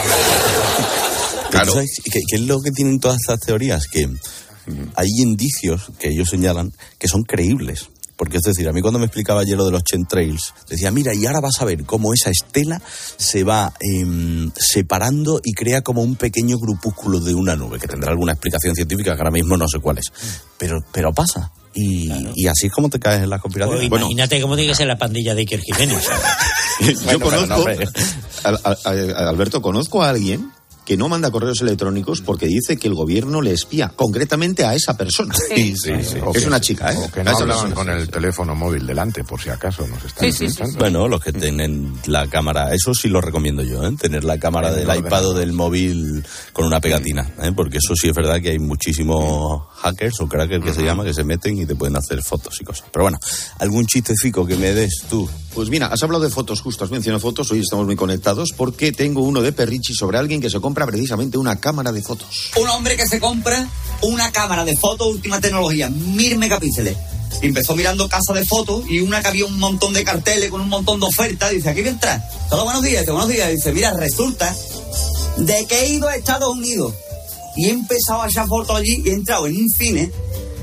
Claro. 1.51 1.71
¿Sabes 1.73 2.01
qué, 2.03 2.19
qué 2.27 2.35
es 2.35 2.41
lo 2.41 2.61
que 2.61 2.71
tienen 2.71 2.99
todas 2.99 3.17
estas 3.21 3.39
teorías? 3.39 3.87
Que 3.87 4.09
hay 4.95 5.07
indicios 5.19 5.83
que 5.99 6.09
ellos 6.09 6.29
señalan 6.29 6.71
que 6.99 7.07
son 7.07 7.23
creíbles. 7.23 7.87
Porque 8.17 8.37
es 8.37 8.43
decir, 8.43 8.67
a 8.69 8.71
mí 8.73 8.81
cuando 8.81 8.97
me 8.99 9.05
explicaba 9.05 9.41
ayer 9.41 9.57
lo 9.57 9.65
de 9.65 9.71
los 9.71 9.83
chemtrails, 9.83 10.53
decía, 10.69 10.89
mira, 10.91 11.13
y 11.13 11.25
ahora 11.25 11.41
vas 11.41 11.61
a 11.61 11.65
ver 11.65 11.83
cómo 11.83 12.13
esa 12.13 12.29
estela 12.29 12.81
se 13.17 13.43
va 13.43 13.73
em, 13.81 14.51
separando 14.55 15.41
y 15.43 15.53
crea 15.53 15.81
como 15.81 16.01
un 16.01 16.15
pequeño 16.15 16.57
grupúsculo 16.57 17.19
de 17.19 17.33
una 17.35 17.55
nube, 17.55 17.77
que 17.79 17.87
tendrá 17.87 18.11
alguna 18.11 18.31
explicación 18.33 18.73
científica 18.75 19.13
que 19.15 19.19
ahora 19.21 19.31
mismo 19.31 19.57
no 19.57 19.67
sé 19.67 19.79
cuál 19.79 19.97
es. 19.97 20.05
Pero, 20.57 20.79
pero 20.93 21.13
pasa. 21.13 21.51
Y, 21.73 22.09
y 22.35 22.47
así 22.47 22.67
es 22.67 22.71
como 22.71 22.89
te 22.89 22.99
caes 22.99 23.21
en 23.23 23.29
las 23.29 23.39
Pues 23.41 23.43
conspiraciones. 23.53 23.89
Bueno, 23.89 24.05
imagínate 24.05 24.41
cómo 24.41 24.55
tiene 24.55 24.71
que 24.71 24.77
ser 24.77 24.87
la 24.87 24.97
pandilla 24.97 25.35
de 25.35 25.41
Iker 25.41 25.59
Jiménez. 25.59 26.07
Yo 26.79 27.19
Bueno, 27.19 27.45
no, 27.47 27.55
conozco, 27.55 27.67
al- 28.43 28.59
al- 28.85 29.27
Alberto, 29.27 29.61
conozco 29.61 30.01
a 30.03 30.09
alguien 30.09 30.51
que 30.85 30.95
no 30.97 31.09
manda 31.09 31.31
correos 31.31 31.59
electrónicos 31.61 32.21
porque 32.21 32.45
dice 32.45 32.77
que 32.77 32.87
el 32.87 32.93
gobierno 32.93 33.41
le 33.41 33.51
espía, 33.51 33.91
concretamente 33.95 34.63
a 34.65 34.75
esa 34.75 34.95
persona. 34.95 35.33
Sí, 35.33 35.75
sí, 35.75 35.91
sí. 36.03 36.17
Es 36.33 36.41
que- 36.41 36.47
una 36.47 36.61
chica, 36.61 36.93
¿eh? 36.93 36.97
O 36.97 37.11
que 37.11 37.23
no 37.23 37.31
hablaban 37.37 37.71
con 37.71 37.89
el 37.89 38.07
teléfono 38.09 38.53
móvil 38.55 38.85
delante, 38.85 39.23
por 39.23 39.41
si 39.41 39.49
acaso 39.49 39.85
nos 39.87 40.03
están 40.05 40.25
escuchando. 40.27 40.77
Bueno, 40.79 41.07
los 41.07 41.21
que 41.21 41.33
tienen 41.33 41.93
la 42.05 42.27
cámara, 42.27 42.73
eso 42.73 42.93
sí 42.93 43.07
lo 43.09 43.19
recomiendo 43.19 43.63
yo, 43.63 43.83
¿eh? 43.83 43.95
tener 43.99 44.23
la 44.23 44.37
cámara 44.37 44.69
el 44.69 44.75
del 44.75 44.83
iPad 44.83 44.95
o 44.95 45.01
ordenador. 45.29 45.37
del 45.39 45.53
móvil 45.53 46.25
con 46.53 46.65
una 46.65 46.79
pegatina, 46.79 47.29
¿eh? 47.41 47.51
porque 47.55 47.77
eso 47.77 47.95
sí 47.95 48.09
es 48.09 48.15
verdad 48.15 48.39
que 48.41 48.49
hay 48.51 48.59
muchísimos 48.59 49.63
hackers 49.85 50.19
o 50.19 50.27
crackers 50.27 50.63
que 50.63 50.73
se 50.73 50.83
llama 50.83 51.03
que 51.03 51.13
se 51.13 51.23
meten 51.23 51.57
y 51.59 51.65
te 51.65 51.75
pueden 51.75 51.95
hacer 51.95 52.21
fotos 52.23 52.57
y 52.59 52.63
cosas. 52.63 52.85
Pero 52.91 53.03
bueno, 53.03 53.19
algún 53.59 53.85
chistecico 53.85 54.45
que 54.45 54.55
me 54.55 54.73
des 54.73 55.03
tú. 55.09 55.29
Pues 55.53 55.69
mira, 55.69 55.87
has 55.87 56.01
hablado 56.03 56.23
de 56.23 56.29
fotos, 56.29 56.61
justo 56.61 56.83
has 56.83 56.91
mencionado 56.91 57.21
fotos, 57.21 57.51
hoy 57.51 57.59
estamos 57.59 57.85
muy 57.85 57.95
conectados 57.95 58.51
porque 58.55 58.91
tengo 58.91 59.21
uno 59.21 59.41
de 59.41 59.51
Perrichi 59.51 59.93
sobre 59.93 60.17
alguien 60.17 60.41
que 60.41 60.49
se 60.49 60.59
compra 60.59 60.85
precisamente 60.85 61.37
una 61.37 61.59
cámara 61.59 61.91
de 61.91 62.01
fotos. 62.01 62.51
Un 62.59 62.67
hombre 62.69 62.97
que 62.97 63.05
se 63.05 63.19
compra 63.19 63.67
una 64.01 64.31
cámara 64.31 64.65
de 64.65 64.75
fotos 64.75 65.07
última 65.07 65.39
tecnología, 65.39 65.89
mil 65.89 66.37
megapíxeles. 66.37 66.97
Y 67.41 67.47
empezó 67.47 67.75
mirando 67.75 68.07
casas 68.07 68.35
de 68.35 68.45
fotos 68.45 68.85
y 68.89 69.01
una 69.01 69.21
que 69.21 69.27
había 69.27 69.45
un 69.45 69.59
montón 69.59 69.93
de 69.93 70.03
carteles 70.03 70.49
con 70.49 70.61
un 70.61 70.69
montón 70.69 70.99
de 70.99 71.05
ofertas. 71.05 71.51
Dice, 71.51 71.69
aquí 71.69 71.81
voy 71.81 71.89
a 71.89 71.93
entrar. 71.93 72.23
Todos 72.49 72.63
buenos 72.63 72.81
días, 72.81 73.01
dice, 73.01 73.11
buenos 73.11 73.29
días. 73.29 73.51
Dice, 73.51 73.71
mira, 73.71 73.93
resulta 73.93 74.55
de 75.37 75.65
que 75.67 75.81
he 75.81 75.89
ido 75.89 76.07
a 76.07 76.15
Estados 76.15 76.49
Unidos 76.49 76.93
y 77.55 77.67
he 77.67 77.71
empezado 77.71 78.21
a 78.21 78.27
echar 78.27 78.47
fotos 78.47 78.77
allí 78.77 79.01
y 79.05 79.09
he 79.09 79.13
entrado 79.13 79.47
en 79.47 79.57
un 79.57 79.69
cine. 79.69 80.11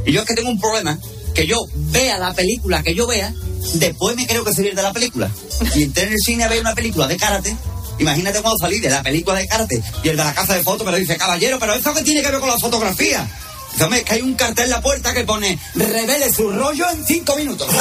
Y 0.04 0.12
yo 0.12 0.20
es 0.20 0.26
que 0.26 0.34
tengo 0.34 0.50
un 0.50 0.60
problema, 0.60 0.98
que 1.34 1.46
yo 1.46 1.56
vea 1.74 2.18
la 2.18 2.34
película 2.34 2.82
que 2.82 2.94
yo 2.94 3.06
vea, 3.06 3.32
después 3.74 4.16
me 4.16 4.26
creo 4.26 4.44
que 4.44 4.52
se 4.52 4.62
de 4.62 4.74
la 4.74 4.92
película. 4.92 5.30
Y 5.74 5.84
entré 5.84 6.04
en 6.04 6.12
el 6.12 6.18
cine 6.18 6.44
a 6.44 6.48
ver 6.48 6.60
una 6.60 6.74
película 6.74 7.06
de 7.06 7.16
karate. 7.16 7.56
Imagínate 7.98 8.40
cuando 8.40 8.58
salí 8.58 8.80
de 8.80 8.90
la 8.90 9.02
película 9.02 9.38
de 9.38 9.46
karate 9.46 9.82
y 10.02 10.08
el 10.08 10.16
de 10.16 10.24
la 10.24 10.34
casa 10.34 10.54
de 10.54 10.62
fotos 10.62 10.84
me 10.84 10.92
lo 10.92 10.98
dice, 10.98 11.16
caballero, 11.16 11.58
pero 11.58 11.74
¿eso 11.74 11.94
qué 11.94 12.02
tiene 12.02 12.22
que 12.22 12.30
ver 12.30 12.40
con 12.40 12.48
la 12.48 12.58
fotografía? 12.58 13.28
Dice, 13.72 13.84
"Hombre, 13.84 14.00
es 14.00 14.04
que 14.04 14.14
hay 14.14 14.22
un 14.22 14.34
cartel 14.34 14.64
en 14.64 14.70
la 14.70 14.80
puerta 14.82 15.14
que 15.14 15.24
pone, 15.24 15.58
revele 15.74 16.32
su 16.32 16.50
rollo 16.50 16.90
en 16.90 17.04
cinco 17.04 17.36
minutos. 17.36 17.68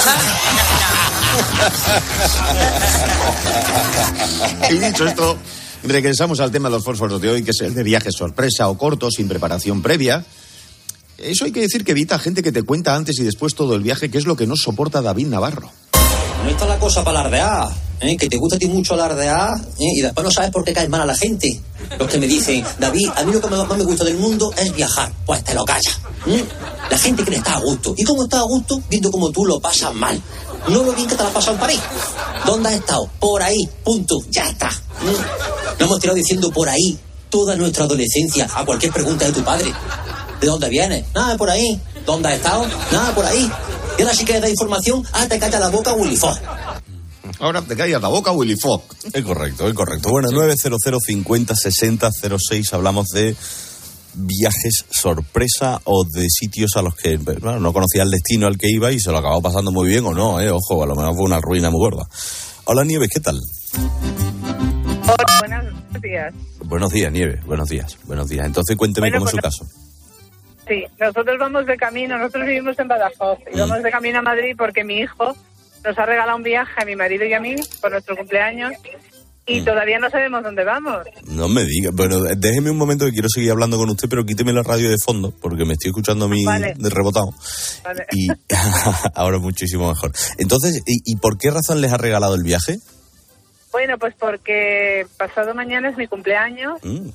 Y 4.69 4.78
dicho 4.78 5.08
esto, 5.08 5.38
regresamos 5.84 6.39
al 6.39 6.52
tema 6.52 6.70
de 6.70 6.76
los 6.76 6.84
fósforos 6.84 7.22
de 7.22 7.30
hoy, 7.30 7.44
que 7.44 7.52
es 7.52 7.62
el 7.62 7.74
de 7.74 7.84
viajes 7.84 8.15
sorpresa 8.15 8.70
o 8.70 8.78
cortos, 8.78 9.15
sin 9.15 9.28
preparación 9.28 9.82
previa. 9.82 10.26
Eso 11.17 11.46
hay 11.46 11.52
que 11.52 11.62
decir 11.62 11.84
que 11.84 11.91
evita 11.91 12.17
gente 12.17 12.41
que 12.41 12.52
te 12.52 12.63
cuenta 12.63 12.96
antes 12.96 13.20
y 13.20 13.24
después 13.24 13.54
todo 13.54 13.76
el 13.76 13.84
viaje, 13.84 14.10
que 14.10 14.17
es 14.17 14.26
lo 14.26 14.36
que 14.36 14.48
no 14.48 14.56
soporta 14.56 15.02
David 15.02 15.28
Navarro. 15.28 15.72
No 16.44 16.50
está 16.50 16.65
la 16.65 16.80
cosa 16.80 17.04
para 17.04 17.20
alardear, 17.20 17.70
¿eh? 18.00 18.17
que 18.17 18.28
te 18.28 18.38
gusta 18.38 18.56
a 18.56 18.60
ti 18.60 18.65
mucho 18.65 18.96
alardear 18.96 19.52
¿eh? 19.60 19.91
y 19.96 20.02
después 20.02 20.24
no 20.24 20.32
sabes 20.32 20.50
por 20.50 20.63
qué 20.63 20.74
caes 20.74 20.89
mal 20.89 21.02
a 21.02 21.06
la 21.06 21.15
gente. 21.15 21.60
Los 22.00 22.10
que 22.10 22.17
me 22.17 22.28
dicen, 22.28 22.63
David, 22.80 23.10
a 23.15 23.24
mí 23.24 23.32
lo 23.32 23.39
que 23.39 23.48
más 23.48 23.78
me 23.78 23.84
gusta 23.84 24.04
del 24.04 24.17
mundo 24.17 24.52
es 24.58 24.74
viajar. 24.76 25.12
Pues 25.24 25.44
te 25.44 25.54
lo 25.54 25.63
callas. 25.63 26.00
¿eh? 26.26 26.44
La 26.89 26.98
gente 26.98 27.24
cree 27.24 27.36
que 27.36 27.39
está 27.39 27.58
a 27.58 27.60
gusto. 27.60 27.94
¿Y 27.96 28.04
cómo 28.04 28.24
está 28.24 28.39
a 28.39 28.44
gusto? 28.44 28.82
Viendo 28.89 29.12
cómo 29.12 29.30
tú 29.30 29.46
lo 29.46 29.60
pasas 29.60 29.94
mal. 29.94 30.20
No 30.67 30.84
lo 30.84 30.93
bien 30.93 31.08
que 31.08 31.15
te 31.15 31.24
la 31.24 31.30
has 31.30 31.34
pasado 31.34 31.54
en 31.54 31.60
París. 31.60 31.80
¿Dónde 32.45 32.69
has 32.69 32.76
estado? 32.76 33.10
Por 33.19 33.41
ahí. 33.41 33.58
Punto. 33.84 34.19
Ya 34.30 34.47
está. 34.47 34.67
¿eh? 34.67 35.17
Lo 35.80 35.86
hemos 35.86 36.00
tirado 36.00 36.15
diciendo 36.15 36.52
por 36.52 36.69
ahí 36.69 36.97
toda 37.30 37.56
nuestra 37.56 37.86
adolescencia 37.86 38.47
a 38.54 38.65
cualquier 38.65 38.91
pregunta 38.91 39.26
de 39.26 39.32
tu 39.32 39.43
padre. 39.43 39.74
¿De 40.39 40.47
dónde 40.47 40.69
vienes? 40.69 41.06
Nada, 41.13 41.38
por 41.38 41.50
ahí. 41.50 41.80
¿Dónde 42.06 42.30
has 42.30 42.36
estado? 42.36 42.65
Nada, 42.91 43.13
por 43.13 43.26
ahí. 43.26 43.52
Y 43.97 44.02
ahora 44.02 44.13
sí 44.15 44.26
que 44.26 44.39
da 44.39 44.50
información, 44.50 45.06
ah, 45.13 45.28
te 45.28 45.39
calla 45.39 45.60
la 45.60 45.69
boca, 45.69 45.93
Willy 45.93 46.17
Fox. 46.17 46.39
Ahora 47.41 47.63
te 47.63 47.76
callas 47.76 48.00
la 48.00 48.08
boca, 48.08 48.32
Willy 48.32 48.56
Fogg. 48.56 48.84
Es 49.12 49.24
correcto, 49.24 49.67
es 49.67 49.74
correcto. 49.74 50.10
Bueno, 50.10 50.30
900 50.30 50.80
50 51.04 51.56
60 51.56 52.10
06 52.38 52.74
hablamos 52.74 53.08
de 53.08 53.36
viajes 54.13 54.86
sorpresa 54.89 55.80
o 55.86 56.04
de 56.06 56.28
sitios 56.30 56.71
a 56.76 56.82
los 56.82 56.95
que 56.95 57.17
bueno, 57.17 57.60
no 57.60 57.74
conocía 57.74 58.04
el 58.04 58.12
destino 58.12 58.47
al 58.47 58.58
que 58.58 58.69
iba 58.69 58.91
y 58.91 59.00
se 59.00 59.12
lo 59.12 59.17
acabó 59.17 59.41
pasando 59.41 59.71
muy 59.71 59.88
bien 59.89 60.06
o 60.06 60.13
no, 60.13 60.39
¿eh? 60.39 60.50
Ojo, 60.52 60.84
a 60.84 60.88
lo 60.88 60.95
mejor 60.95 61.15
fue 61.15 61.26
una 61.26 61.39
ruina 61.39 61.69
muy 61.69 61.80
gorda. 61.80 62.04
Hola 62.65 62.84
Nieves, 62.84 63.10
¿qué 63.13 63.19
tal? 63.19 63.39
Hola, 65.08 65.39
buenos 65.39 66.02
días. 66.02 66.34
Buenos 66.65 66.91
días, 66.91 67.12
Nieves, 67.12 67.45
buenos 67.45 67.69
días, 67.69 67.97
buenos 68.06 68.30
días. 68.30 68.45
Entonces 68.45 68.76
cuénteme 68.76 69.10
Bueno, 69.10 69.17
cómo 69.19 69.26
es 69.28 69.32
su 69.32 69.38
pues- 69.38 69.43
caso. 69.58 69.65
Sí, 70.67 70.84
nosotros 71.00 71.38
vamos 71.39 71.65
de 71.65 71.76
camino, 71.76 72.17
nosotros 72.17 72.45
vivimos 72.45 72.78
en 72.80 72.88
Badajoz 72.88 73.39
y 73.52 73.56
Mm. 73.58 73.60
vamos 73.60 73.84
de 73.84 73.91
camino 73.91 74.19
a 74.19 74.21
Madrid 74.21 74.56
porque 74.58 74.84
mi 74.84 75.00
hijo 75.00 75.36
nos 75.84 75.97
ha 75.97 76.06
regalado 76.06 76.38
un 76.38 76.43
viaje 76.43 76.71
a 76.82 76.86
mi 76.86 76.95
marido 76.95 77.26
y 77.26 77.34
a 77.34 77.39
mí 77.39 77.56
por 77.82 77.91
nuestro 77.91 78.15
cumpleaños 78.15 78.71
y 79.52 79.62
Mm. 79.62 79.66
todavía 79.66 80.00
no 80.00 80.10
sabemos 80.10 80.44
dónde 80.44 80.64
vamos. 80.64 81.00
No 81.28 81.48
me 81.50 81.64
diga, 81.64 81.92
bueno, 81.94 82.20
déjeme 82.38 82.70
un 82.72 82.78
momento 82.78 83.06
que 83.06 83.12
quiero 83.12 83.28
seguir 83.30 83.52
hablando 83.52 83.78
con 83.78 83.90
usted, 83.90 84.08
pero 84.10 84.26
quíteme 84.26 84.54
la 84.54 84.64
radio 84.64 84.90
de 84.90 84.98
fondo 85.04 85.34
porque 85.42 85.66
me 85.66 85.74
estoy 85.74 85.90
escuchando 85.90 86.26
a 86.26 86.28
mí 86.30 86.44
Vale. 86.46 86.74
de 86.78 86.90
rebotado. 86.90 87.34
Vale. 87.84 88.06
Y 88.14 88.28
ahora 89.16 89.38
muchísimo 89.40 89.90
mejor. 89.90 90.12
Entonces, 90.38 90.82
¿y, 90.86 91.14
y 91.14 91.16
por 91.18 91.38
qué 91.38 91.52
razón 91.52 91.82
les 91.82 91.92
ha 91.92 91.98
regalado 91.98 92.36
el 92.36 92.44
viaje? 92.44 92.78
Bueno, 93.72 93.98
pues 93.98 94.14
porque 94.20 95.06
pasado 95.18 95.54
mañana 95.56 95.90
es 95.90 95.98
mi 95.98 96.08
cumpleaños 96.08 96.74
Mm. 96.84 97.08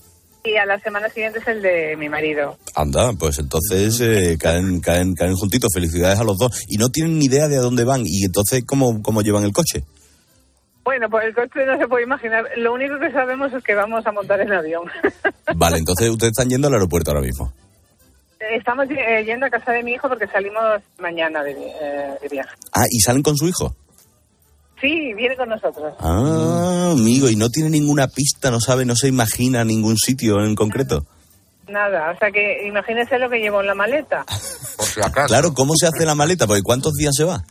y 0.44 0.56
a 0.56 0.64
la 0.64 0.78
semana 0.80 1.08
siguiente 1.10 1.40
es 1.40 1.46
el 1.48 1.60
de 1.60 1.96
mi 1.98 2.08
marido. 2.08 2.56
Anda, 2.74 3.12
pues 3.12 3.38
entonces 3.38 4.00
eh, 4.00 4.38
caen, 4.40 4.80
caen, 4.80 5.14
caen 5.14 5.34
juntitos. 5.34 5.70
Felicidades 5.74 6.18
a 6.18 6.24
los 6.24 6.38
dos. 6.38 6.52
Y 6.68 6.78
no 6.78 6.88
tienen 6.88 7.18
ni 7.18 7.26
idea 7.26 7.48
de 7.48 7.56
a 7.58 7.60
dónde 7.60 7.84
van. 7.84 8.02
Y 8.06 8.24
entonces, 8.24 8.62
¿cómo, 8.64 9.02
cómo 9.02 9.22
llevan 9.22 9.44
el 9.44 9.52
coche? 9.52 9.82
Bueno, 10.86 11.10
pues 11.10 11.24
el 11.24 11.34
coche 11.34 11.66
no 11.66 11.76
se 11.78 11.88
puede 11.88 12.04
imaginar. 12.04 12.44
Lo 12.58 12.72
único 12.72 12.96
que 13.00 13.10
sabemos 13.10 13.52
es 13.52 13.62
que 13.64 13.74
vamos 13.74 14.06
a 14.06 14.12
montar 14.12 14.40
el 14.40 14.52
avión. 14.52 14.84
Vale, 15.56 15.78
entonces 15.78 16.08
ustedes 16.08 16.30
están 16.30 16.48
yendo 16.48 16.68
al 16.68 16.74
aeropuerto 16.74 17.10
ahora 17.10 17.22
mismo. 17.22 17.52
Estamos 18.38 18.86
eh, 18.90 19.24
yendo 19.26 19.46
a 19.46 19.50
casa 19.50 19.72
de 19.72 19.82
mi 19.82 19.94
hijo 19.94 20.08
porque 20.08 20.28
salimos 20.28 20.62
mañana 20.98 21.42
de, 21.42 21.50
eh, 21.50 22.14
de 22.22 22.28
viaje. 22.28 22.54
Ah, 22.72 22.84
¿y 22.88 23.00
salen 23.00 23.24
con 23.24 23.36
su 23.36 23.48
hijo? 23.48 23.74
Sí, 24.80 25.12
viene 25.14 25.36
con 25.36 25.48
nosotros. 25.48 25.92
Ah, 25.98 26.92
amigo, 26.92 27.28
y 27.30 27.34
no 27.34 27.48
tiene 27.48 27.70
ninguna 27.70 28.06
pista, 28.06 28.52
no 28.52 28.60
sabe, 28.60 28.84
no 28.84 28.94
se 28.94 29.08
imagina 29.08 29.64
ningún 29.64 29.96
sitio 29.96 30.44
en 30.44 30.54
concreto. 30.54 31.04
Nada, 31.66 32.12
o 32.14 32.18
sea 32.18 32.30
que 32.30 32.64
imagínese 32.64 33.18
lo 33.18 33.28
que 33.28 33.40
llevo 33.40 33.60
en 33.60 33.66
la 33.66 33.74
maleta. 33.74 34.24
Por 34.76 34.86
si 34.86 35.00
acaso. 35.00 35.26
Claro, 35.26 35.52
¿cómo 35.52 35.74
se 35.74 35.88
hace 35.88 36.06
la 36.06 36.14
maleta? 36.14 36.46
Porque 36.46 36.62
¿cuántos 36.62 36.92
días 36.92 37.14
se 37.16 37.24
va? 37.24 37.42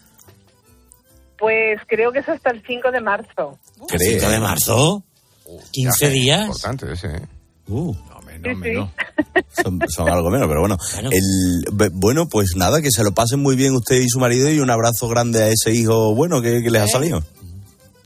Pues 1.45 1.79
creo 1.85 2.11
que 2.11 2.17
es 2.17 2.27
hasta 2.27 2.49
el 2.49 2.63
5 2.65 2.89
de 2.91 3.01
marzo. 3.01 3.59
¿Cree? 3.87 4.19
¿5 4.19 4.29
de 4.29 4.39
marzo? 4.39 5.03
¿15 5.45 6.09
días? 6.09 6.41
Importante 6.47 6.91
ese, 6.91 7.07
¿eh? 7.17 7.21
Uh. 7.67 7.93
Sí, 7.93 8.49
sí. 8.63 9.41
son, 9.63 9.79
son 9.87 10.09
algo 10.09 10.31
menos, 10.31 10.47
pero 10.47 10.61
bueno. 10.61 10.75
El, 11.11 11.65
be- 11.71 11.91
bueno, 11.93 12.27
pues 12.27 12.55
nada, 12.55 12.81
que 12.81 12.89
se 12.89 13.03
lo 13.03 13.11
pasen 13.11 13.41
muy 13.41 13.55
bien 13.55 13.75
usted 13.75 13.97
y 13.97 14.09
su 14.09 14.17
marido 14.17 14.49
y 14.49 14.59
un 14.59 14.71
abrazo 14.71 15.07
grande 15.07 15.43
a 15.43 15.47
ese 15.49 15.71
hijo 15.71 16.15
bueno 16.15 16.41
que, 16.41 16.63
que 16.63 16.71
les 16.71 16.81
ha 16.81 16.87
salido. 16.87 17.21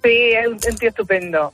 Sí, 0.03 0.11
es 0.11 0.45
un, 0.69 0.77
tío 0.77 0.89
estupendo. 0.89 1.53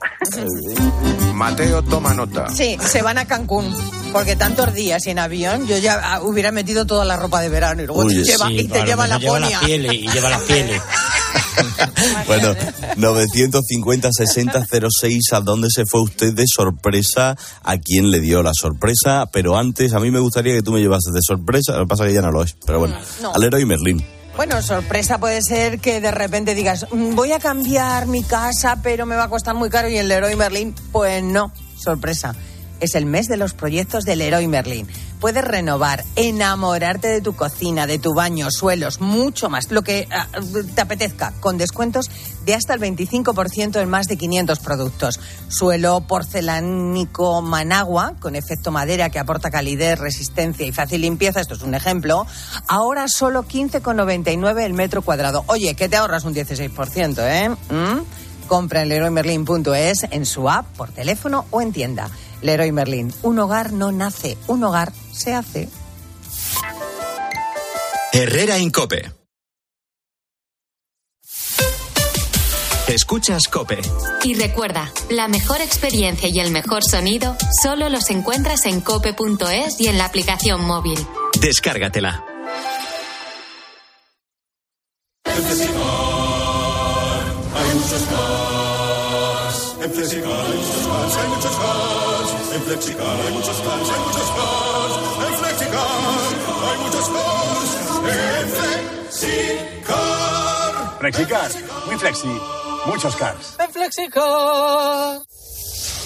Mateo 1.36 1.84
toma 1.84 2.16
nota. 2.16 2.50
Sí, 2.50 2.80
se 2.82 3.04
van 3.04 3.20
a 3.20 3.26
Cancún. 3.26 3.72
Porque 4.12 4.36
tantos 4.36 4.74
días 4.74 5.06
y 5.06 5.12
en 5.12 5.20
avión, 5.20 5.68
yo 5.68 5.78
ya 5.78 6.00
ah, 6.02 6.22
hubiera 6.24 6.52
metido 6.52 6.88
toda 6.88 7.06
la 7.06 7.16
ropa 7.18 7.42
de 7.42 7.50
verano 7.50 7.84
y 7.84 7.86
luego 7.86 8.06
Uy, 8.06 8.16
te 8.16 8.24
lleva, 8.24 8.48
sí, 8.48 8.60
y 8.62 8.68
te 8.68 8.84
lleva 8.86 9.08
la 9.08 9.20
lleva 9.20 9.40
pieles 9.60 9.94
y 9.94 10.08
lleva 10.08 10.30
las 10.32 10.42
pieles. 10.42 10.82
Bueno, 12.28 12.56
950 12.98 14.10
60 14.12 14.66
06, 15.02 15.22
¿a 15.34 15.40
dónde 15.42 15.68
se 15.70 15.84
fue 15.90 16.02
usted 16.02 16.34
de 16.34 16.46
sorpresa? 16.48 17.36
¿A 17.64 17.78
quién 17.78 18.10
le 18.12 18.20
dio 18.20 18.42
la 18.44 18.52
sorpresa? 18.54 19.28
Pero 19.32 19.58
antes, 19.58 19.94
a 19.94 20.00
mí 20.00 20.12
me 20.12 20.20
gustaría 20.20 20.54
que 20.56 20.62
tú 20.62 20.72
me 20.72 20.80
llevases 20.82 21.14
de 21.14 21.20
sorpresa, 21.22 21.74
lo 21.74 21.84
que 21.86 21.88
pasa 21.88 22.04
es 22.04 22.10
que 22.10 22.16
ya 22.16 22.22
no 22.22 22.32
lo 22.32 22.44
es, 22.44 22.56
pero 22.66 22.80
bueno, 22.80 22.98
No. 23.22 23.34
al 23.34 23.44
héroe 23.44 23.66
Merlín. 23.66 24.04
Bueno, 24.36 24.62
sorpresa 24.62 25.18
puede 25.18 25.42
ser 25.42 25.80
que 25.80 26.02
de 26.02 26.12
repente 26.12 26.56
digas, 26.56 26.88
"Mm, 26.92 27.16
voy 27.16 27.32
a 27.32 27.40
cambiar 27.40 28.06
mi 28.08 28.22
casa, 28.24 28.80
pero 28.84 29.06
me 29.06 29.16
va 29.16 29.24
a 29.26 29.30
costar 29.30 29.56
muy 29.56 29.70
caro 29.70 29.88
y 29.88 29.98
el 29.98 30.10
Leroy 30.10 30.36
Merlin, 30.36 30.76
pues 30.92 31.24
no, 31.24 31.54
sorpresa. 31.78 32.36
Es 32.80 32.96
el 32.96 33.06
mes 33.06 33.28
de 33.28 33.38
los 33.38 33.54
proyectos 33.54 34.06
del 34.06 34.20
Leroy 34.20 34.48
Merlin. 34.48 34.88
Puedes 35.20 35.44
renovar, 35.44 36.04
enamorarte 36.16 37.08
de 37.08 37.22
tu 37.22 37.36
cocina, 37.36 37.88
de 37.88 37.98
tu 37.98 38.14
baño, 38.14 38.52
suelos, 38.52 39.02
mucho 39.02 39.50
más, 39.50 39.72
lo 39.72 39.82
que 39.82 40.08
ah, 40.12 40.28
te 40.76 40.82
apetezca, 40.82 41.34
con 41.40 41.58
descuentos 41.58 42.12
de 42.46 42.54
hasta 42.54 42.74
el 42.74 42.82
25% 42.82 43.82
en 43.82 43.90
más 43.90 44.08
de 44.08 44.18
500 44.18 44.60
productos. 44.60 45.20
Suelo 45.48 46.02
porcelánico 46.02 47.42
Managua, 47.42 48.14
con 48.20 48.36
efecto 48.36 48.72
madera 48.72 49.10
que 49.10 49.18
aporta 49.18 49.50
calidez, 49.50 49.98
resistencia 49.98 50.66
y 50.66 50.72
fácil 50.72 51.02
limpieza, 51.02 51.40
esto 51.40 51.56
es 51.56 51.62
un 51.62 51.76
ejemplo, 51.76 52.28
ahora 52.68 53.08
solo 53.08 53.46
15,99 53.46 54.64
el 54.64 54.74
metro 54.74 55.02
cuadrado. 55.02 55.44
Oye, 55.48 55.76
que 55.76 55.90
te 55.90 55.96
ahorras 55.96 56.26
un 56.26 56.36
16%, 56.36 57.18
¿eh? 57.20 57.50
¿Mm? 57.50 58.48
Compra 58.48 58.84
en 58.84 58.90
leroymerlin.es, 58.90 60.06
en 60.12 60.26
su 60.26 60.50
app, 60.50 60.68
por 60.78 60.92
teléfono 60.92 61.46
o 61.50 61.62
en 61.62 61.72
tienda. 61.72 62.12
Leroy 62.46 62.72
Merlin, 62.72 63.12
un 63.24 63.40
hogar 63.40 63.74
no 63.74 63.92
nace, 63.92 64.38
un 64.48 64.64
hogar 64.64 64.94
se 65.12 65.34
hace. 65.34 65.68
Herrera 68.14 68.60
Incope. 68.60 69.12
Escuchas 72.88 73.48
Cope. 73.52 73.80
Y 74.24 74.36
recuerda, 74.36 74.92
la 75.10 75.28
mejor 75.28 75.60
experiencia 75.60 76.30
y 76.30 76.40
el 76.40 76.52
mejor 76.52 76.84
sonido 76.84 77.36
solo 77.64 77.90
los 77.90 78.12
encuentras 78.12 78.68
en 78.68 78.80
cope.es 78.80 79.82
y 79.82 79.88
en 79.88 79.98
la 79.98 80.06
aplicación 80.06 80.64
móvil. 80.64 81.00
Descárgatela. 81.42 82.24
En 85.26 85.34
hay 85.34 85.48
muchos. 87.74 88.04
En 89.82 89.92
hay 89.92 90.22
muchos 90.22 91.18
hay 91.18 91.28
muchos. 91.28 92.05
En 92.56 92.62
Flexicar 92.62 93.20
hay 93.20 93.34
muchos 93.34 93.58
cars, 93.58 93.90
hay 93.90 94.00
muchos 94.00 94.32
cars. 94.32 94.94
En 95.28 95.36
Flexicar 95.40 95.88
hay 96.64 96.78
muchos 96.86 97.10
cars. 97.10 97.70
En 98.00 98.50
Flexicar. 98.50 99.96
Flexicar, 101.00 101.52
muy 101.86 101.98
flexi, 101.98 102.34
muchos 102.86 103.16
cars. 103.18 103.58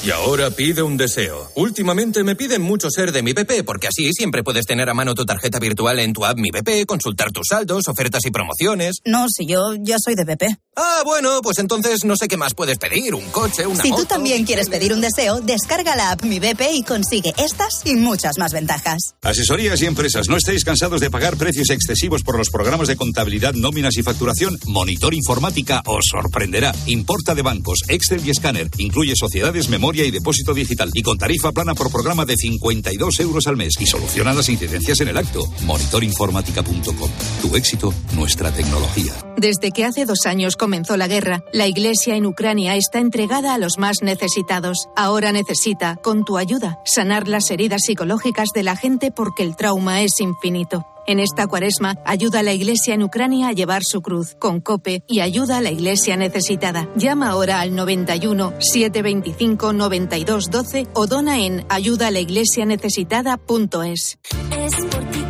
Y 0.01 0.11
ahora 0.11 0.49
pide 0.49 0.81
un 0.81 0.97
deseo. 0.97 1.51
Últimamente 1.55 2.23
me 2.23 2.35
piden 2.35 2.61
mucho 2.61 2.89
ser 2.89 3.11
de 3.11 3.21
mi 3.21 3.33
BP, 3.33 3.63
porque 3.65 3.87
así 3.87 4.11
siempre 4.13 4.43
puedes 4.43 4.65
tener 4.65 4.89
a 4.89 4.93
mano 4.93 5.13
tu 5.13 5.25
tarjeta 5.25 5.59
virtual 5.59 5.99
en 5.99 6.13
tu 6.13 6.25
app 6.25 6.37
Mi 6.37 6.51
BP, 6.51 6.85
consultar 6.87 7.31
tus 7.31 7.47
saldos, 7.49 7.87
ofertas 7.87 8.25
y 8.25 8.31
promociones. 8.31 9.01
No, 9.05 9.27
si 9.29 9.45
yo 9.45 9.75
ya 9.77 9.97
soy 9.99 10.15
de 10.15 10.23
BP. 10.23 10.57
Ah, 10.81 11.01
bueno, 11.03 11.41
pues 11.43 11.59
entonces 11.59 12.05
no 12.05 12.15
sé 12.15 12.29
qué 12.29 12.37
más 12.37 12.53
puedes 12.53 12.77
pedir. 12.77 13.13
Un 13.13 13.29
coche, 13.31 13.67
una 13.67 13.83
Si 13.83 13.91
tú 13.91 14.05
también 14.05 14.45
quieres 14.45 14.69
pedir 14.69 14.93
un 14.93 15.01
deseo, 15.01 15.41
descarga 15.41 15.93
la 15.97 16.11
app 16.11 16.23
Mi 16.23 16.39
BP 16.39 16.61
y 16.73 16.83
consigue 16.83 17.33
estas 17.37 17.81
y 17.83 17.95
muchas 17.95 18.37
más 18.37 18.53
ventajas. 18.53 19.13
Asesorías 19.21 19.81
y 19.81 19.87
empresas, 19.87 20.29
¿no 20.29 20.37
estáis 20.37 20.63
cansados 20.63 21.01
de 21.01 21.11
pagar 21.11 21.35
precios 21.35 21.69
excesivos 21.69 22.23
por 22.23 22.37
los 22.37 22.49
programas 22.49 22.87
de 22.87 22.95
contabilidad, 22.95 23.55
nóminas 23.55 23.97
y 23.97 24.03
facturación? 24.03 24.57
Monitor 24.67 25.13
Informática 25.13 25.81
os 25.85 26.05
sorprenderá. 26.09 26.73
Importa 26.85 27.35
de 27.35 27.41
bancos, 27.41 27.79
Excel 27.89 28.25
y 28.25 28.29
escáner. 28.29 28.69
Incluye 28.77 29.17
sociedades, 29.17 29.67
memoria 29.67 30.05
y 30.05 30.11
depósito 30.11 30.53
digital. 30.53 30.91
Y 30.93 31.01
con 31.01 31.17
tarifa 31.17 31.51
plana 31.51 31.75
por 31.75 31.91
programa 31.91 32.23
de 32.23 32.37
52 32.37 33.19
euros 33.19 33.47
al 33.47 33.57
mes. 33.57 33.73
Y 33.81 33.85
soluciona 33.85 34.33
las 34.33 34.47
incidencias 34.47 35.01
en 35.01 35.09
el 35.09 35.17
acto. 35.17 35.41
Monitorinformática.com. 35.65 37.11
Tu 37.41 37.55
éxito, 37.57 37.93
nuestra 38.13 38.53
tecnología. 38.53 39.13
Desde 39.35 39.71
que 39.71 39.85
hace 39.85 40.05
dos 40.05 40.25
años 40.25 40.55
comenzó 40.69 40.97
la 40.97 41.07
guerra, 41.07 41.43
la 41.51 41.65
Iglesia 41.65 42.15
en 42.15 42.27
Ucrania 42.27 42.75
está 42.75 42.99
entregada 42.99 43.55
a 43.55 43.57
los 43.57 43.79
más 43.79 44.03
necesitados. 44.03 44.87
Ahora 44.95 45.31
necesita, 45.31 45.95
con 45.95 46.25
tu 46.25 46.37
ayuda, 46.37 46.77
sanar 46.85 47.27
las 47.27 47.49
heridas 47.49 47.81
psicológicas 47.87 48.49
de 48.53 48.61
la 48.61 48.75
gente 48.75 49.11
porque 49.11 49.41
el 49.41 49.55
trauma 49.55 50.03
es 50.03 50.19
infinito. 50.19 50.85
En 51.07 51.19
esta 51.19 51.47
cuaresma, 51.47 51.95
ayuda 52.05 52.41
a 52.41 52.43
la 52.43 52.53
Iglesia 52.53 52.93
en 52.93 53.01
Ucrania 53.01 53.47
a 53.47 53.51
llevar 53.51 53.81
su 53.83 54.03
cruz 54.03 54.35
con 54.37 54.61
COPE 54.61 55.01
y 55.07 55.21
ayuda 55.21 55.57
a 55.57 55.61
la 55.61 55.71
Iglesia 55.71 56.17
necesitada. 56.17 56.87
Llama 56.95 57.29
ahora 57.29 57.61
al 57.61 57.73
91 57.73 58.53
725 58.59 59.73
92 59.73 60.51
12 60.51 60.87
o 60.93 61.07
dona 61.07 61.39
en 61.39 61.65
ayudaalaiglesianecesitada.es. 61.67 64.19
Es 64.55 64.75
por 64.85 65.03
ti 65.05 65.28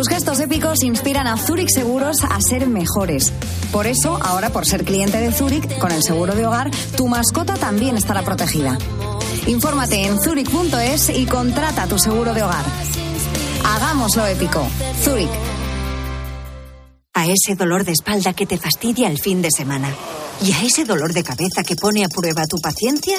Tus 0.00 0.08
gestos 0.08 0.40
épicos 0.40 0.82
inspiran 0.82 1.26
a 1.26 1.36
Zurich 1.36 1.68
Seguros 1.68 2.24
a 2.24 2.40
ser 2.40 2.66
mejores. 2.66 3.34
Por 3.70 3.86
eso, 3.86 4.18
ahora 4.22 4.48
por 4.48 4.64
ser 4.64 4.86
cliente 4.86 5.18
de 5.18 5.30
Zurich, 5.30 5.76
con 5.76 5.92
el 5.92 6.02
seguro 6.02 6.34
de 6.34 6.46
hogar, 6.46 6.70
tu 6.96 7.06
mascota 7.06 7.52
también 7.52 7.98
estará 7.98 8.22
protegida. 8.22 8.78
Infórmate 9.46 10.06
en 10.06 10.18
zurich.es 10.18 11.10
y 11.10 11.26
contrata 11.26 11.86
tu 11.86 11.98
seguro 11.98 12.32
de 12.32 12.42
hogar. 12.42 12.64
Hagámoslo 13.62 14.26
épico. 14.26 14.66
Zurich. 15.02 15.28
A 17.12 17.26
ese 17.26 17.54
dolor 17.54 17.84
de 17.84 17.92
espalda 17.92 18.32
que 18.32 18.46
te 18.46 18.56
fastidia 18.56 19.06
el 19.06 19.18
fin 19.18 19.42
de 19.42 19.50
semana. 19.54 19.94
Y 20.42 20.52
a 20.52 20.62
ese 20.62 20.86
dolor 20.86 21.12
de 21.12 21.24
cabeza 21.24 21.62
que 21.62 21.76
pone 21.76 22.06
a 22.06 22.08
prueba 22.08 22.46
tu 22.46 22.56
paciencia, 22.62 23.18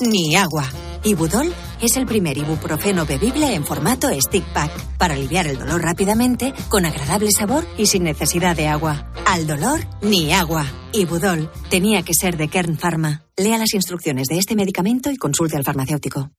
ni 0.00 0.36
agua. 0.36 0.70
Ibudol 1.02 1.52
es 1.80 1.96
el 1.96 2.04
primer 2.06 2.36
ibuprofeno 2.36 3.06
bebible 3.06 3.54
en 3.54 3.64
formato 3.64 4.08
stick 4.20 4.44
pack 4.52 4.70
para 4.98 5.14
aliviar 5.14 5.46
el 5.46 5.58
dolor 5.58 5.82
rápidamente, 5.82 6.52
con 6.68 6.84
agradable 6.84 7.30
sabor 7.30 7.66
y 7.78 7.86
sin 7.86 8.04
necesidad 8.04 8.54
de 8.54 8.68
agua. 8.68 9.10
Al 9.24 9.46
dolor, 9.46 9.80
ni 10.02 10.32
agua. 10.32 10.66
Ibudol 10.92 11.50
tenía 11.70 12.02
que 12.02 12.12
ser 12.14 12.36
de 12.36 12.48
Kern 12.48 12.76
Pharma. 12.76 13.24
Lea 13.36 13.56
las 13.56 13.72
instrucciones 13.72 14.28
de 14.28 14.38
este 14.38 14.56
medicamento 14.56 15.10
y 15.10 15.16
consulte 15.16 15.56
al 15.56 15.64
farmacéutico. 15.64 16.30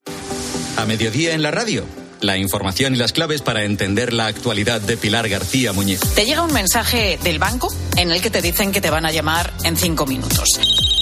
A 0.78 0.86
mediodía 0.86 1.34
en 1.34 1.42
la 1.42 1.52
radio. 1.52 1.84
La 2.22 2.38
información 2.38 2.94
y 2.94 2.98
las 2.98 3.14
claves 3.14 3.42
para 3.42 3.64
entender 3.64 4.14
la 4.14 4.28
actualidad 4.28 4.80
de 4.80 4.96
Pilar 4.96 5.28
García 5.28 5.74
Muñiz. 5.74 6.02
Te 6.14 6.26
llega 6.26 6.44
un 6.44 6.54
mensaje 6.54 7.18
del 7.24 7.40
banco 7.40 7.74
en 7.98 8.12
el 8.12 8.22
que 8.22 8.30
te 8.30 8.44
dicen 8.44 8.72
que 8.72 8.80
te 8.80 8.92
van 8.92 9.08
a 9.08 9.12
llamar 9.12 9.52
en 9.64 9.76
cinco 9.76 10.06
minutos. 10.06 11.01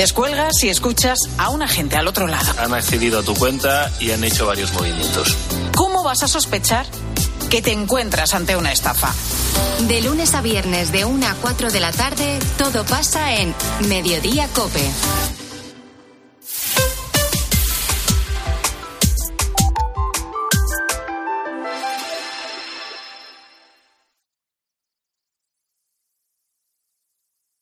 Descuelgas 0.00 0.64
y 0.64 0.70
escuchas 0.70 1.18
a 1.36 1.50
un 1.50 1.60
agente 1.60 1.94
al 1.94 2.08
otro 2.08 2.26
lado. 2.26 2.54
Han 2.58 2.72
accedido 2.72 3.18
a 3.18 3.22
tu 3.22 3.34
cuenta 3.34 3.92
y 4.00 4.12
han 4.12 4.24
hecho 4.24 4.46
varios 4.46 4.72
movimientos. 4.72 5.36
¿Cómo 5.76 6.02
vas 6.02 6.22
a 6.22 6.26
sospechar 6.26 6.86
que 7.50 7.60
te 7.60 7.72
encuentras 7.72 8.32
ante 8.32 8.56
una 8.56 8.72
estafa? 8.72 9.12
De 9.88 10.00
lunes 10.00 10.34
a 10.34 10.40
viernes 10.40 10.90
de 10.90 11.04
1 11.04 11.26
a 11.26 11.34
4 11.34 11.70
de 11.70 11.80
la 11.80 11.92
tarde, 11.92 12.38
todo 12.56 12.82
pasa 12.86 13.34
en 13.34 13.54
Mediodía 13.90 14.48
Cope. 14.54 14.90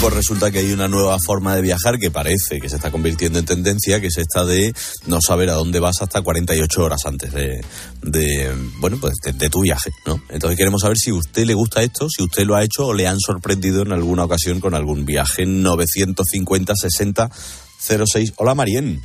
Pues 0.00 0.14
resulta 0.14 0.50
que 0.50 0.58
hay 0.60 0.72
una 0.72 0.88
nueva 0.88 1.18
forma 1.18 1.54
de 1.56 1.62
viajar 1.62 1.98
que 1.98 2.10
parece 2.10 2.60
que 2.60 2.68
se 2.68 2.76
está 2.76 2.90
convirtiendo 2.90 3.38
en 3.38 3.44
tendencia, 3.44 4.00
que 4.00 4.06
es 4.08 4.18
esta 4.18 4.44
de 4.44 4.72
no 5.06 5.20
saber 5.20 5.50
a 5.50 5.54
dónde 5.54 5.80
vas 5.80 6.00
hasta 6.00 6.22
48 6.22 6.82
horas 6.82 7.00
antes 7.06 7.32
de, 7.32 7.60
de 8.02 8.52
bueno, 8.78 8.98
pues 9.00 9.14
de, 9.24 9.32
de 9.32 9.50
tu 9.50 9.60
viaje, 9.62 9.90
¿no? 10.06 10.22
Entonces 10.28 10.56
queremos 10.56 10.82
saber 10.82 10.96
si 10.96 11.10
a 11.10 11.14
usted 11.14 11.44
le 11.44 11.54
gusta 11.54 11.82
esto, 11.82 12.08
si 12.08 12.22
usted 12.22 12.44
lo 12.44 12.56
ha 12.56 12.62
hecho 12.64 12.86
o 12.86 12.92
le 12.94 13.06
han 13.08 13.18
sorprendido 13.20 13.82
en 13.82 13.92
alguna 13.92 14.24
ocasión 14.24 14.60
con 14.60 14.74
algún 14.74 15.04
viaje. 15.04 15.44
950 15.46 16.74
60 16.76 17.30
06. 18.12 18.32
Hola, 18.36 18.54
Marien. 18.54 19.00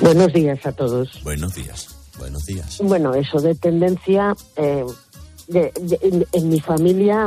Buenos 0.00 0.32
días 0.32 0.58
a 0.64 0.72
todos. 0.72 1.08
Buenos 1.22 1.54
días. 1.54 1.88
Buenos 2.18 2.44
días. 2.44 2.78
Bueno, 2.80 3.14
eso 3.14 3.40
de 3.40 3.54
tendencia, 3.54 4.34
eh, 4.56 4.84
de- 5.46 5.72
de- 5.80 5.98
en, 6.02 6.26
en 6.32 6.48
mi 6.48 6.60
familia 6.60 7.26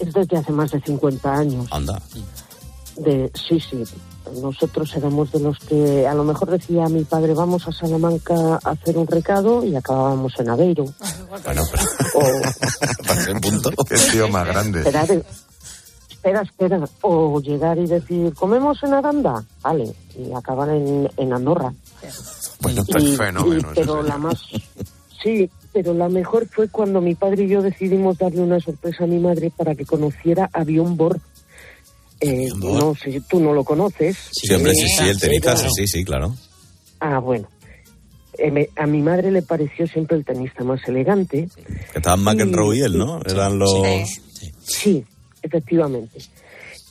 es 0.00 0.12
desde 0.12 0.36
hace 0.38 0.52
más 0.52 0.70
de 0.70 0.80
50 0.80 1.32
años. 1.34 1.66
Anda. 1.70 2.00
De, 2.96 3.30
sí, 3.34 3.60
sí. 3.60 3.84
Nosotros 4.42 4.92
éramos 4.96 5.30
de 5.30 5.38
los 5.40 5.58
que 5.60 6.06
a 6.06 6.14
lo 6.14 6.24
mejor 6.24 6.50
decía 6.50 6.88
mi 6.88 7.04
padre, 7.04 7.32
vamos 7.34 7.68
a 7.68 7.72
Salamanca 7.72 8.58
a 8.64 8.70
hacer 8.70 8.96
un 8.98 9.06
recado 9.06 9.64
y 9.64 9.76
acabábamos 9.76 10.32
en 10.40 10.50
Aveiro. 10.50 10.84
Bueno, 11.44 11.62
Para 13.06 13.20
ser 13.22 13.40
punto. 13.40 13.70
Qué 13.88 13.96
tío 14.12 14.28
más 14.28 14.46
grande. 14.46 14.80
Esperar, 14.80 15.10
espera, 16.10 16.42
espera. 16.42 16.88
O 17.02 17.40
llegar 17.40 17.78
y 17.78 17.86
decir, 17.86 18.34
¿comemos 18.34 18.82
en 18.82 18.94
Aranda? 18.94 19.44
Vale, 19.62 19.94
y 20.18 20.32
acabar 20.32 20.70
en, 20.70 21.08
en 21.16 21.32
Andorra. 21.32 21.72
Bueno, 22.60 22.82
Y- 22.88 22.92
pues 22.92 23.16
fenómeno. 23.16 23.68
pero 23.74 24.02
la 24.02 24.18
más 24.18 24.38
sí 25.22 25.48
pero 25.76 25.92
la 25.92 26.08
mejor 26.08 26.46
fue 26.48 26.68
cuando 26.68 27.02
mi 27.02 27.14
padre 27.14 27.44
y 27.44 27.48
yo 27.48 27.60
decidimos 27.60 28.16
darle 28.16 28.40
una 28.40 28.58
sorpresa 28.60 29.04
a 29.04 29.06
mi 29.06 29.18
madre 29.18 29.52
para 29.54 29.74
que 29.74 29.84
conociera 29.84 30.48
a 30.54 30.64
Bjorn 30.64 30.96
Borg. 30.96 31.20
Eh, 32.22 32.48
no 32.58 32.94
sé 32.94 33.20
tú 33.28 33.40
no 33.40 33.52
lo 33.52 33.62
conoces. 33.62 34.16
Sí, 34.32 34.54
hombre, 34.54 34.72
sí, 34.72 34.86
sí, 34.88 35.04
el 35.06 35.20
tenista, 35.20 35.54
sí, 35.54 35.68
sí, 35.76 35.86
sí, 35.86 36.02
claro. 36.02 36.34
ah 37.00 37.18
bueno. 37.18 37.46
Eh, 38.38 38.50
me- 38.50 38.70
a 38.74 38.86
mi 38.86 39.02
madre 39.02 39.30
le 39.30 39.42
pareció 39.42 39.86
siempre 39.86 40.16
el 40.16 40.24
tenista 40.24 40.64
más 40.64 40.80
elegante. 40.88 41.46
Que 41.92 41.98
estaban 41.98 42.22
McEnroe 42.24 42.78
y 42.78 42.80
él, 42.80 42.96
¿no? 42.96 43.20
Eran 43.26 43.58
los... 43.58 43.70
Sí, 44.64 45.04
efectivamente. 45.42 46.20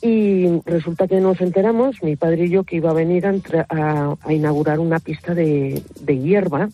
Y 0.00 0.46
resulta 0.64 1.08
que 1.08 1.20
nos 1.20 1.40
enteramos, 1.40 1.96
mi 2.04 2.14
padre 2.14 2.44
y 2.46 2.50
yo, 2.50 2.62
que 2.62 2.76
iba 2.76 2.90
a 2.90 2.94
venir 2.94 3.26
a, 3.26 3.34
a- 3.68 4.14
a 4.20 4.32
inaugurar 4.32 4.78
una 4.78 5.00
pista 5.00 5.34
de, 5.34 5.82
de 6.02 6.18
hierba 6.18 6.68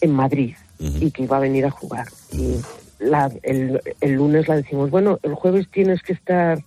en 0.00 0.10
Madrid 0.10 0.56
y 0.78 1.10
que 1.10 1.22
iba 1.24 1.36
a 1.36 1.40
venir 1.40 1.64
a 1.66 1.70
jugar. 1.70 2.06
Y 2.32 2.56
la- 2.98 3.30
el, 3.42 3.80
el 4.00 4.12
lunes 4.12 4.48
la 4.48 4.56
decimos, 4.56 4.90
bueno, 4.90 5.18
el 5.22 5.34
jueves 5.34 5.68
tienes 5.70 6.02
que 6.02 6.12
estar, 6.12 6.58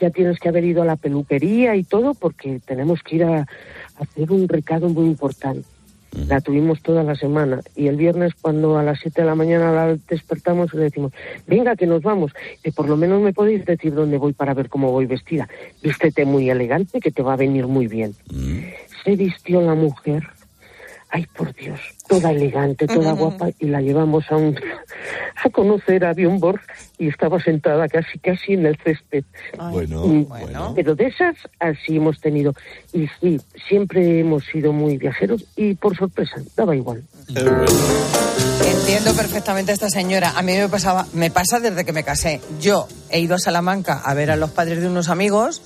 ya 0.00 0.10
tienes 0.10 0.38
que 0.38 0.48
haber 0.48 0.64
ido 0.64 0.82
a 0.82 0.86
la 0.86 0.96
peluquería 0.96 1.76
y 1.76 1.84
todo 1.84 2.14
porque 2.14 2.60
tenemos 2.66 3.02
que 3.02 3.16
ir 3.16 3.24
a, 3.24 3.40
a 3.40 3.46
hacer 4.00 4.30
un 4.32 4.48
recado 4.48 4.88
muy 4.88 5.06
importante. 5.06 5.64
La 6.26 6.40
tuvimos 6.40 6.80
toda 6.80 7.02
la 7.04 7.14
semana 7.14 7.60
y 7.76 7.88
el 7.88 7.96
viernes 7.96 8.32
cuando 8.40 8.78
a 8.78 8.82
las 8.82 8.98
7 9.00 9.20
de 9.20 9.26
la 9.26 9.34
mañana 9.34 9.70
la 9.72 9.94
despertamos 10.08 10.72
le 10.72 10.84
decimos, 10.84 11.12
venga 11.46 11.76
que 11.76 11.86
nos 11.86 12.00
vamos, 12.02 12.32
que 12.62 12.72
por 12.72 12.88
lo 12.88 12.96
menos 12.96 13.20
me 13.20 13.34
podéis 13.34 13.66
decir 13.66 13.92
dónde 13.94 14.16
voy 14.16 14.32
para 14.32 14.54
ver 14.54 14.70
cómo 14.70 14.90
voy 14.90 15.04
vestida. 15.04 15.46
Vístete 15.82 16.24
muy 16.24 16.48
elegante 16.48 16.98
que 17.00 17.10
te 17.10 17.22
va 17.22 17.34
a 17.34 17.36
venir 17.36 17.66
muy 17.66 17.88
bien. 17.88 18.14
Se 19.04 19.16
vistió 19.16 19.60
la 19.60 19.74
mujer, 19.74 20.22
ay 21.10 21.26
por 21.36 21.54
Dios, 21.54 21.80
toda 22.08 22.30
elegante, 22.30 22.86
toda 22.86 23.12
guapa 23.12 23.48
y 23.58 23.66
la 23.66 23.80
llevamos 23.80 24.24
a 24.30 24.36
un 24.36 24.58
a 25.44 25.50
conocer 25.50 26.04
a 26.04 26.12
Bjorn 26.12 26.40
Borg 26.40 26.60
y 26.98 27.08
estaba 27.08 27.40
sentada 27.40 27.88
casi 27.88 28.18
casi 28.18 28.54
en 28.54 28.66
el 28.66 28.76
césped. 28.84 29.24
Bueno, 29.70 30.04
Mm, 30.04 30.24
bueno. 30.28 30.72
Pero 30.74 30.94
de 30.94 31.06
esas 31.06 31.36
así 31.60 31.96
hemos 31.96 32.20
tenido. 32.20 32.54
Y 32.92 33.06
sí, 33.20 33.40
siempre 33.68 34.20
hemos 34.20 34.44
sido 34.44 34.72
muy 34.72 34.96
viajeros 34.96 35.44
y 35.56 35.74
por 35.74 35.96
sorpresa, 35.96 36.36
daba 36.56 36.74
igual. 36.74 37.02
Entiendo 38.64 39.14
perfectamente 39.14 39.70
a 39.70 39.74
esta 39.74 39.88
señora. 39.88 40.32
A 40.36 40.42
mí 40.42 40.52
me 40.54 40.68
pasaba, 40.68 41.06
me 41.12 41.30
pasa 41.30 41.60
desde 41.60 41.84
que 41.84 41.92
me 41.92 42.04
casé. 42.04 42.40
Yo 42.60 42.86
he 43.10 43.20
ido 43.20 43.34
a 43.34 43.38
Salamanca 43.38 44.00
a 44.04 44.14
ver 44.14 44.30
a 44.30 44.36
los 44.36 44.50
padres 44.50 44.80
de 44.80 44.88
unos 44.88 45.08
amigos 45.08 45.62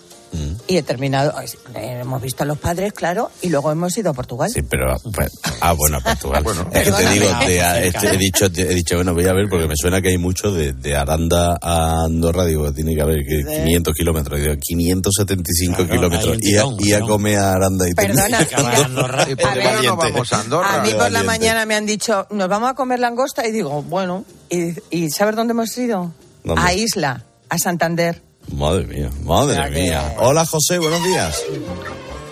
y 0.67 0.77
he 0.79 0.83
terminado. 0.83 1.35
eh, 1.41 1.99
Hemos 2.03 2.23
visto 2.23 2.43
a 2.43 2.47
los 2.47 2.59
padres, 2.59 2.93
claro, 2.93 3.31
y 3.43 3.49
luego 3.51 3.71
hemos 3.71 3.97
ido 3.99 4.11
a 4.11 4.15
Portugal. 4.15 4.51
Sí, 4.53 4.63
pero... 4.63 4.97
pues, 5.15 5.31
ah, 5.61 5.73
bueno, 5.73 5.99
a 5.99 6.01
Portugal. 6.01 6.45
es 6.73 6.85
que 6.85 6.93
te 6.93 7.11
digo, 7.11 7.27
te- 7.41 7.47
Cerca. 7.59 7.81
este, 7.81 8.15
he, 8.15 8.17
dicho, 8.17 8.47
he 8.47 8.75
dicho, 8.75 8.97
bueno, 8.97 9.13
voy 9.15 9.27
a 9.27 9.33
ver 9.33 9.47
porque 9.51 9.67
me 9.69 9.75
suena 9.77 10.01
que 10.01 10.09
hay 10.09 10.19
mucho 10.19 10.51
de, 10.53 10.73
de 10.73 10.97
Aranda 10.97 11.59
a 11.61 12.05
Andorra. 12.05 12.45
Digo, 12.47 12.73
tiene 12.73 12.95
que 12.95 13.03
haber 13.03 13.25
que 13.27 13.43
500 13.45 13.95
kilómetros. 13.95 14.41
Digo, 14.41 14.55
575 14.59 15.77
Claro, 15.77 15.91
kilómetros. 15.91 16.37
Y 16.41 16.57
a, 16.57 16.65
y 16.79 16.93
a 16.93 17.01
¿no? 17.01 17.07
comer 17.09 17.39
a 17.39 17.53
Aranda 17.55 17.89
y 17.89 17.95
Perdona, 17.95 18.25
Tenerife. 18.25 18.57
mira, 18.57 19.25
Qué 19.27 19.45
a 19.45 19.55
ver, 19.55 19.65
valiente. 19.65 20.11
vamos 20.13 20.33
a 20.33 20.41
Andorra. 20.41 20.75
A 20.75 20.83
mí 20.83 20.91
por 20.95 21.11
la 21.11 21.23
mañana 21.23 21.67
me 21.67 21.75
han 21.75 21.87
dicho, 21.87 22.27
nos 22.31 22.49
vamos 22.49 22.71
a 22.71 22.75
comer 22.75 22.99
langosta 23.01 23.47
y 23.47 23.53
digo, 23.53 23.83
bueno, 23.83 24.25
¿y, 24.51 24.73
y 24.91 25.11
sabes 25.11 25.37
dónde 25.37 25.53
hemos 25.53 25.77
ido? 25.77 26.13
¿Dónde? 26.45 26.63
A 26.63 26.73
Isla, 26.75 27.25
a 27.49 27.59
Santander. 27.59 28.23
Madre 28.51 28.85
mía, 28.87 29.11
madre 29.25 29.71
mía. 29.71 30.15
Hola, 30.19 30.45
José, 30.45 30.79
buenos 30.79 31.03
días. 31.05 31.43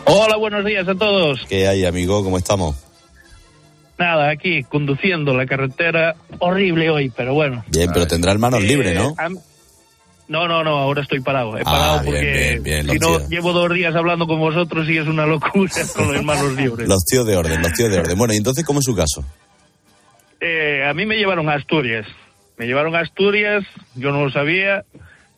Hola, 0.05 0.37
buenos 0.37 0.65
días 0.65 0.87
a 0.89 0.95
todos. 0.95 1.41
¿Qué 1.49 1.67
hay, 1.69 1.85
amigo? 1.87 2.23
¿Cómo 2.25 2.37
estamos? 2.37 2.77
Nada, 3.99 4.31
aquí 4.31 4.63
conduciendo 4.65 5.35
la 5.35 5.47
carretera 5.47 6.17
horrible 6.39 6.91
hoy, 6.91 7.11
pero 7.15 7.35
bueno. 7.35 7.65
Bien, 7.71 7.91
pero 7.93 8.07
tendrás 8.07 8.39
manos 8.39 8.63
Eh, 8.63 8.67
libres, 8.67 8.95
¿no? 8.95 9.15
am- 9.19 9.39
No, 10.29 10.47
no, 10.47 10.63
no, 10.63 10.79
ahora 10.79 11.03
estoy 11.03 11.21
parado. 11.21 11.57
He 11.59 11.63
Ah, 11.63 11.65
parado 11.65 12.01
bien, 12.03 12.05
porque 12.15 12.31
bien, 12.31 12.63
bien, 12.63 12.81
si 12.83 12.87
los 12.87 13.01
no, 13.01 13.17
tíos. 13.19 13.29
llevo 13.31 13.53
dos 13.53 13.73
días 13.75 13.95
hablando 13.95 14.27
con 14.27 14.39
vosotros 14.39 14.89
y 14.89 14.97
es 14.99 15.07
una 15.07 15.27
locura 15.27 15.73
con 15.97 16.13
los 16.15 16.25
manos 16.25 16.53
libres. 16.55 16.89
Los 16.89 17.05
tíos 17.05 17.27
de 17.27 17.37
orden, 17.37 17.61
los 17.63 17.73
tíos 17.73 17.91
de 17.91 17.99
orden. 17.99 18.17
Bueno, 18.19 18.33
y 18.35 18.37
entonces, 18.37 18.65
¿cómo 18.65 18.79
es 18.81 18.85
su 18.85 18.95
caso? 18.95 19.25
Eh, 20.41 20.85
a 20.89 20.95
mí 20.95 21.05
me 21.07 21.17
llevaron 21.17 21.49
a 21.49 21.55
Asturias. 21.55 22.07
Me 22.57 22.67
llevaron 22.67 22.95
a 22.95 23.01
Asturias, 23.01 23.65
yo 23.97 24.11
no 24.13 24.25
lo 24.25 24.31
sabía. 24.31 24.85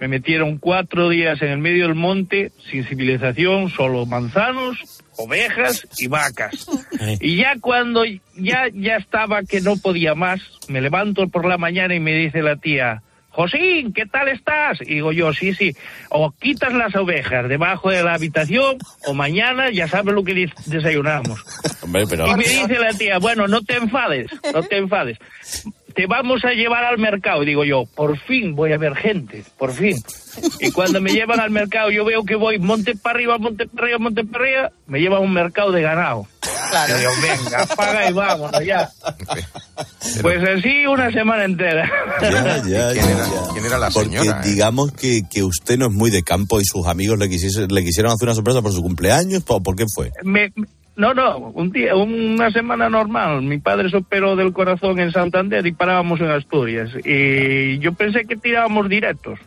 Me 0.03 0.09
metieron 0.09 0.59
cuatro 0.59 1.09
días 1.09 1.41
en 1.43 1.51
el 1.51 1.59
medio 1.59 1.87
del 1.87 1.95
monte, 1.95 2.51
sin 2.69 2.85
civilización, 2.85 3.71
solo 3.71 4.05
manzanos, 4.05 4.77
ovejas 5.17 5.87
y 5.97 6.09
vacas. 6.09 6.67
Y 7.21 7.37
ya 7.37 7.55
cuando 7.61 8.03
ya, 8.37 8.65
ya 8.75 8.97
estaba 8.97 9.45
que 9.45 9.61
no 9.61 9.77
podía 9.77 10.17
más, 10.17 10.41
me 10.67 10.81
levanto 10.81 11.29
por 11.29 11.47
la 11.47 11.57
mañana 11.57 11.95
y 11.95 12.01
me 12.01 12.15
dice 12.15 12.43
la 12.43 12.57
tía, 12.57 13.01
Josín, 13.31 13.93
¿qué 13.95 14.05
tal 14.07 14.27
estás? 14.27 14.81
Y 14.83 14.95
digo 14.95 15.13
yo, 15.13 15.33
sí, 15.33 15.55
sí, 15.55 15.73
o 16.11 16.33
quitas 16.33 16.75
las 16.75 16.97
ovejas 16.97 17.49
debajo 17.49 17.89
de 17.91 18.03
la 18.03 18.15
habitación 18.15 18.79
o 19.07 19.15
mañana 19.15 19.71
ya 19.71 19.87
sabes 19.87 20.13
lo 20.15 20.25
que 20.25 20.35
des- 20.35 20.51
desayunamos. 20.67 21.45
Hombre, 21.81 22.05
pero... 22.11 22.27
Y 22.27 22.35
me 22.35 22.43
dice 22.45 22.77
la 22.81 22.93
tía, 22.93 23.19
bueno, 23.19 23.47
no 23.47 23.63
te 23.63 23.77
enfades, 23.77 24.27
no 24.53 24.63
te 24.65 24.79
enfades. 24.79 25.19
Te 25.95 26.07
vamos 26.07 26.45
a 26.45 26.53
llevar 26.53 26.85
al 26.85 26.99
mercado. 26.99 27.43
Y 27.43 27.47
digo 27.47 27.65
yo, 27.65 27.85
por 27.95 28.19
fin 28.19 28.55
voy 28.55 28.73
a 28.73 28.79
ver 28.79 28.95
gente, 28.97 29.45
por 29.59 29.73
fin. 29.73 29.97
Y 30.61 30.71
cuando 30.71 31.01
me 31.01 31.13
llevan 31.13 31.41
al 31.41 31.51
mercado, 31.51 31.91
yo 31.91 32.05
veo 32.05 32.25
que 32.25 32.35
voy 32.37 32.59
monte 32.59 32.95
para 32.97 33.17
arriba, 33.17 33.39
monte 33.39 33.67
para 33.67 33.85
arriba, 33.85 33.99
monte 33.99 34.25
para 34.25 34.45
arriba, 34.45 34.71
me 34.87 35.01
llevan 35.01 35.19
a 35.19 35.21
un 35.23 35.33
mercado 35.33 35.73
de 35.73 35.83
ganado. 35.83 36.27
Y 36.89 36.99
digo, 36.99 37.11
venga, 37.21 37.67
paga 37.77 38.09
y 38.09 38.13
vámonos 38.15 38.65
ya. 38.65 38.89
Pues 40.23 40.43
así 40.49 40.87
una 40.87 41.11
semana 41.13 41.45
entera. 41.45 41.91
Ya, 42.23 42.31
ya, 42.31 42.63
¿Quién 42.63 43.05
ya, 43.07 43.11
era- 43.13 43.27
ya. 43.27 43.53
quién 43.53 43.65
era 43.67 43.79
la 43.79 43.91
Porque 43.91 44.19
señora, 44.19 44.41
eh? 44.43 44.49
digamos 44.49 44.93
que, 44.93 45.23
que 45.31 45.43
usted 45.43 45.77
no 45.79 45.87
es 45.87 45.93
muy 45.93 46.11
de 46.11 46.23
campo 46.23 46.61
y 46.61 46.65
sus 46.65 46.87
amigos 46.87 47.19
le, 47.19 47.29
quisiese- 47.29 47.69
le 47.71 47.85
quisieron 47.85 48.13
hacer 48.13 48.27
una 48.29 48.35
sorpresa 48.35 48.63
por 48.63 48.73
su 48.73 48.83
cumpleaños. 48.83 49.43
¿Por, 49.43 49.63
por 49.63 49.77
qué 49.77 49.85
fue? 49.95 50.13
Me- 50.23 50.53
no, 50.97 51.15
no, 51.15 51.39
un 51.55 51.71
día, 51.71 51.95
una 51.97 52.51
semana 52.51 52.89
normal. 52.89 53.43
Mi 53.43 53.59
padre 53.59 53.89
se 53.91 53.97
operó 53.97 54.37
del 54.37 54.53
corazón 54.53 54.99
en 55.01 55.11
Santander 55.13 55.67
y 55.67 55.73
parábamos 55.73 56.21
en 56.21 56.31
Asturias. 56.31 56.91
Y 57.05 57.79
yo 57.79 57.93
pensé 57.95 58.25
que 58.27 58.37
tirábamos 58.37 58.89
directos. 58.89 59.39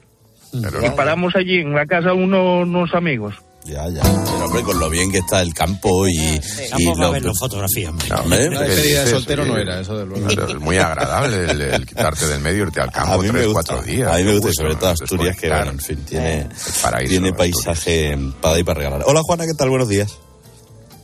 y 0.54 0.89
paramos 0.96 1.36
allí 1.36 1.60
en 1.60 1.74
la 1.74 1.86
casa 1.86 2.08
de 2.10 2.14
uno- 2.14 2.60
unos 2.60 2.93
amigos. 2.93 3.36
Ya, 3.66 3.89
ya. 3.89 4.02
Pero, 4.04 4.46
hombre, 4.46 4.62
con 4.62 4.80
lo 4.80 4.89
bien 4.91 5.12
que 5.12 5.18
está 5.18 5.41
el 5.41 5.52
campo 5.54 6.08
y... 6.08 6.14
y 6.16 6.39
Vamos 6.86 7.00
a 7.00 7.02
lo- 7.06 7.12
ver 7.14 7.26
las 7.26 7.39
fotografías. 7.39 7.89
hombre. 7.89 8.08
No, 8.10 8.16
hombre, 8.18 8.50
La 8.52 8.60
¿qué 8.60 8.66
despedida 8.70 9.04
de 9.06 9.10
soltero 9.10 9.46
no 9.46 9.58
era, 9.58 9.80
eso 9.80 10.02
Es 10.04 10.60
muy 10.60 10.78
agradable 10.78 11.50
el, 11.52 11.62
el 11.62 11.86
quitarte 11.86 12.28
del 12.28 12.41
medio, 12.41 12.64
irte 12.64 12.80
al 12.80 12.91
campo 12.91 13.14
A 13.14 13.18
mí 13.18 13.24
me 13.28 13.32
tres, 13.39 13.48
gusta, 13.48 13.74
cuatro 13.74 13.91
días. 13.91 14.12
a 14.12 14.18
mí 14.18 14.24
me 14.24 14.32
gusta, 14.34 14.48
gusto, 14.50 14.62
sobre 14.62 14.76
todo 14.76 14.86
¿no? 14.86 14.91
Asturias, 14.91 15.36
que 15.38 15.50
bueno, 15.50 15.72
en 15.72 15.80
fin, 15.80 16.06
tiene, 16.08 16.48
paraíso, 16.84 17.10
tiene 17.10 17.34
paisaje 17.34 18.16
para 18.39 18.60
y 18.60 18.64
para 18.64 18.78
regalar. 18.78 19.02
Hola, 19.08 19.22
Juana, 19.24 19.46
¿qué 19.48 19.54
tal? 19.56 19.70
Buenos 19.72 19.89
días. 19.89 20.16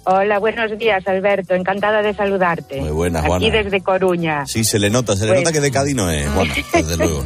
Hola, 0.03 0.39
buenos 0.39 0.75
días, 0.79 1.07
Alberto. 1.07 1.53
Encantada 1.53 2.01
de 2.01 2.13
saludarte. 2.15 2.81
Muy 2.81 2.89
buena, 2.89 3.21
Juana. 3.21 3.35
Aquí 3.35 3.51
desde 3.51 3.81
Coruña. 3.81 4.45
Sí, 4.47 4.63
se 4.63 4.79
le 4.79 4.89
nota, 4.89 5.15
se 5.15 5.25
le 5.25 5.33
Pues- 5.33 5.41
nota 5.41 5.51
que 5.53 5.59
de 5.59 5.71
Cádiz 5.71 5.95
no 5.95 6.09
es, 6.09 6.27
Juana, 6.27 6.53
desde 6.73 6.97
luego. 6.97 7.23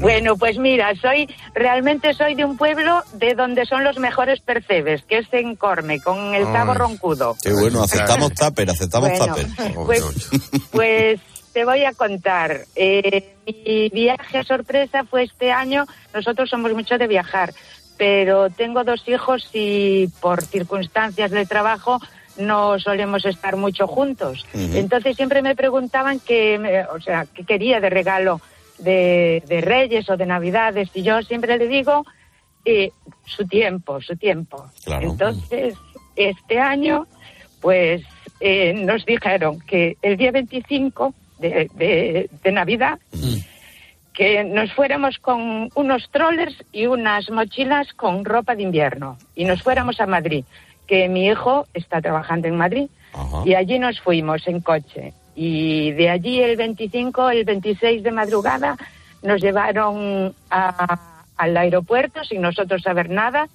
Bueno, 0.00 0.36
pues 0.36 0.58
mira, 0.58 0.92
soy 1.00 1.28
realmente 1.54 2.14
soy 2.14 2.34
de 2.34 2.44
un 2.44 2.56
pueblo 2.56 3.02
de 3.14 3.34
donde 3.34 3.64
son 3.64 3.84
los 3.84 3.98
mejores 3.98 4.40
percebes, 4.40 5.02
que 5.04 5.18
es 5.18 5.26
en 5.32 5.54
Corme, 5.54 6.00
con 6.00 6.34
el 6.34 6.44
Cabo 6.44 6.72
Ay. 6.72 6.78
Roncudo. 6.78 7.36
Qué 7.40 7.52
bueno, 7.52 7.82
aceptamos 7.84 8.32
tupper, 8.34 8.70
aceptamos 8.70 9.10
Bueno, 9.10 9.34
tupper. 9.36 9.74
pues, 9.86 10.02
pues 10.72 11.20
te 11.52 11.64
voy 11.64 11.84
a 11.84 11.92
contar. 11.92 12.60
Eh, 12.74 13.34
mi 13.46 13.88
viaje 13.90 14.42
sorpresa 14.44 15.04
fue 15.04 15.24
este 15.24 15.52
año. 15.52 15.86
Nosotros 16.12 16.50
somos 16.50 16.72
mucho 16.72 16.98
de 16.98 17.06
viajar, 17.06 17.52
pero 17.98 18.48
tengo 18.48 18.84
dos 18.84 19.06
hijos 19.08 19.50
y 19.52 20.06
por 20.20 20.40
circunstancias 20.42 21.30
de 21.30 21.44
trabajo 21.44 21.98
no 22.38 22.78
solemos 22.78 23.24
estar 23.26 23.56
mucho 23.56 23.86
juntos. 23.88 24.46
Entonces 24.54 25.16
siempre 25.16 25.42
me 25.42 25.56
preguntaban 25.56 26.20
que, 26.20 26.84
o 26.94 27.00
sea, 27.00 27.26
qué 27.34 27.44
quería 27.44 27.80
de 27.80 27.90
regalo 27.90 28.40
de, 28.78 29.42
de 29.48 29.60
Reyes 29.60 30.08
o 30.08 30.16
de 30.16 30.24
Navidades 30.26 30.88
y 30.94 31.02
yo 31.02 31.20
siempre 31.22 31.58
le 31.58 31.66
digo 31.66 32.06
eh, 32.64 32.92
su 33.26 33.44
tiempo, 33.48 34.00
su 34.00 34.16
tiempo. 34.16 34.64
Claro. 34.84 35.10
Entonces 35.10 35.74
este 36.14 36.60
año, 36.60 37.06
pues 37.60 38.02
eh, 38.40 38.72
nos 38.72 39.04
dijeron 39.04 39.58
que 39.60 39.96
el 40.02 40.16
día 40.16 40.30
25 40.30 41.12
de, 41.40 41.68
de- 41.74 42.30
de 42.42 42.52
Navidad 42.52 42.98
que 44.18 44.42
nos 44.42 44.72
fuéramos 44.72 45.16
con 45.20 45.70
unos 45.76 46.10
trollers 46.10 46.56
y 46.72 46.86
unas 46.86 47.30
mochilas 47.30 47.92
con 47.92 48.24
ropa 48.24 48.56
de 48.56 48.64
invierno. 48.64 49.16
Y 49.36 49.44
nos 49.44 49.62
fuéramos 49.62 50.00
a 50.00 50.06
Madrid, 50.06 50.44
que 50.88 51.08
mi 51.08 51.26
hijo 51.28 51.68
está 51.72 52.00
trabajando 52.02 52.48
en 52.48 52.56
Madrid. 52.56 52.88
Y 53.46 53.54
allí 53.54 53.78
nos 53.78 54.00
fuimos 54.00 54.44
en 54.48 54.60
coche. 54.60 55.12
Y 55.36 55.92
de 55.92 56.10
allí 56.10 56.40
el 56.42 56.56
25, 56.56 57.30
el 57.30 57.44
26 57.44 58.02
de 58.02 58.10
madrugada 58.10 58.76
nos 59.22 59.40
llevaron 59.40 60.34
a- 60.50 61.22
al 61.36 61.56
aeropuerto 61.56 62.24
sin 62.24 62.40
nosotros 62.42 62.82
saber 62.82 63.08
nada 63.10 63.48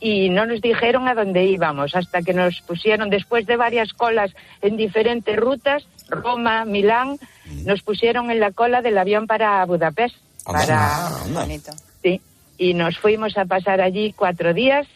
y 0.00 0.30
no 0.30 0.46
nos 0.46 0.60
dijeron 0.60 1.06
a 1.08 1.14
dónde 1.14 1.44
íbamos 1.44 1.94
hasta 1.94 2.22
que 2.22 2.32
nos 2.32 2.60
pusieron 2.62 3.10
después 3.10 3.46
de 3.46 3.56
varias 3.56 3.92
colas 3.92 4.34
en 4.62 4.76
diferentes 4.76 5.36
rutas 5.36 5.86
Roma 6.08 6.64
Milán 6.64 7.18
nos 7.64 7.82
pusieron 7.82 8.30
en 8.30 8.40
la 8.40 8.50
cola 8.52 8.82
del 8.82 8.98
avión 8.98 9.26
para 9.26 9.64
Budapest. 9.66 10.16
Para 10.44 11.08
sí 12.02 12.20
y 12.60 12.74
nos 12.74 12.98
fuimos 12.98 13.38
a 13.38 13.46
pasar 13.46 13.80
allí 13.80 14.12
cuatro 14.12 14.52
días 14.52 14.86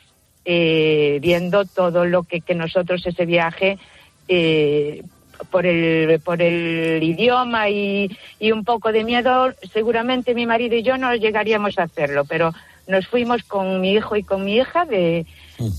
eh, 0.44 1.18
viendo 1.22 1.64
todo 1.64 2.04
lo 2.04 2.22
que, 2.22 2.42
que 2.42 2.54
nosotros 2.54 3.06
ese 3.06 3.24
viaje 3.24 3.78
eh, 4.28 5.02
por 5.50 5.64
el 5.64 6.20
por 6.20 6.42
el 6.42 7.02
idioma 7.02 7.70
y, 7.70 8.14
y 8.38 8.52
un 8.52 8.64
poco 8.64 8.92
de 8.92 9.02
miedo 9.02 9.54
seguramente 9.72 10.34
mi 10.34 10.44
marido 10.44 10.76
y 10.76 10.82
yo 10.82 10.98
no 10.98 11.14
llegaríamos 11.14 11.78
a 11.78 11.84
hacerlo 11.84 12.26
pero 12.26 12.52
nos 12.86 13.06
fuimos 13.06 13.42
con 13.44 13.80
mi 13.80 13.92
hijo 13.92 14.16
y 14.16 14.22
con 14.22 14.44
mi 14.44 14.56
hija 14.56 14.84
de, 14.84 15.26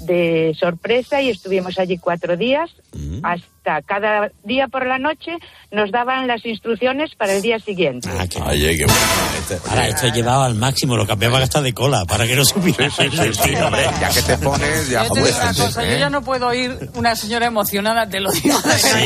de 0.06 0.56
sorpresa 0.60 1.22
y 1.22 1.30
estuvimos 1.30 1.78
allí 1.80 1.98
cuatro 1.98 2.38
días 2.38 2.72
hasta 3.24 3.55
cada 3.86 4.32
día 4.44 4.68
por 4.68 4.86
la 4.86 4.98
noche 5.00 5.32
nos 5.72 5.92
daban 5.92 6.28
las 6.28 6.46
instrucciones 6.46 7.12
para 7.18 7.34
el 7.34 7.42
día 7.42 7.60
siguiente 7.60 8.10
Ay, 8.46 8.66
ay, 8.66 8.78
qué 8.78 8.86
bueno. 8.86 9.00
Este- 9.40 9.70
Ahora, 9.70 9.88
esto 9.88 10.08
llevaba 10.08 10.46
al 10.46 10.56
máximo, 10.56 10.96
lo 10.96 11.06
cambiaba 11.06 11.40
hasta 11.40 11.62
de 11.62 11.74
cola, 11.74 12.06
para 12.06 12.26
que 12.26 12.36
no 12.36 12.46
supiera. 12.46 12.90
Sí, 12.90 13.10
sí, 13.12 13.34
sí, 13.34 13.56
hombre, 13.56 13.84
ya 14.00 14.10
que 14.10 14.22
te 14.22 14.38
pones, 14.38 14.90
ya 14.90 15.04
Yo 15.08 15.14
te 15.14 15.22
digo 15.24 15.38
una 15.38 15.54
cosa, 15.54 15.84
yo 15.84 15.98
ya 15.98 16.10
no 16.10 16.22
puedo 16.24 16.48
oír 16.48 16.90
una 16.96 17.16
señora 17.16 17.46
emocionada, 17.48 18.08
te 18.08 18.20
lo 18.20 18.32
digo. 18.32 18.58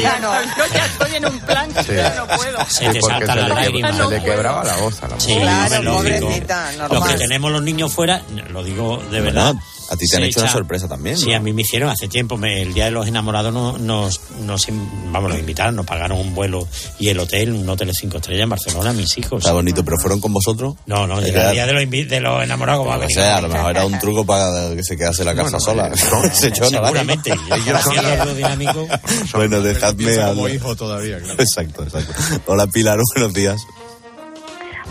Ya 0.02 0.20
no. 0.20 0.34
Yo 0.58 0.74
ya 0.74 0.86
estoy 0.86 1.16
en 1.16 1.26
un 1.26 1.40
plan 1.40 1.72
que 1.74 1.84
Sí. 1.84 1.96
ya 1.96 2.14
no 2.16 2.28
puedo. 2.38 2.66
Se 2.68 2.90
te 2.90 3.02
salta 3.02 3.36
la 3.36 3.48
lágrima. 3.50 3.94
se 3.94 4.10
le 4.10 4.22
quebraba 4.24 4.64
la 4.64 4.76
voz 4.78 5.02
a 5.04 5.08
la 5.08 5.20
Sí, 5.20 5.34
mujer. 5.34 5.50
hombre, 5.50 5.82
lógico. 5.84 6.20
pobrecita, 6.28 6.72
Los 6.78 6.90
normal. 6.92 7.12
que 7.12 7.18
tenemos 7.18 7.52
los 7.52 7.62
niños 7.64 7.94
fuera, 7.94 8.22
lo 8.52 8.64
digo 8.64 8.98
de 9.12 9.22
verdad. 9.22 9.56
A 9.92 9.96
ti 9.98 10.06
te 10.06 10.18
han 10.18 10.22
se 10.22 10.28
hecho 10.30 10.42
una 10.42 10.52
sorpresa 10.52 10.88
también, 10.88 11.18
Sí, 11.18 11.32
¿no? 11.32 11.38
a 11.38 11.40
mí 11.40 11.52
me 11.52 11.64
hicieron 11.64 11.90
hace 11.90 12.08
tiempo. 12.08 12.38
me- 12.38 12.62
el 12.62 12.76
día 12.76 12.86
de 12.86 12.92
los 12.92 13.08
enamorados 13.08 13.52
no- 13.52 13.78
nos, 13.80 14.22
nos, 14.50 14.68
vamos, 15.12 15.30
nos 15.32 15.40
invitaron, 15.40 15.76
nos 15.76 15.86
pagaron 15.86 16.20
un 16.20 16.34
vuelo 16.36 16.68
y 17.00 17.10
el 17.10 17.20
hotel, 17.20 17.54
un 17.54 17.68
hotel 17.70 17.88
de 17.88 17.94
cinco 17.94 18.18
estrellas 18.18 18.44
en 18.44 18.50
Barcelona, 18.50 18.94
mis 18.94 19.18
hijos. 19.18 19.40
Está 19.44 19.54
bonito, 19.54 19.84
pero 19.86 19.98
¿fueron 20.02 20.20
con 20.20 20.34
vosotros? 20.34 20.76
No, 20.86 21.08
no, 21.08 21.20
Es 21.20 21.28
era 21.30 21.42
que- 21.42 21.48
el 21.48 21.54
día 21.54 21.66
de 21.68 21.74
los, 21.74 22.10
de 22.10 22.20
los 22.20 22.44
enamorados. 22.44 22.86
como 22.86 23.00
venido. 23.00 23.22
sé, 23.22 23.28
a 23.28 23.42
lo 23.42 23.48
mejor 23.50 23.72
era 23.72 23.86
un 23.86 24.00
truco 24.00 24.26
para 24.26 24.76
que 24.76 24.84
se 24.84 24.98
quedase 24.98 25.24
la 25.24 25.36
casa 25.36 25.58
Bueno, 25.58 25.60
sola. 25.60 25.88
eh, 25.94 25.98
son- 25.98 26.30
Se 26.34 26.48
echó 26.48 26.70
Seguramente. 26.70 27.34
Bueno, 29.34 29.62
dejadme 29.62 30.16
como 30.26 30.50
hijo 30.50 30.76
todavía, 30.76 31.20
claro. 31.20 31.34
Exacto, 31.42 31.84
exacto. 31.84 32.14
Hola 32.48 32.68
Pilar, 32.68 32.98
buenos 33.16 33.34
días. 33.34 33.62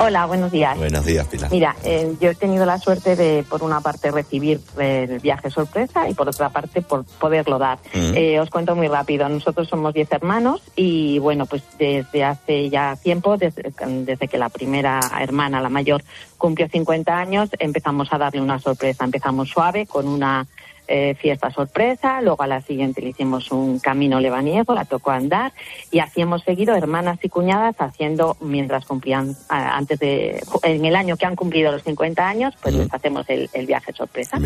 Hola, 0.01 0.27
buenos 0.27 0.53
días. 0.53 0.79
Buenos 0.79 1.05
días, 1.05 1.27
Pilar. 1.27 1.51
Mira, 1.51 1.77
eh, 1.83 2.15
yo 2.21 2.31
he 2.31 2.35
tenido 2.37 2.65
la 2.65 2.79
suerte 2.79 3.17
de, 3.17 3.43
por 3.43 3.65
una 3.65 3.81
parte, 3.81 4.13
recibir 4.13 4.61
el 4.79 5.19
viaje 5.19 5.51
sorpresa 5.51 6.09
y 6.09 6.15
por 6.15 6.29
otra 6.29 6.51
parte, 6.51 6.83
por 6.83 7.05
poderlo 7.05 7.59
dar. 7.59 7.79
Mm. 7.93 8.15
Eh, 8.15 8.41
os 8.41 8.49
cuento 8.49 8.77
muy 8.77 8.87
rápido. 8.87 9.29
Nosotros 9.29 9.69
somos 9.69 9.93
10 9.95 10.13
hermanos 10.13 10.63
y, 10.77 11.19
bueno, 11.19 11.47
pues 11.47 11.65
desde 11.79 12.23
hace 12.23 12.71
ya 12.71 12.95
tiempo, 12.95 13.37
desde, 13.37 13.73
desde 14.05 14.29
que 14.29 14.39
la 14.39 14.51
primera 14.51 15.01
hermana, 15.21 15.61
la 15.61 15.69
mayor, 15.69 16.05
cumplió 16.37 16.69
50 16.69 17.19
años, 17.19 17.51
empezamos 17.59 18.13
a 18.13 18.19
darle 18.19 18.41
una 18.41 18.61
sorpresa. 18.61 19.05
Empezamos 19.05 19.49
suave 19.49 19.87
con 19.87 20.07
una 20.07 20.47
eh, 20.89 21.15
fiesta 21.15 21.51
sorpresa, 21.51 22.21
luego 22.23 22.43
a 22.43 22.47
la 22.47 22.61
siguiente 22.63 23.03
le 23.03 23.11
hicimos 23.11 23.51
un 23.51 23.79
camino 23.79 24.21
lebaniego, 24.21 24.75
la 24.75 24.85
tocó 24.85 25.11
andar 25.11 25.53
y 25.91 25.99
así 25.99 26.21
hemos 26.21 26.43
seguido 26.43 26.75
hermanas 26.75 27.19
y 27.23 27.29
cuñadas 27.29 27.77
haciendo 27.79 28.37
mientras 28.41 28.87
cumplían 28.87 29.37
ah, 29.49 29.77
antes 29.77 29.99
de 29.99 30.43
en 30.63 30.85
el 30.85 30.97
año 30.97 31.17
que 31.17 31.27
han 31.27 31.37
cumplido 31.37 31.71
los 31.71 31.83
50 31.83 32.27
años, 32.27 32.55
pues 32.63 32.75
les 32.75 32.93
hacemos 32.93 33.29
el, 33.29 33.49
el 33.53 33.67
viaje 33.67 33.93
sorpresa. 33.93 34.39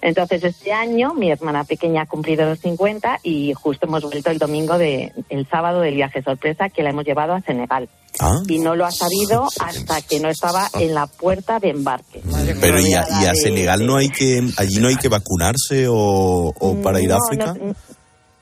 Entonces 0.00 0.42
este 0.44 0.72
año 0.72 1.14
mi 1.14 1.30
hermana 1.30 1.64
pequeña 1.64 2.02
ha 2.02 2.06
cumplido 2.06 2.44
los 2.44 2.58
50 2.60 3.20
y 3.22 3.52
justo 3.54 3.86
hemos 3.86 4.02
vuelto 4.02 4.30
el 4.30 4.38
domingo 4.38 4.78
de 4.78 5.12
el 5.28 5.46
sábado 5.48 5.80
del 5.80 5.94
viaje 5.94 6.22
sorpresa 6.22 6.68
que 6.68 6.82
la 6.82 6.90
hemos 6.90 7.04
llevado 7.04 7.34
a 7.34 7.40
Senegal. 7.40 7.88
Ah. 8.20 8.40
Y 8.46 8.58
no 8.60 8.76
lo 8.76 8.86
ha 8.86 8.92
sabido 8.92 9.48
hasta 9.60 10.00
que 10.02 10.20
no 10.20 10.28
estaba 10.28 10.68
en 10.78 10.94
la 10.94 11.06
puerta 11.06 11.58
de 11.58 11.70
embarque. 11.70 12.22
Pero 12.60 12.80
¿y 12.80 12.94
a, 12.94 13.04
y 13.22 13.26
a 13.26 13.34
Senegal 13.34 13.84
no 13.84 13.96
hay 13.96 14.08
que, 14.08 14.42
allí 14.56 14.76
no 14.76 14.88
hay 14.88 14.96
que 14.96 15.08
vacunarse 15.08 15.83
o, 15.88 16.52
o 16.58 16.82
para 16.82 17.00
ir 17.00 17.12
a 17.12 17.16
África? 17.16 17.54
No, 17.54 17.74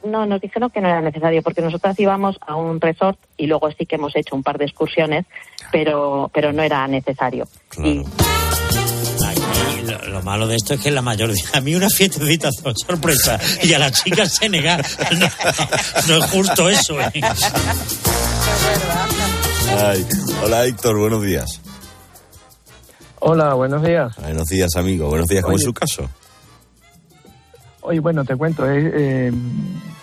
no, 0.05 0.27
nos 0.27 0.41
dijeron 0.41 0.71
que 0.71 0.81
no 0.81 0.89
era 0.89 1.01
necesario 1.01 1.43
porque 1.43 1.63
nosotras 1.63 1.99
íbamos 1.99 2.37
a 2.47 2.57
un 2.57 2.81
resort 2.81 3.19
y 3.37 3.47
luego 3.47 3.71
sí 3.71 3.87
que 3.87 3.97
hemos 3.97 4.15
hecho 4.17 4.35
un 4.35 4.43
par 4.43 4.59
de 4.59 4.65
excursiones, 4.65 5.27
pero 5.71 6.31
pero 6.33 6.53
no 6.53 6.63
era 6.63 6.87
necesario. 6.89 7.47
Y 7.79 8.03
Aquí 9.25 9.83
lo, 9.87 10.09
lo 10.09 10.23
malo 10.23 10.47
de 10.47 10.57
esto 10.57 10.75
es 10.75 10.81
que 10.81 10.91
la 10.91 11.03
mayor 11.03 11.31
a 11.53 11.61
mí 11.61 11.75
una 11.75 11.89
fiestecita 11.89 12.51
son 12.51 12.75
sorpresa 12.77 13.39
y 13.63 13.73
a 13.73 13.79
la 13.79 13.91
chica 13.91 14.27
se 14.27 14.49
nega. 14.49 14.79
No, 15.13 16.17
no 16.17 16.25
es 16.25 16.31
justo 16.31 16.69
eso. 16.69 17.01
¿eh? 17.01 17.11
Ay, 19.79 20.07
hola 20.43 20.65
Héctor, 20.67 20.99
buenos 20.99 21.23
días. 21.23 21.61
Hola, 23.21 23.55
buenos 23.55 23.83
días. 23.83 24.17
Buenos 24.17 24.49
días, 24.49 24.71
amigo. 24.77 25.09
Buenos 25.09 25.29
días, 25.29 25.45
¿cómo 25.45 25.57
es 25.57 25.63
Oye. 25.63 25.67
su 25.67 25.73
caso? 25.75 26.09
Oye, 27.83 28.01
bueno, 28.01 28.25
te 28.25 28.37
cuento, 28.37 28.65
eh, 28.71 28.91
eh, 28.95 29.33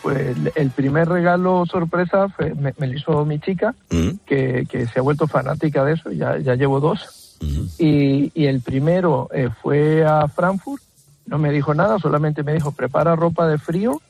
pues 0.01 0.35
el- 0.55 0.71
primer 0.71 1.07
regalo 1.07 1.65
sorpresa 1.65 2.27
fue- 2.29 2.53
me, 2.53 2.73
me 2.77 2.87
lo 2.87 2.93
hizo 2.97 3.25
mi 3.25 3.39
chica, 3.39 3.73
Mm. 3.89 4.09
que, 4.25 4.65
que 4.69 4.87
se 4.87 4.99
ha 4.99 5.01
vuelto 5.01 5.27
fanática 5.27 5.83
de 5.85 5.93
eso, 5.93 6.11
ya, 6.11 6.37
ya 6.37 6.55
llevo 6.55 6.79
dos. 6.79 7.35
y, 7.77 8.31
y 8.35 8.47
el 8.47 8.59
primero 8.61 9.29
eh, 9.33 9.47
fue 9.61 10.03
a 10.05 10.27
Frankfurt, 10.27 10.81
no 11.25 11.37
me 11.37 11.51
dijo 11.51 11.73
nada, 11.73 11.97
solamente 11.99 12.43
me 12.43 12.53
dijo 12.53 12.73
prepara 12.73 13.15
ropa 13.15 13.47
de 13.47 13.57
frío 13.57 14.01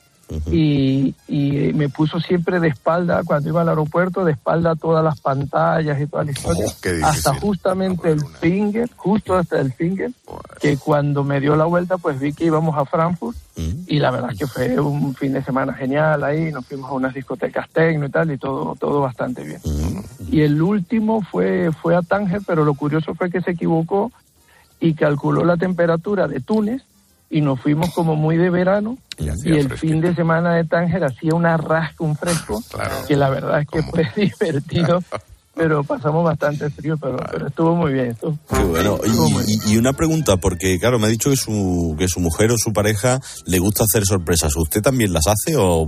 y, 0.51 1.15
y 1.27 1.73
me 1.73 1.89
puso 1.89 2.19
siempre 2.19 2.59
de 2.59 2.67
espalda, 2.67 3.23
cuando 3.25 3.49
iba 3.49 3.61
al 3.61 3.69
aeropuerto, 3.69 4.23
de 4.23 4.33
espalda 4.33 4.75
todas 4.75 5.03
las 5.03 5.19
pantallas 5.19 5.99
y 5.99 6.07
toda 6.07 6.23
la 6.23 6.31
historia, 6.31 6.65
difícil. 6.65 7.03
hasta 7.03 7.33
justamente 7.39 8.11
el 8.11 8.23
finger, 8.39 8.89
justo 8.95 9.35
hasta 9.35 9.59
el 9.59 9.73
finger, 9.73 10.11
que 10.59 10.77
cuando 10.77 11.23
me 11.23 11.39
dio 11.39 11.55
la 11.55 11.65
vuelta 11.65 11.97
pues 11.97 12.19
vi 12.19 12.33
que 12.33 12.45
íbamos 12.45 12.77
a 12.77 12.85
Frankfurt 12.85 13.37
y 13.87 13.99
la 13.99 14.11
verdad 14.11 14.29
que 14.37 14.47
fue 14.47 14.79
un 14.79 15.13
fin 15.15 15.33
de 15.33 15.43
semana 15.43 15.73
genial 15.73 16.23
ahí, 16.23 16.51
nos 16.51 16.65
fuimos 16.65 16.89
a 16.89 16.93
unas 16.93 17.13
discotecas 17.13 17.67
tecno 17.69 18.05
y 18.05 18.09
tal 18.09 18.31
y 18.31 18.37
todo, 18.37 18.75
todo 18.79 19.01
bastante 19.01 19.43
bien. 19.43 19.59
Y 20.29 20.41
el 20.41 20.61
último 20.61 21.21
fue, 21.21 21.71
fue 21.71 21.95
a 21.95 22.01
Tánger, 22.01 22.41
pero 22.45 22.63
lo 22.63 22.73
curioso 22.75 23.15
fue 23.15 23.29
que 23.29 23.41
se 23.41 23.51
equivocó 23.51 24.11
y 24.79 24.93
calculó 24.93 25.43
la 25.43 25.57
temperatura 25.57 26.27
de 26.27 26.39
Túnez 26.39 26.83
y 27.29 27.41
nos 27.41 27.59
fuimos 27.61 27.91
como 27.93 28.15
muy 28.15 28.37
de 28.37 28.49
verano 28.49 28.97
y, 29.17 29.27
el 29.51 29.69
fin 29.77 30.01
de 30.01 30.15
semana 30.15 30.55
de 30.55 30.63
Tánger 30.63 31.03
hacía 31.03 31.33
una 31.35 31.57
rasca, 31.57 32.03
un 32.03 32.15
fresco, 32.15 32.63
que 33.07 33.15
la 33.15 33.29
verdad 33.29 33.61
es 33.61 33.67
que 33.67 33.83
fue 33.83 34.07
divertido, 34.15 35.03
pero 35.55 35.83
pasamos 35.83 36.23
bastante 36.23 36.69
frío, 36.69 36.97
pero, 36.97 37.17
pero 37.31 37.47
estuvo 37.47 37.75
muy 37.75 37.91
bien. 37.93 38.07
Estuvo, 38.11 38.37
Qué 38.49 38.63
bueno. 38.63 38.97
Y, 39.05 39.69
y- 39.71 39.73
y 39.73 39.77
una 39.77 39.91
pregunta, 39.93 40.37
porque 40.37 40.79
claro, 40.79 40.99
me 40.99 41.07
ha 41.07 41.09
dicho 41.09 41.29
que 41.29 41.35
su, 41.35 41.95
que 41.99 42.07
su 42.07 42.19
mujer 42.21 42.51
o 42.51 42.55
su 42.57 42.71
pareja 42.71 43.19
le 43.45 43.59
gusta 43.59 43.83
hacer 43.83 44.05
sorpresas. 44.05 44.55
¿Usted 44.55 44.81
también 44.81 45.11
las 45.11 45.27
hace 45.27 45.57
o, 45.57 45.63
o- 45.81 45.87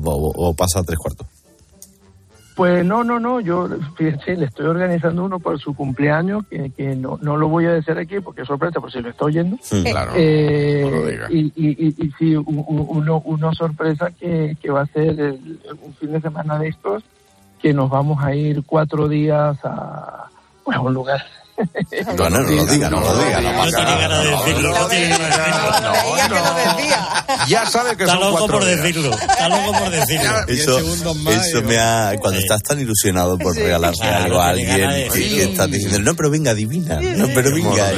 o 0.49 0.53
pasa 0.53 0.79
a 0.79 0.83
tres 0.83 0.99
cuartos? 0.99 1.25
Pues 2.55 2.85
no, 2.85 3.03
no, 3.03 3.19
no, 3.19 3.39
yo 3.39 3.67
fíjense, 3.95 4.35
le 4.35 4.45
estoy 4.45 4.65
organizando 4.65 5.23
uno 5.23 5.39
por 5.39 5.57
su 5.59 5.73
cumpleaños, 5.73 6.45
que, 6.49 6.69
que 6.71 6.95
no, 6.95 7.17
no 7.21 7.37
lo 7.37 7.47
voy 7.47 7.65
a 7.65 7.71
decir 7.71 7.97
aquí 7.97 8.19
porque 8.19 8.41
es 8.41 8.47
sorpresa, 8.47 8.81
por 8.81 8.91
si 8.91 8.99
lo 9.01 9.09
está 9.09 9.25
oyendo. 9.25 9.57
Sí, 9.61 9.83
claro, 9.83 10.11
Eh, 10.15 10.81
no 10.83 10.89
lo 10.91 11.05
diga. 11.07 11.27
y, 11.31 11.39
y, 11.55 11.87
y, 11.87 11.95
y 11.97 12.11
sí, 12.19 12.35
un- 12.35 12.45
un- 12.67 12.85
uno, 12.89 13.21
una 13.25 13.53
sorpresa 13.53 14.11
que, 14.11 14.57
que 14.61 14.69
va 14.69 14.81
a 14.81 14.85
ser 14.87 15.17
el- 15.19 15.59
un 15.81 15.93
fin 15.95 16.11
de 16.11 16.19
semana 16.21 16.59
de 16.59 16.67
estos, 16.67 17.03
que 17.61 17.73
nos 17.73 17.89
vamos 17.89 18.21
a 18.23 18.35
ir 18.35 18.63
cuatro 18.65 19.07
días 19.07 19.57
a, 19.63 20.29
pues, 20.63 20.75
a 20.77 20.81
un 20.81 20.93
lugar. 20.93 21.21
No, 22.17 22.29
no, 22.29 22.39
no 22.41 22.49
lo 22.51 22.65
diga, 22.65 22.89
no 22.89 22.99
lo 22.99 23.17
diga. 23.17 23.41
No, 23.41 23.63
tiene 23.63 23.95
ganas 23.97 24.23
de 24.23 24.29
decirlo, 24.31 24.79
no 24.79 24.87
tiene 24.87 25.07
ganas 25.09 26.55
de 26.55 26.61
decirlo. 26.61 26.97
Ya 27.47 27.65
sabe 27.65 27.95
que 27.95 28.03
Está 28.03 28.15
son 28.17 28.31
loco 28.31 28.47
por 28.47 28.65
decirlo. 28.65 29.11
Está 29.11 29.49
loco 29.49 29.71
por 29.77 29.89
decirlo. 29.89 30.47
Eso, 30.47 30.79
eso 31.31 31.61
me 31.63 31.77
ha. 31.79 32.13
Cuando 32.19 32.39
estás 32.39 32.61
tan 32.63 32.79
ilusionado 32.79 33.37
por 33.37 33.55
regalarle 33.55 33.97
Claro, 33.97 34.23
algo 34.25 34.39
a 34.41 34.49
alguien 34.49 34.89
que 35.11 35.43
estás 35.43 35.69
diciendo, 35.71 35.99
no, 35.99 36.15
pero 36.15 36.29
venga, 36.29 36.51
adivina. 36.51 36.99
No, 37.01 37.27
pero 37.33 37.53
venga. 37.53 37.91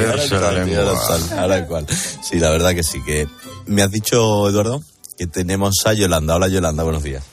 ahora 1.38 1.66
cual. 1.66 1.86
Sí, 2.22 2.40
la 2.40 2.50
verdad 2.50 2.74
que 2.74 2.84
sí. 2.84 3.00
que 3.06 3.28
Me 3.66 3.82
has 3.82 3.92
dicho, 3.92 4.50
Eduardo, 4.50 4.82
que 5.18 5.28
tenemos 5.28 5.74
a 5.86 5.94
Yolanda. 5.94 6.36
Hola, 6.36 6.48
Yolanda, 6.48 6.84
buenos 6.84 7.04
días. 7.04 7.24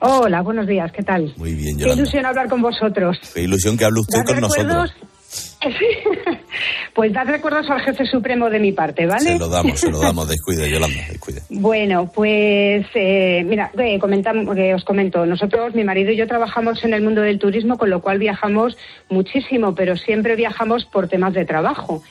Hola, 0.00 0.42
buenos 0.42 0.66
días, 0.68 0.92
¿qué 0.92 1.02
tal? 1.02 1.34
Muy 1.36 1.54
bien, 1.54 1.76
Qué 1.76 1.82
Yolanda. 1.82 2.02
ilusión 2.02 2.26
hablar 2.26 2.48
con 2.48 2.62
vosotros. 2.62 3.16
Qué 3.34 3.42
ilusión 3.42 3.76
que 3.76 3.84
hable 3.84 4.00
usted 4.00 4.18
¿Das 4.18 4.26
con 4.26 4.40
nosotros. 4.40 4.90
pues 6.94 7.12
dad 7.12 7.26
recuerdos 7.26 7.68
al 7.70 7.80
jefe 7.80 8.06
supremo 8.06 8.48
de 8.50 8.58
mi 8.58 8.72
parte, 8.72 9.06
¿vale? 9.06 9.32
Se 9.32 9.38
lo 9.38 9.48
damos, 9.48 9.80
se 9.80 9.90
lo 9.90 10.00
damos. 10.00 10.28
Descuide, 10.38 10.70
Yolanda, 10.70 11.00
descuide. 11.08 11.42
Bueno, 11.50 12.10
pues 12.12 12.86
eh, 12.94 13.44
mira, 13.46 13.70
eh, 13.78 13.98
comentamos, 13.98 14.56
eh, 14.56 14.74
os 14.74 14.84
comento, 14.84 15.26
nosotros, 15.26 15.74
mi 15.74 15.84
marido 15.84 16.12
y 16.12 16.16
yo 16.16 16.26
trabajamos 16.26 16.84
en 16.84 16.94
el 16.94 17.02
mundo 17.02 17.22
del 17.22 17.38
turismo, 17.38 17.78
con 17.78 17.90
lo 17.90 18.00
cual 18.00 18.18
viajamos 18.18 18.76
muchísimo, 19.08 19.74
pero 19.74 19.96
siempre 19.96 20.36
viajamos 20.36 20.84
por 20.84 21.08
temas 21.08 21.34
de 21.34 21.44
trabajo. 21.44 22.02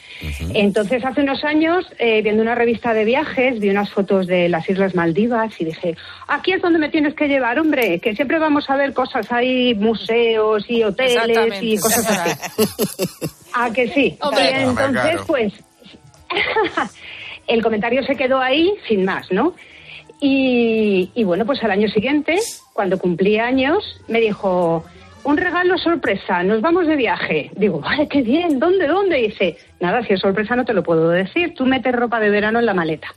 Entonces, 0.54 1.06
hace 1.06 1.22
unos 1.22 1.43
años, 1.43 1.86
eh, 2.00 2.22
viendo 2.22 2.41
una 2.41 2.56
revista 2.56 2.93
de 2.93 3.06
viajes, 3.06 3.60
vi 3.60 3.70
unas 3.70 3.89
fotos 3.89 4.28
de 4.28 4.50
las 4.50 4.68
Islas 4.70 4.95
Maldivas 4.95 5.54
y 5.60 5.66
dije, 5.66 5.95
aquí 6.28 6.54
es 6.54 6.62
donde 6.62 6.80
me 6.80 6.89
tienes 6.89 7.14
que 7.14 7.28
llevar, 7.28 7.60
hombre, 7.60 8.00
que 8.00 8.16
siempre 8.16 8.39
vamos 8.39 8.70
a 8.70 8.76
ver 8.76 8.93
cosas 8.93 9.32
ahí, 9.32 9.76
museos 9.76 10.66
y 10.70 10.84
hoteles 10.84 11.62
y 11.62 11.78
cosas 11.78 12.08
así. 12.10 13.28
¿A 13.64 13.72
que 13.72 13.88
sí? 13.89 14.18
Hombre. 14.22 14.51
y 14.51 14.64
entonces, 14.64 15.22
pues, 15.26 15.53
el 17.47 17.64
comentario 17.64 18.03
se 18.03 18.16
quedó 18.16 18.39
ahí 18.39 18.74
sin 18.88 19.05
más, 19.05 19.32
¿no? 19.32 19.53
Y, 20.20 21.12
y 21.14 21.24
bueno, 21.24 21.45
pues 21.45 21.64
al 21.64 21.72
año 21.72 21.88
siguiente, 21.89 22.39
cuando 22.74 22.97
cumplí 22.97 23.38
años, 23.38 24.01
me 24.08 24.20
dijo, 24.20 24.84
un 25.24 25.38
regalo 25.38 25.78
sorpresa, 25.78 26.41
nos 26.43 26.62
vamos 26.62 26.88
de 26.88 26.95
viaje. 26.95 27.51
Digo, 27.55 27.80
vale, 27.80 28.08
qué 28.08 28.22
bien, 28.22 28.60
¿dónde, 28.60 28.88
dónde? 28.88 29.20
Y 29.20 29.28
dice, 29.28 29.58
nada, 29.80 30.01
si 30.03 30.14
es 30.14 30.22
sorpresa 30.22 30.55
no 30.55 30.66
te 30.66 30.74
lo 30.74 30.84
puedo 30.84 31.10
decir, 31.10 31.53
tú 31.53 31.66
metes 31.66 31.93
ropa 31.93 32.20
de 32.20 32.30
verano 32.30 32.60
en 32.60 32.66
la 32.66 32.74
maleta. 32.74 33.10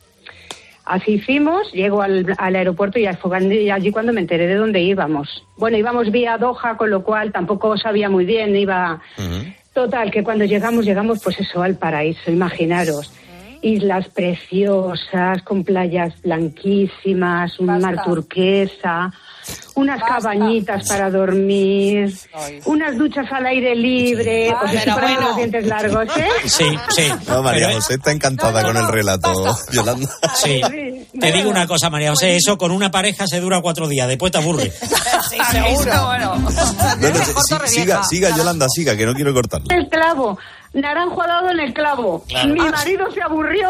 Así 0.84 1.12
hicimos, 1.12 1.70
llego 1.72 2.02
al, 2.02 2.34
al 2.36 2.56
aeropuerto 2.56 2.98
y 2.98 3.06
allí 3.06 3.92
cuando 3.92 4.12
me 4.12 4.22
enteré 4.22 4.48
de 4.48 4.56
dónde 4.56 4.80
íbamos. 4.80 5.46
Bueno, 5.56 5.76
íbamos 5.76 6.10
vía 6.10 6.36
Doha, 6.36 6.76
con 6.76 6.90
lo 6.90 7.04
cual 7.04 7.30
tampoco 7.30 7.76
sabía 7.76 8.10
muy 8.10 8.24
bien, 8.24 8.56
iba... 8.56 9.00
Total, 9.72 10.10
que 10.10 10.24
cuando 10.24 10.44
llegamos, 10.44 10.84
llegamos 10.84 11.20
pues 11.22 11.38
eso, 11.40 11.62
al 11.62 11.76
paraíso, 11.76 12.30
imaginaros. 12.30 13.12
Islas 13.62 14.08
preciosas, 14.08 15.42
con 15.42 15.64
playas 15.64 16.20
blanquísimas, 16.22 17.60
un 17.60 17.66
mar 17.66 18.02
turquesa, 18.02 19.12
unas 19.74 20.02
cabañitas 20.02 20.86
para 20.88 21.10
dormir, 21.10 22.12
unas 22.66 22.98
duchas 22.98 23.26
al 23.32 23.46
aire 23.46 23.74
libre, 23.74 24.52
os 24.52 24.72
estoy 24.72 24.92
poniendo 24.92 25.20
los 25.28 25.36
dientes 25.36 25.66
largos, 25.66 26.06
¿eh? 26.16 26.28
Sí, 26.44 26.64
sí. 26.90 27.02
No, 27.28 27.42
María 27.42 27.68
Pero- 27.68 27.80
José 27.80 27.94
está 27.94 28.12
encantada 28.12 28.62
con 28.62 28.76
el 28.76 28.88
relato, 28.88 29.56
Yolanda. 29.72 30.08
Sí. 30.34 30.60
Te 31.18 31.32
digo 31.32 31.50
una 31.50 31.66
cosa, 31.66 31.88
María 31.90 32.10
José, 32.10 32.36
eso 32.36 32.58
con 32.58 32.70
una 32.72 32.90
pareja 32.90 33.26
se 33.26 33.40
dura 33.40 33.60
cuatro 33.60 33.88
días, 33.88 34.06
después 34.08 34.32
te 34.32 34.38
aburre. 34.38 34.70
Sí, 35.30 35.36
seguro. 35.52 36.06
Bueno. 36.06 36.34
No, 36.36 36.40
no, 37.10 37.24
sí- 37.24 37.54
siga, 37.66 38.02
siga, 38.02 38.36
Yolanda, 38.36 38.66
siga, 38.68 38.96
que 38.96 39.06
no 39.06 39.14
quiero 39.14 39.32
cortarla. 39.32 39.72
El 39.74 39.88
clavo, 39.88 40.36
naranjo 40.72 41.22
dado 41.26 41.50
en 41.50 41.60
el 41.60 41.72
clavo. 41.74 42.24
Claro. 42.28 42.54
Mi 42.54 42.60
marido 42.60 43.10
se 43.12 43.20
aburrió. 43.22 43.68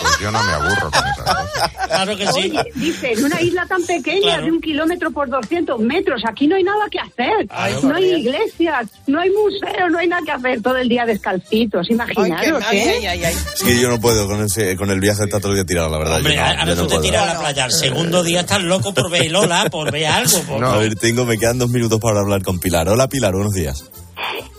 Pues 0.00 0.18
yo 0.20 0.30
no 0.30 0.42
me 0.42 0.52
aburro 0.52 0.90
con 0.90 1.04
esas 1.06 1.18
cosas. 1.18 1.70
Claro 1.86 2.16
que 2.16 2.26
sí. 2.28 2.38
Oye, 2.50 2.62
dice, 2.74 3.12
en 3.12 3.24
una 3.24 3.40
isla 3.40 3.66
tan 3.66 3.82
pequeña, 3.84 4.20
Claro. 4.22 4.44
de 4.46 4.52
un 4.52 4.60
kilómetro 4.60 5.10
por 5.10 5.28
200 5.28 5.80
metros, 5.80 6.22
aquí 6.28 6.46
no 6.46 6.56
hay 6.56 6.64
nada 6.64 6.86
que 6.90 6.98
hacer. 6.98 7.46
Claro. 7.48 7.80
no 7.82 7.94
hay 7.94 8.04
iglesias, 8.14 8.88
no 9.06 9.20
hay 9.20 9.30
museos, 9.30 9.90
no 9.90 9.98
hay 9.98 10.08
nada 10.08 10.22
que 10.24 10.32
hacer 10.32 10.62
todo 10.62 10.76
el 10.76 10.88
día 10.88 11.06
descalcitos, 11.06 11.90
imaginaros, 11.90 12.62
¿eh? 12.72 13.22
Es 13.54 13.62
que 13.62 13.80
yo 13.80 13.88
no 13.88 14.00
puedo 14.00 14.26
con 14.26 14.42
ese, 14.42 14.76
con 14.76 14.90
el 14.90 15.00
viaje 15.00 15.24
está 15.24 15.38
todo 15.40 15.52
el 15.52 15.56
día 15.56 15.64
tirado, 15.64 15.88
la 15.90 15.98
verdad. 15.98 16.16
Hombre, 16.18 16.34
yo 16.34 16.40
no, 16.40 16.46
ahora 16.46 16.64
yo 16.66 16.74
no 16.74 16.82
tú 16.82 16.88
te 16.88 16.98
tiras 17.00 17.22
a 17.28 17.34
la 17.34 17.40
playa. 17.40 17.64
El 17.66 17.72
segundo 17.72 18.22
día 18.22 18.40
estás 18.40 18.62
loco 18.62 18.92
por 18.94 19.10
ver 19.10 19.30
Lola, 19.30 19.66
por 19.70 19.90
ver 19.90 20.06
algo. 20.06 20.38
Por... 20.42 20.64
A 20.64 20.76
ver, 20.76 20.94
tengo, 20.96 21.24
me 21.24 21.38
quedan 21.38 21.58
dos 21.58 21.70
minutos 21.70 21.98
para 22.00 22.20
hablar 22.20 22.42
con 22.42 22.58
Pilar. 22.58 22.88
Hola, 22.88 23.08
Pilar, 23.08 23.32
buenos 23.32 23.52
días. 23.52 23.84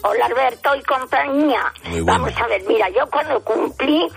Hola 0.05 0.25
Alberto 0.25 0.75
y 0.75 0.83
compañía. 0.83 1.73
Vamos 2.03 2.33
a 2.37 2.47
ver, 2.47 2.61
mira, 2.67 2.89
yo 2.89 3.09
cuando 3.09 3.41
cumplí 3.41 4.07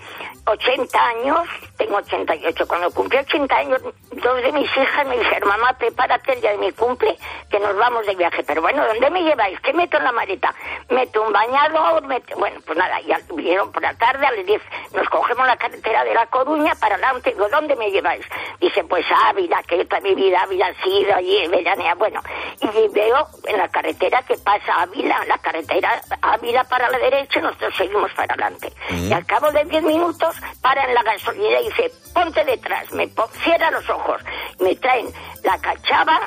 80 0.46 0.98
años, 0.98 1.48
tengo 1.76 1.96
88, 1.96 2.68
cuando 2.68 2.90
cumplí 2.92 3.18
80 3.18 3.56
años, 3.56 3.82
dos 3.82 4.42
de 4.42 4.52
mis 4.52 4.70
hijas 4.76 5.06
me 5.06 5.18
dijeron, 5.18 5.48
mamá, 5.48 5.72
prepárate 5.78 6.34
el 6.34 6.40
día 6.40 6.52
de 6.52 6.58
mi 6.58 6.72
cumple, 6.72 7.16
que 7.50 7.58
nos 7.58 7.76
vamos 7.76 8.06
de 8.06 8.14
viaje. 8.14 8.44
Pero 8.44 8.62
bueno, 8.62 8.86
¿dónde 8.86 9.10
me 9.10 9.22
lleváis? 9.22 9.58
¿Qué 9.60 9.72
meto 9.72 9.96
en 9.96 10.04
la 10.04 10.12
maleta? 10.12 10.54
Meto 10.90 11.22
un 11.22 11.32
bañador, 11.32 12.06
meto... 12.06 12.36
Bueno, 12.36 12.60
pues 12.64 12.78
nada, 12.78 13.00
ya 13.00 13.18
vinieron 13.34 13.72
por 13.72 13.82
la 13.82 13.94
tarde, 13.94 14.26
a 14.26 14.32
las 14.32 14.46
10 14.46 14.62
nos 14.94 15.08
cogemos 15.08 15.46
la 15.46 15.56
carretera 15.56 16.04
de 16.04 16.14
La 16.14 16.26
Coruña 16.26 16.74
para 16.76 16.94
adelante. 16.94 17.32
Digo, 17.32 17.48
¿dónde 17.48 17.76
me 17.76 17.90
lleváis? 17.90 18.24
Dice, 18.60 18.84
pues 18.84 19.04
Ávila, 19.28 19.62
que 19.64 19.78
yo 19.78 19.86
también 19.86 20.14
vida 20.14 20.42
Ávila 20.42 20.68
ha 20.68 20.82
sido 20.82 21.14
allí, 21.14 21.46
veranea. 21.48 21.94
Bueno, 21.94 22.20
y 22.60 22.88
veo 22.88 23.26
en 23.44 23.58
la 23.58 23.68
carretera 23.68 24.22
que 24.22 24.36
pasa 24.38 24.82
Ávila, 24.82 25.24
la 25.26 25.38
carretera 25.38 26.00
Ávila 26.22 26.64
para 26.64 26.88
la 26.88 26.98
derecha 26.98 27.40
nosotros 27.40 27.74
seguimos 27.76 28.12
para 28.12 28.34
adelante. 28.34 28.72
Y 28.90 29.12
al 29.12 29.26
cabo 29.26 29.50
de 29.50 29.64
10 29.64 29.82
minutos 29.82 30.35
para 30.60 30.84
en 30.84 30.94
la 30.94 31.02
gasolinera 31.02 31.60
y 31.60 31.64
dice, 31.68 31.90
ponte 32.14 32.44
detrás, 32.44 32.90
me 32.92 33.08
pon- 33.08 33.28
cierra 33.44 33.70
los 33.70 33.88
ojos. 33.90 34.20
Me 34.60 34.74
traen 34.76 35.08
la 35.44 35.58
cachava, 35.58 36.20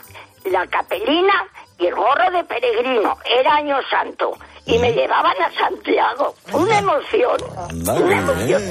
la 0.45 0.66
capelina 0.68 1.34
y 1.78 1.88
el 1.88 1.95
gorro 1.95 2.32
de 2.32 2.43
peregrino. 2.43 3.18
Era 3.26 3.55
año 3.55 3.78
santo. 3.89 4.38
Y 4.66 4.78
me 4.78 4.91
llevaban 4.93 5.34
a 5.41 5.51
Santiago. 5.57 6.36
Una 6.53 6.78
emoción. 6.78 7.38
Una 7.72 8.18
emoción. 8.20 8.62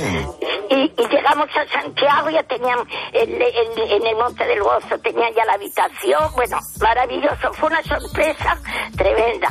Y, 0.70 0.74
y 0.96 1.08
llegamos 1.08 1.48
a 1.56 1.66
Santiago, 1.72 2.30
ya 2.30 2.42
tenían 2.44 2.78
el- 3.12 3.42
el- 3.42 3.90
en 3.92 4.06
el 4.06 4.14
Monte 4.16 4.44
del 4.46 4.62
Gozo, 4.62 4.96
tenían 5.02 5.34
ya 5.34 5.44
la 5.44 5.54
habitación. 5.54 6.30
Bueno, 6.36 6.58
maravilloso. 6.80 7.52
Fue 7.54 7.68
una 7.68 7.82
sorpresa 7.82 8.56
tremenda. 8.96 9.48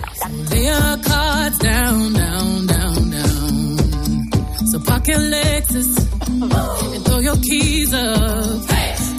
Park 5.07 5.19
your 5.19 5.29
Lexus 5.29 5.87
and 6.27 7.05
throw 7.05 7.19
your 7.19 7.37
keys 7.37 7.93
up. 7.93 8.61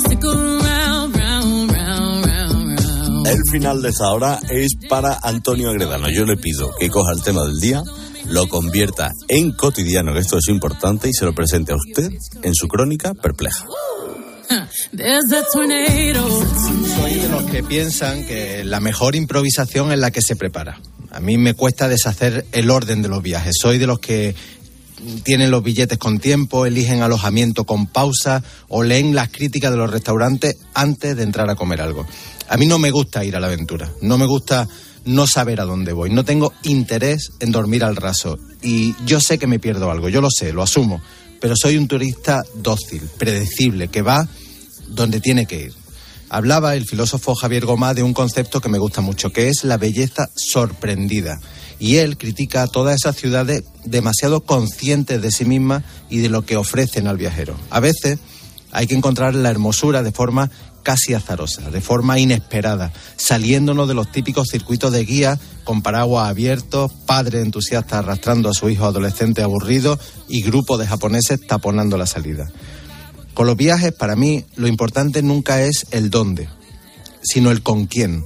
Stick 0.01 0.25
around, 0.25 1.17
round, 1.17 1.73
round, 1.73 2.27
round, 2.27 2.81
round. 2.81 3.27
El 3.27 3.39
final 3.51 3.83
de 3.83 3.89
esta 3.91 4.11
hora 4.11 4.39
es 4.51 4.75
para 4.89 5.19
Antonio 5.23 5.71
Agredano. 5.71 6.09
Yo 6.11 6.25
le 6.25 6.37
pido 6.37 6.75
que 6.79 6.89
coja 6.89 7.13
el 7.13 7.23
tema 7.23 7.45
del 7.45 7.61
día, 7.61 7.83
lo 8.27 8.49
convierta 8.49 9.13
en 9.29 9.53
cotidiano, 9.53 10.13
que 10.13 10.21
esto 10.21 10.39
es 10.39 10.49
importante, 10.49 11.09
y 11.09 11.13
se 11.13 11.25
lo 11.25 11.35
presente 11.35 11.73
a 11.73 11.77
usted 11.77 12.11
en 12.43 12.55
su 12.55 12.69
crónica 12.69 13.15
perpleja. 13.15 13.67
Soy 16.97 17.15
de 17.15 17.29
los 17.29 17.45
que 17.51 17.63
piensan 17.63 18.25
que 18.27 18.65
la 18.65 18.81
mejor 18.81 19.15
improvisación 19.15 19.93
es 19.93 19.99
la 19.99 20.11
que 20.11 20.23
se 20.23 20.37
prepara. 20.37 20.81
A 21.11 21.21
mí 21.21 21.37
me 21.39 21.55
cuesta 21.55 21.89
deshacer 21.89 22.47
el 22.53 22.71
orden 22.71 23.03
de 23.03 23.09
los 23.09 23.23
viajes. 23.23 23.57
Soy 23.61 23.79
de 23.79 23.87
los 23.87 23.99
que 23.99 24.35
tienen 25.23 25.51
los 25.51 25.63
billetes 25.63 25.99
con 25.99 26.19
tiempo, 26.19 26.67
eligen 26.67 27.03
alojamiento 27.03 27.65
con 27.65 27.87
pausa 27.87 28.43
o 28.69 28.83
leen 28.83 29.15
las 29.15 29.29
críticas 29.29 29.71
de 29.71 29.77
los 29.77 29.91
restaurantes 29.91 30.57
antes 30.75 31.17
de 31.17 31.23
entrar 31.23 31.49
a 31.51 31.57
comer 31.57 31.81
algo. 31.81 32.07
A 32.49 32.57
mí 32.57 32.67
no 32.67 32.79
me 32.79 32.91
gusta 32.91 33.25
ir 33.25 33.37
a 33.37 33.41
la 33.41 33.47
aventura, 33.47 33.91
no 34.03 34.19
me 34.19 34.27
gusta 34.27 34.69
no 35.05 35.27
saber 35.27 35.61
a 35.61 35.65
dónde 35.65 35.93
voy, 35.93 36.11
no 36.11 36.25
tengo 36.25 36.53
interés 36.63 37.31
en 37.41 37.53
dormir 37.53 37.85
al 37.85 37.97
raso 37.97 38.39
y 38.63 38.95
yo 39.07 39.21
sé 39.21 39.39
que 39.39 39.47
me 39.47 39.59
pierdo 39.59 39.91
algo, 39.91 40.09
yo 40.09 40.21
lo 40.21 40.31
sé, 40.31 40.53
lo 40.53 40.63
asumo, 40.63 41.01
pero 41.41 41.55
soy 41.57 41.77
un 41.77 41.89
turista 41.89 42.43
dócil, 42.55 43.03
predecible, 43.17 43.89
que 43.89 44.03
va 44.03 44.29
donde 44.89 45.21
tiene 45.21 45.47
que 45.47 45.63
ir. 45.63 45.78
Hablaba 46.31 46.75
el 46.75 46.85
filósofo 46.85 47.35
Javier 47.35 47.65
Gomá 47.65 47.95
de 47.95 48.03
un 48.03 48.13
concepto 48.13 48.61
que 48.61 48.69
me 48.69 48.79
gusta 48.79 49.01
mucho, 49.01 49.33
que 49.33 49.49
es 49.49 49.65
la 49.65 49.79
belleza 49.79 50.29
sorprendida. 50.37 51.41
Y 51.79 51.97
él 51.97 52.19
critica 52.19 52.63
a 52.63 52.67
todas 52.67 52.97
esas 52.97 53.17
ciudades 53.17 53.65
demasiado 53.85 54.43
conscientes 54.43 55.23
de 55.23 55.31
sí 55.31 55.45
mismas 55.45 55.85
y 56.11 56.19
de 56.19 56.29
lo 56.29 56.43
que 56.43 56.57
ofrecen 56.57 57.07
al 57.07 57.17
viajero. 57.17 57.57
A 57.71 57.81
veces 57.81 58.19
hay 58.73 58.87
que 58.87 58.95
encontrar 58.95 59.35
la 59.35 59.51
hermosura 59.51 60.03
de 60.03 60.13
forma 60.13 60.51
casi 60.83 61.15
azarosa, 61.15 61.71
de 61.71 61.81
forma 61.81 62.19
inesperada, 62.19 62.93
saliéndonos 63.17 63.89
de 63.89 63.95
los 63.95 64.11
típicos 64.11 64.49
circuitos 64.51 64.93
de 64.93 65.05
guía 65.05 65.39
con 65.65 65.83
paraguas 65.83 66.29
abiertos, 66.29 66.93
padres 67.05 67.45
entusiastas 67.45 67.99
arrastrando 67.99 68.49
a 68.49 68.55
su 68.55 68.69
hijo 68.71 68.87
adolescente 68.87 69.43
aburrido 69.43 69.99
y 70.29 70.43
grupos 70.43 70.79
de 70.79 70.87
japoneses 70.87 71.47
taponando 71.47 71.97
la 71.97 72.07
salida. 72.07 72.51
Con 73.39 73.47
los 73.47 73.57
viajes, 73.57 73.93
para 73.93 74.17
mí, 74.17 74.45
lo 74.57 74.67
importante 74.67 75.23
nunca 75.23 75.63
es 75.63 75.87
el 75.93 76.11
dónde, 76.11 76.49
sino 77.23 77.53
el 77.53 77.63
con 77.63 77.87
quién. 77.87 78.25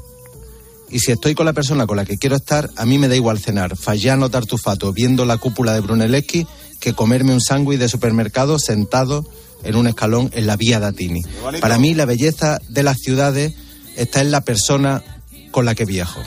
Y 0.89 1.01
si 1.01 1.13
estoy 1.13 1.35
con 1.35 1.45
la 1.45 1.53
persona 1.53 1.87
con 1.87 1.99
la 1.99 2.07
que 2.07 2.17
quiero 2.17 2.35
estar, 2.35 2.71
a 2.77 2.87
mí 2.87 2.97
me 2.97 3.09
da 3.09 3.15
igual 3.15 3.39
cenar 3.39 3.77
Fallano 3.77 4.31
Tartufato 4.31 4.91
viendo 4.95 5.27
la 5.27 5.37
cúpula 5.37 5.75
de 5.75 5.81
Brunelleschi 5.81 6.47
que 6.81 6.95
comerme 6.95 7.35
un 7.35 7.43
sándwich 7.43 7.79
de 7.79 7.91
supermercado 7.91 8.59
sentado 8.59 9.27
en 9.65 9.77
un 9.77 9.87
escalón 9.87 10.31
en 10.33 10.47
la 10.47 10.57
vía 10.57 10.81
Datini. 10.81 11.21
Para 11.61 11.77
mí, 11.77 11.93
la 11.93 12.07
belleza 12.07 12.59
de 12.71 12.83
las 12.83 12.97
ciudades 12.97 13.53
está 13.97 14.23
en 14.23 14.31
la 14.31 14.41
persona 14.41 15.05
con 15.51 15.67
la 15.67 15.75
que 15.75 15.85
viajo. 15.85 16.23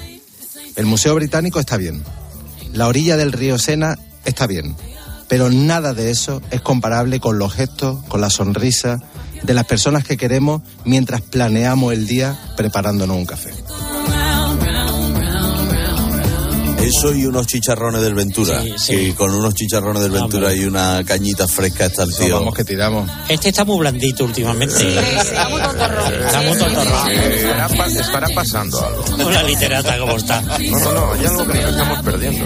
El 0.76 0.86
Museo 0.86 1.16
Británico 1.16 1.60
está 1.60 1.78
bien. 1.78 2.04
La 2.72 2.88
orilla 2.88 3.18
del 3.18 3.32
río 3.32 3.58
Sena 3.58 3.98
está 4.26 4.46
bien. 4.46 4.76
Pero 5.28 5.50
nada 5.50 5.94
de 5.94 6.12
eso 6.12 6.42
es 6.52 6.62
comparable 6.62 7.20
con 7.20 7.40
los 7.40 7.54
gestos, 7.54 8.04
con 8.08 8.22
la 8.22 8.30
sonrisa 8.30 9.00
de 9.44 9.54
las 9.54 9.66
personas 9.66 10.04
que 10.04 10.18
queremos 10.18 10.62
mientras 10.86 11.22
planeamos 11.22 11.94
el 11.94 12.08
día 12.08 12.38
preparándonos 12.58 13.18
un 13.18 13.26
café. 13.26 13.52
Eso 16.88 17.14
y 17.14 17.26
unos 17.26 17.48
chicharrones 17.48 18.02
del 18.02 18.14
Ventura. 18.14 18.62
Sí, 18.62 18.74
sí. 18.78 18.96
Que 18.96 19.16
con 19.16 19.32
unos 19.34 19.54
chicharrones 19.54 20.04
del 20.04 20.12
Ventura 20.12 20.54
y 20.54 20.66
una 20.66 21.04
cañita 21.04 21.48
fresca 21.48 21.86
está 21.86 22.04
el 22.04 22.16
tío. 22.16 22.40
Vamos 22.40 22.54
que 22.56 22.64
tiramos. 22.64 23.10
Este 23.30 23.50
está 23.50 23.66
muy 23.66 23.78
blandito 23.80 24.24
últimamente. 24.26 24.98
Está 25.20 25.50
muy 25.50 25.62
tontorrón. 25.62 26.14
Está 26.14 26.42
muy 26.42 26.58
tontorrón. 26.58 27.12
Estará, 27.12 27.68
pa- 27.70 27.88
estará 27.88 28.28
pasando 28.36 28.86
algo. 28.86 29.04
Literata, 29.48 29.98
¿cómo 30.00 30.16
está? 30.18 30.42
No, 30.42 30.80
no, 30.80 30.92
no, 30.94 31.12
algo 31.12 31.48
que 31.48 31.60
nos 31.62 31.72
estamos 31.72 32.02
perdiendo. 32.04 32.46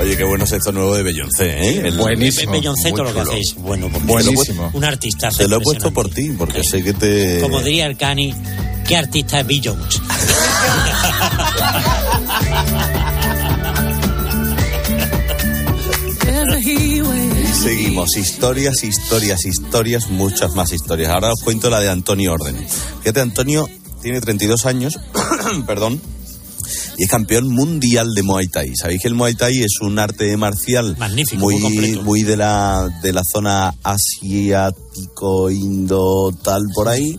Oye, 0.00 0.16
qué 0.16 0.24
bueno 0.24 0.44
es 0.44 0.52
esto 0.52 0.70
nuevo 0.70 0.94
de 0.94 1.02
Beyoncé, 1.02 1.50
¿eh? 1.60 1.82
El- 1.88 1.96
Buenísimo. 1.96 2.52
Beyoncé, 2.52 2.90
todo 2.92 3.04
Muy 3.04 3.12
lo 3.12 3.14
que 3.24 3.30
hacéis. 3.30 3.54
Bueno, 3.56 3.88
Buenísimo. 4.04 4.70
Un 4.72 4.84
artista. 4.84 5.28
Te 5.30 5.48
lo 5.48 5.56
he 5.56 5.60
puesto 5.60 5.90
por 5.92 6.08
ti, 6.08 6.30
porque 6.38 6.62
sé 6.62 6.82
que 6.84 6.92
te... 6.92 7.40
Como 7.40 7.60
diría 7.62 7.86
el 7.86 7.96
Cani, 7.96 8.32
¿qué 8.86 8.96
artista 8.96 9.40
es 9.40 9.46
Beyoncé? 9.46 9.98
Seguimos, 17.62 18.16
historias, 18.16 18.84
historias, 18.84 19.44
historias, 19.44 20.08
muchas 20.10 20.52
más 20.54 20.72
historias. 20.72 21.10
Ahora 21.10 21.32
os 21.32 21.42
cuento 21.42 21.70
la 21.70 21.80
de 21.80 21.88
Antonio 21.88 22.32
Orden. 22.32 22.56
Fíjate, 23.00 23.20
Antonio 23.20 23.68
tiene 24.00 24.20
32 24.20 24.64
años, 24.66 24.98
perdón, 25.66 26.00
y 26.98 27.04
es 27.04 27.08
campeón 27.08 27.48
mundial 27.48 28.12
de 28.12 28.22
Muay 28.24 28.48
Thai. 28.48 28.72
Sabéis 28.74 29.00
que 29.00 29.08
el 29.08 29.14
Muay 29.14 29.34
Thai 29.34 29.62
es 29.62 29.80
un 29.80 29.98
arte 30.00 30.36
marcial 30.36 30.96
Magnífico, 30.98 31.40
muy 31.40 31.56
muy, 31.56 32.00
muy 32.00 32.22
de 32.24 32.36
la 32.36 32.88
de 33.02 33.12
la 33.12 33.22
zona 33.24 33.72
asiático, 33.84 35.48
indo, 35.48 36.32
tal 36.42 36.62
por 36.74 36.88
ahí. 36.88 37.16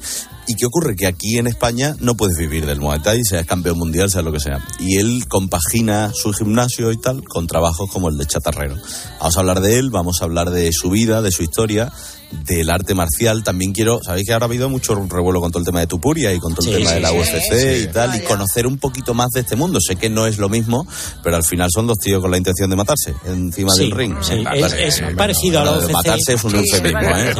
¿Y 0.47 0.55
qué 0.55 0.65
ocurre? 0.65 0.95
Que 0.95 1.05
aquí 1.05 1.37
en 1.37 1.47
España 1.47 1.95
no 1.99 2.15
puedes 2.15 2.35
vivir 2.35 2.65
del 2.65 2.81
Muay 2.81 3.01
Thai, 3.01 3.23
seas 3.23 3.45
campeón 3.45 3.77
mundial, 3.77 4.09
sea 4.09 4.21
lo 4.21 4.33
que 4.33 4.39
sea. 4.39 4.65
Y 4.79 4.97
él 4.97 5.25
compagina 5.29 6.11
su 6.13 6.33
gimnasio 6.33 6.91
y 6.91 6.97
tal 6.97 7.23
con 7.23 7.47
trabajos 7.47 7.89
como 7.89 8.09
el 8.09 8.17
de 8.17 8.25
chatarrero. 8.25 8.75
Vamos 9.19 9.37
a 9.37 9.39
hablar 9.39 9.61
de 9.61 9.79
él, 9.79 9.91
vamos 9.91 10.21
a 10.21 10.25
hablar 10.25 10.49
de 10.49 10.71
su 10.73 10.89
vida, 10.89 11.21
de 11.21 11.31
su 11.31 11.43
historia, 11.43 11.93
del 12.31 12.69
arte 12.69 12.93
marcial. 12.95 13.43
También 13.43 13.71
quiero, 13.73 13.99
sabéis 14.03 14.27
que 14.27 14.33
ahora 14.33 14.45
ha 14.45 14.49
habido 14.49 14.69
mucho 14.69 14.95
revuelo 14.95 15.41
con 15.41 15.51
todo 15.51 15.59
el 15.59 15.65
tema 15.65 15.79
de 15.79 15.87
Tupuria 15.87 16.33
y 16.33 16.39
con 16.39 16.53
todo 16.55 16.67
el 16.67 16.73
Sí, 16.73 16.77
tema 16.79 16.89
sí, 16.89 16.95
de 16.95 17.01
la 17.01 17.11
UFC 17.11 17.41
sí. 17.51 17.83
y 17.83 17.87
tal, 17.87 18.15
y 18.15 18.19
conocer 18.21 18.67
un 18.67 18.77
poquito 18.77 19.13
más 19.13 19.29
de 19.31 19.41
este 19.41 19.55
mundo. 19.55 19.79
Sé 19.81 19.95
que 19.95 20.09
no 20.09 20.27
es 20.27 20.37
lo 20.37 20.49
mismo, 20.49 20.85
pero 21.23 21.35
al 21.35 21.43
final 21.43 21.69
son 21.73 21.87
dos 21.87 21.97
tíos 21.97 22.21
con 22.21 22.31
la 22.31 22.37
intención 22.37 22.69
de 22.69 22.75
matarse 22.75 23.13
encima 23.25 23.71
Sí, 23.73 23.81
del 23.81 23.91
ring. 23.91 24.15
sí, 24.21 24.43
es- 24.53 24.99
eh, 25.01 25.13
parecido 25.17 25.59
a 25.61 25.65
la 25.65 25.71
UFC. 25.77 25.91
Matarse 25.91 26.33
es 26.33 26.43
un 26.43 26.51
Sí, 26.51 26.57
eufemismo, 26.57 26.99
¿eh? 27.01 27.33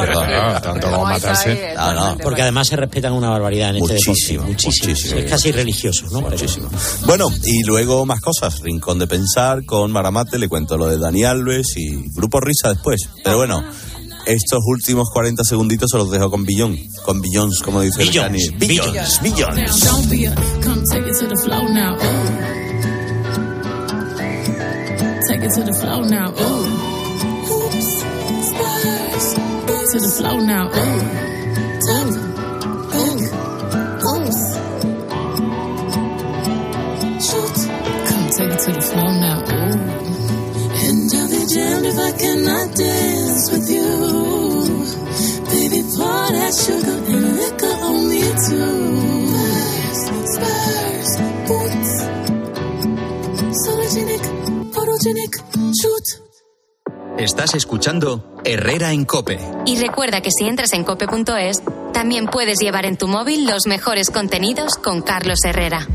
tanto 0.62 0.90
como 0.90 1.04
matarse. 1.04 1.74
No, 1.76 1.94
no. 1.94 2.18
Porque 2.18 2.42
además 2.42 2.68
se 2.68 2.76
respetan 2.76 3.12
una 3.12 3.30
barbaridad 3.30 3.70
en 3.70 3.76
este 3.76 3.94
Muchísimo, 3.94 4.42
deporte. 4.44 4.66
Muchísimo. 4.66 4.88
muchísimo. 4.92 5.20
Es 5.20 5.30
casi 5.30 5.52
religioso, 5.52 6.06
¿no? 6.10 6.18
Pero- 6.20 6.30
Muchísimo. 6.30 6.68
Bueno, 7.06 7.28
y 7.44 7.62
luego 7.64 8.04
más 8.06 8.20
cosas. 8.20 8.60
Rincón 8.60 8.98
de 8.98 9.06
Pensar 9.06 9.64
con 9.64 9.90
Maramate, 9.92 10.38
le 10.38 10.48
cuento 10.48 10.76
lo 10.76 10.86
de 10.88 10.98
Dani 10.98 11.24
Alves 11.24 11.76
y 11.76 12.08
Grupo 12.14 12.40
Risa 12.40 12.70
después. 12.70 13.00
Pero 13.24 13.36
bueno, 13.38 13.62
estos 14.26 14.60
últimos 14.66 15.10
40 15.10 15.44
segunditos 15.44 15.90
se 15.90 15.98
los 15.98 16.10
dejo 16.10 16.30
con 16.30 16.44
Billón. 16.44 16.76
Con 17.04 17.20
Billions, 17.20 17.60
como 17.62 17.80
dice 17.80 18.02
el 18.02 18.08
Billions, 18.08 18.32
Dani. 18.32 18.58
Billions. 18.58 19.20
Billions, 19.22 19.22
Billions. 19.22 19.84
Don't 19.84 20.10
be 20.10 20.26
a, 20.26 20.34
come 20.62 20.82
take 20.92 21.06
it 21.06 21.16
to 21.18 21.26
the 21.26 21.36
floor 21.42 21.68
now. 21.70 21.94
Ooh. 21.94 22.60
Take 25.26 25.44
it 25.44 25.52
to 25.54 25.62
the 25.62 25.72
now. 26.10 26.30
Ooh. 26.30 26.64
Hoops, 27.46 28.02
spurs, 28.48 29.34
to 29.92 29.98
the 30.00 30.08
floor 30.18 30.40
now. 30.42 30.66
Ooh. 30.66 31.00
Tap, 31.86 32.08
pick, 32.90 33.20
hoops. 34.02 34.40
Shoot, 37.26 37.56
come 38.08 38.26
take 38.30 38.50
it 38.50 38.60
to 38.64 38.70
the 38.72 38.80
floor 38.82 39.12
now. 39.12 39.38
Ooh. 39.96 39.99
And 41.52 41.74
I'll 41.74 41.80
be 41.80 41.84
jammed 41.84 41.86
if 41.86 41.98
I 41.98 42.12
cannot 42.12 42.76
dance 42.76 43.50
with 43.52 43.70
you. 43.70 43.88
Baby, 45.50 45.82
pour 45.96 46.28
that 46.32 46.54
sugar 46.54 46.98
and 47.08 47.36
liquor 47.36 47.74
on 47.82 48.08
me 48.08 48.22
too. 48.46 48.90
Spurs, 49.92 50.30
spurs, 50.34 51.10
boots. 51.48 51.92
Sologenic, 53.64 54.24
photogenic, 54.72 55.32
shoot. 55.74 56.06
Estás 57.18 57.54
escuchando 57.54 58.40
Herrera 58.44 58.92
en 58.92 59.04
Cope. 59.04 59.38
Y 59.66 59.76
recuerda 59.76 60.20
que 60.20 60.30
si 60.30 60.46
entras 60.46 60.72
en 60.72 60.84
cope.es, 60.84 61.62
también 61.92 62.26
puedes 62.26 62.58
llevar 62.60 62.86
en 62.86 62.96
tu 62.96 63.08
móvil 63.08 63.46
los 63.46 63.66
mejores 63.66 64.10
contenidos 64.10 64.76
con 64.76 65.02
Carlos 65.02 65.40
Herrera. 65.44 65.86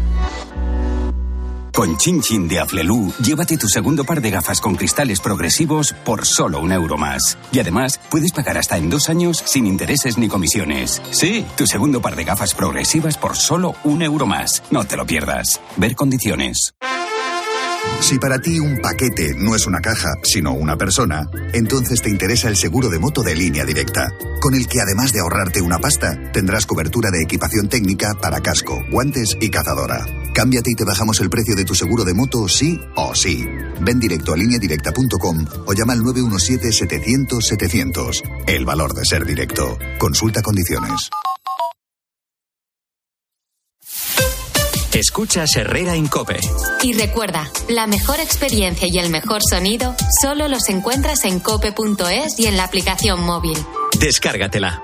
Con 1.75 1.97
Chin 1.97 2.21
Chin 2.21 2.47
de 2.47 2.61
Aflelu, 2.61 3.11
llévate 3.21 3.57
tu 3.57 3.67
segundo 3.67 4.05
par 4.05 4.21
de 4.21 4.31
gafas 4.31 4.61
con 4.61 4.75
cristales 4.75 5.19
progresivos 5.19 5.93
por 6.05 6.25
solo 6.25 6.61
un 6.61 6.71
euro 6.71 6.97
más. 6.97 7.37
Y 7.51 7.59
además, 7.59 7.99
puedes 8.09 8.31
pagar 8.31 8.57
hasta 8.57 8.77
en 8.77 8.89
dos 8.89 9.09
años 9.09 9.43
sin 9.45 9.65
intereses 9.65 10.17
ni 10.17 10.29
comisiones. 10.29 11.01
Sí, 11.11 11.45
tu 11.57 11.67
segundo 11.67 12.01
par 12.01 12.15
de 12.15 12.23
gafas 12.23 12.53
progresivas 12.53 13.17
por 13.17 13.35
solo 13.35 13.75
un 13.83 14.01
euro 14.03 14.25
más. 14.25 14.63
No 14.71 14.85
te 14.85 14.95
lo 14.95 15.05
pierdas. 15.05 15.59
Ver 15.75 15.95
condiciones. 15.95 16.73
Si 17.99 18.19
para 18.19 18.39
ti 18.39 18.57
un 18.57 18.79
paquete 18.79 19.35
no 19.37 19.53
es 19.53 19.67
una 19.67 19.81
caja, 19.81 20.13
sino 20.23 20.53
una 20.53 20.77
persona, 20.77 21.25
entonces 21.51 22.01
te 22.01 22.09
interesa 22.09 22.47
el 22.47 22.55
seguro 22.55 22.87
de 22.87 22.99
moto 22.99 23.21
de 23.21 23.35
línea 23.35 23.65
directa, 23.65 24.13
con 24.39 24.55
el 24.55 24.69
que 24.69 24.79
además 24.79 25.11
de 25.11 25.19
ahorrarte 25.19 25.61
una 25.61 25.79
pasta, 25.79 26.31
tendrás 26.31 26.65
cobertura 26.65 27.11
de 27.11 27.21
equipación 27.21 27.67
técnica 27.67 28.13
para 28.21 28.39
casco, 28.39 28.81
guantes 28.89 29.37
y 29.41 29.49
cazadora. 29.49 30.05
Cámbiate 30.35 30.69
y 30.71 30.75
te 30.75 30.83
bajamos 30.83 31.21
el 31.21 31.29
precio 31.29 31.55
de 31.55 31.63
tu 31.63 31.73
seguro 31.73 32.03
de 32.03 32.13
moto 32.13 32.49
sí 32.49 32.77
o 32.97 33.15
sí. 33.15 33.45
Ven 33.79 34.01
directo 34.01 34.33
a 34.33 34.37
lineadirecta.com 34.37 35.45
o 35.65 35.73
llama 35.73 35.93
al 35.93 36.01
917-700-700. 36.01 38.43
El 38.45 38.65
valor 38.65 38.93
de 38.93 39.05
ser 39.05 39.25
directo. 39.25 39.77
Consulta 39.97 40.41
condiciones. 40.41 41.09
Escuchas 44.93 45.55
Herrera 45.55 45.95
en 45.95 46.07
Cope. 46.07 46.41
Y 46.83 46.91
recuerda, 46.91 47.49
la 47.69 47.87
mejor 47.87 48.19
experiencia 48.19 48.89
y 48.91 48.99
el 48.99 49.09
mejor 49.09 49.41
sonido 49.41 49.95
solo 50.21 50.49
los 50.49 50.67
encuentras 50.67 51.23
en 51.23 51.39
cope.es 51.39 52.37
y 52.39 52.47
en 52.47 52.57
la 52.57 52.65
aplicación 52.65 53.21
móvil. 53.21 53.57
Descárgatela. 53.99 54.83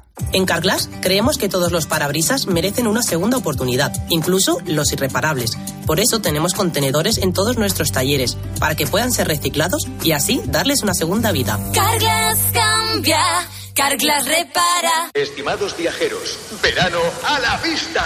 En 0.33 0.45
Carglass 0.45 0.89
creemos 1.01 1.37
que 1.37 1.49
todos 1.49 1.71
los 1.71 1.85
parabrisas 1.85 2.47
merecen 2.47 2.87
una 2.87 3.01
segunda 3.03 3.37
oportunidad, 3.37 3.91
incluso 4.09 4.59
los 4.65 4.91
irreparables. 4.91 5.57
Por 5.85 5.99
eso 5.99 6.19
tenemos 6.19 6.53
contenedores 6.53 7.17
en 7.17 7.33
todos 7.33 7.57
nuestros 7.57 7.91
talleres, 7.91 8.37
para 8.59 8.75
que 8.75 8.87
puedan 8.87 9.11
ser 9.11 9.27
reciclados 9.27 9.87
y 10.03 10.11
así 10.11 10.41
darles 10.45 10.83
una 10.83 10.93
segunda 10.93 11.31
vida. 11.31 11.59
Carglass 11.73 12.39
cambia, 12.53 13.21
Carglass 13.75 14.25
repara. 14.25 15.11
Estimados 15.13 15.75
viajeros, 15.77 16.37
verano 16.61 16.99
a 17.25 17.39
la 17.39 17.57
vista. 17.57 18.05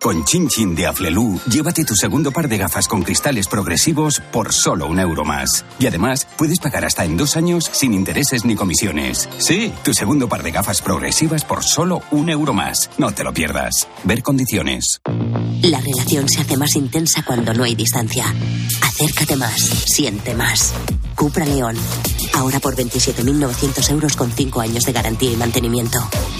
Con 0.00 0.24
Chin 0.24 0.48
Chin 0.48 0.74
de 0.74 0.86
Aflelu, 0.86 1.38
llévate 1.50 1.84
tu 1.84 1.94
segundo 1.94 2.32
par 2.32 2.48
de 2.48 2.56
gafas 2.56 2.88
con 2.88 3.02
cristales 3.02 3.46
progresivos 3.46 4.22
por 4.32 4.54
solo 4.54 4.86
un 4.86 4.98
euro 4.98 5.26
más. 5.26 5.62
Y 5.78 5.86
además, 5.86 6.26
puedes 6.38 6.58
pagar 6.58 6.86
hasta 6.86 7.04
en 7.04 7.18
dos 7.18 7.36
años 7.36 7.68
sin 7.70 7.92
intereses 7.92 8.46
ni 8.46 8.54
comisiones. 8.56 9.28
Sí, 9.36 9.70
tu 9.84 9.92
segundo 9.92 10.26
par 10.26 10.42
de 10.42 10.52
gafas 10.52 10.80
progresivas 10.80 11.44
por 11.44 11.62
solo 11.62 12.00
un 12.12 12.30
euro 12.30 12.54
más. 12.54 12.88
No 12.96 13.12
te 13.12 13.24
lo 13.24 13.34
pierdas. 13.34 13.88
Ver 14.04 14.22
condiciones. 14.22 15.00
La 15.62 15.80
relación 15.80 16.30
se 16.30 16.40
hace 16.40 16.56
más 16.56 16.76
intensa 16.76 17.22
cuando 17.22 17.52
no 17.52 17.64
hay 17.64 17.74
distancia. 17.74 18.24
Acércate 18.80 19.36
más, 19.36 19.60
siente 19.60 20.34
más. 20.34 20.72
Cupra 21.20 21.44
León. 21.44 21.76
Ahora 22.32 22.60
por 22.60 22.74
27.900 22.76 23.90
euros 23.90 24.16
con 24.16 24.32
5 24.32 24.58
años 24.62 24.84
de 24.84 24.92
garantía 24.92 25.30
y 25.30 25.36
mantenimiento. 25.36 25.98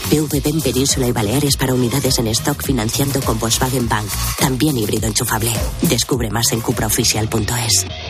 PVP 0.09 0.49
en 0.49 0.61
Península 0.62 1.07
y 1.07 1.12
Baleares 1.12 1.59
para 1.59 1.74
unidades 1.74 2.18
en 2.18 2.28
stock 2.28 2.64
financiando 2.64 3.20
con 3.20 3.39
Volkswagen 3.39 3.91
Bank. 3.91 4.09
También 4.39 4.78
híbrido 4.78 5.07
enchufable. 5.07 5.53
Descubre 5.83 6.31
más 6.31 6.51
en 6.53 6.62
cupraoficial.es. 6.62 8.09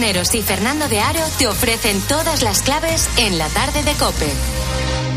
Cisneros 0.00 0.34
y 0.34 0.40
Fernando 0.40 0.88
de 0.88 0.98
Aro 0.98 1.20
te 1.38 1.46
ofrecen 1.46 2.00
todas 2.08 2.42
las 2.42 2.62
claves 2.62 3.06
en 3.18 3.36
la 3.36 3.50
tarde 3.50 3.82
de 3.82 3.92
Cope. 3.92 5.09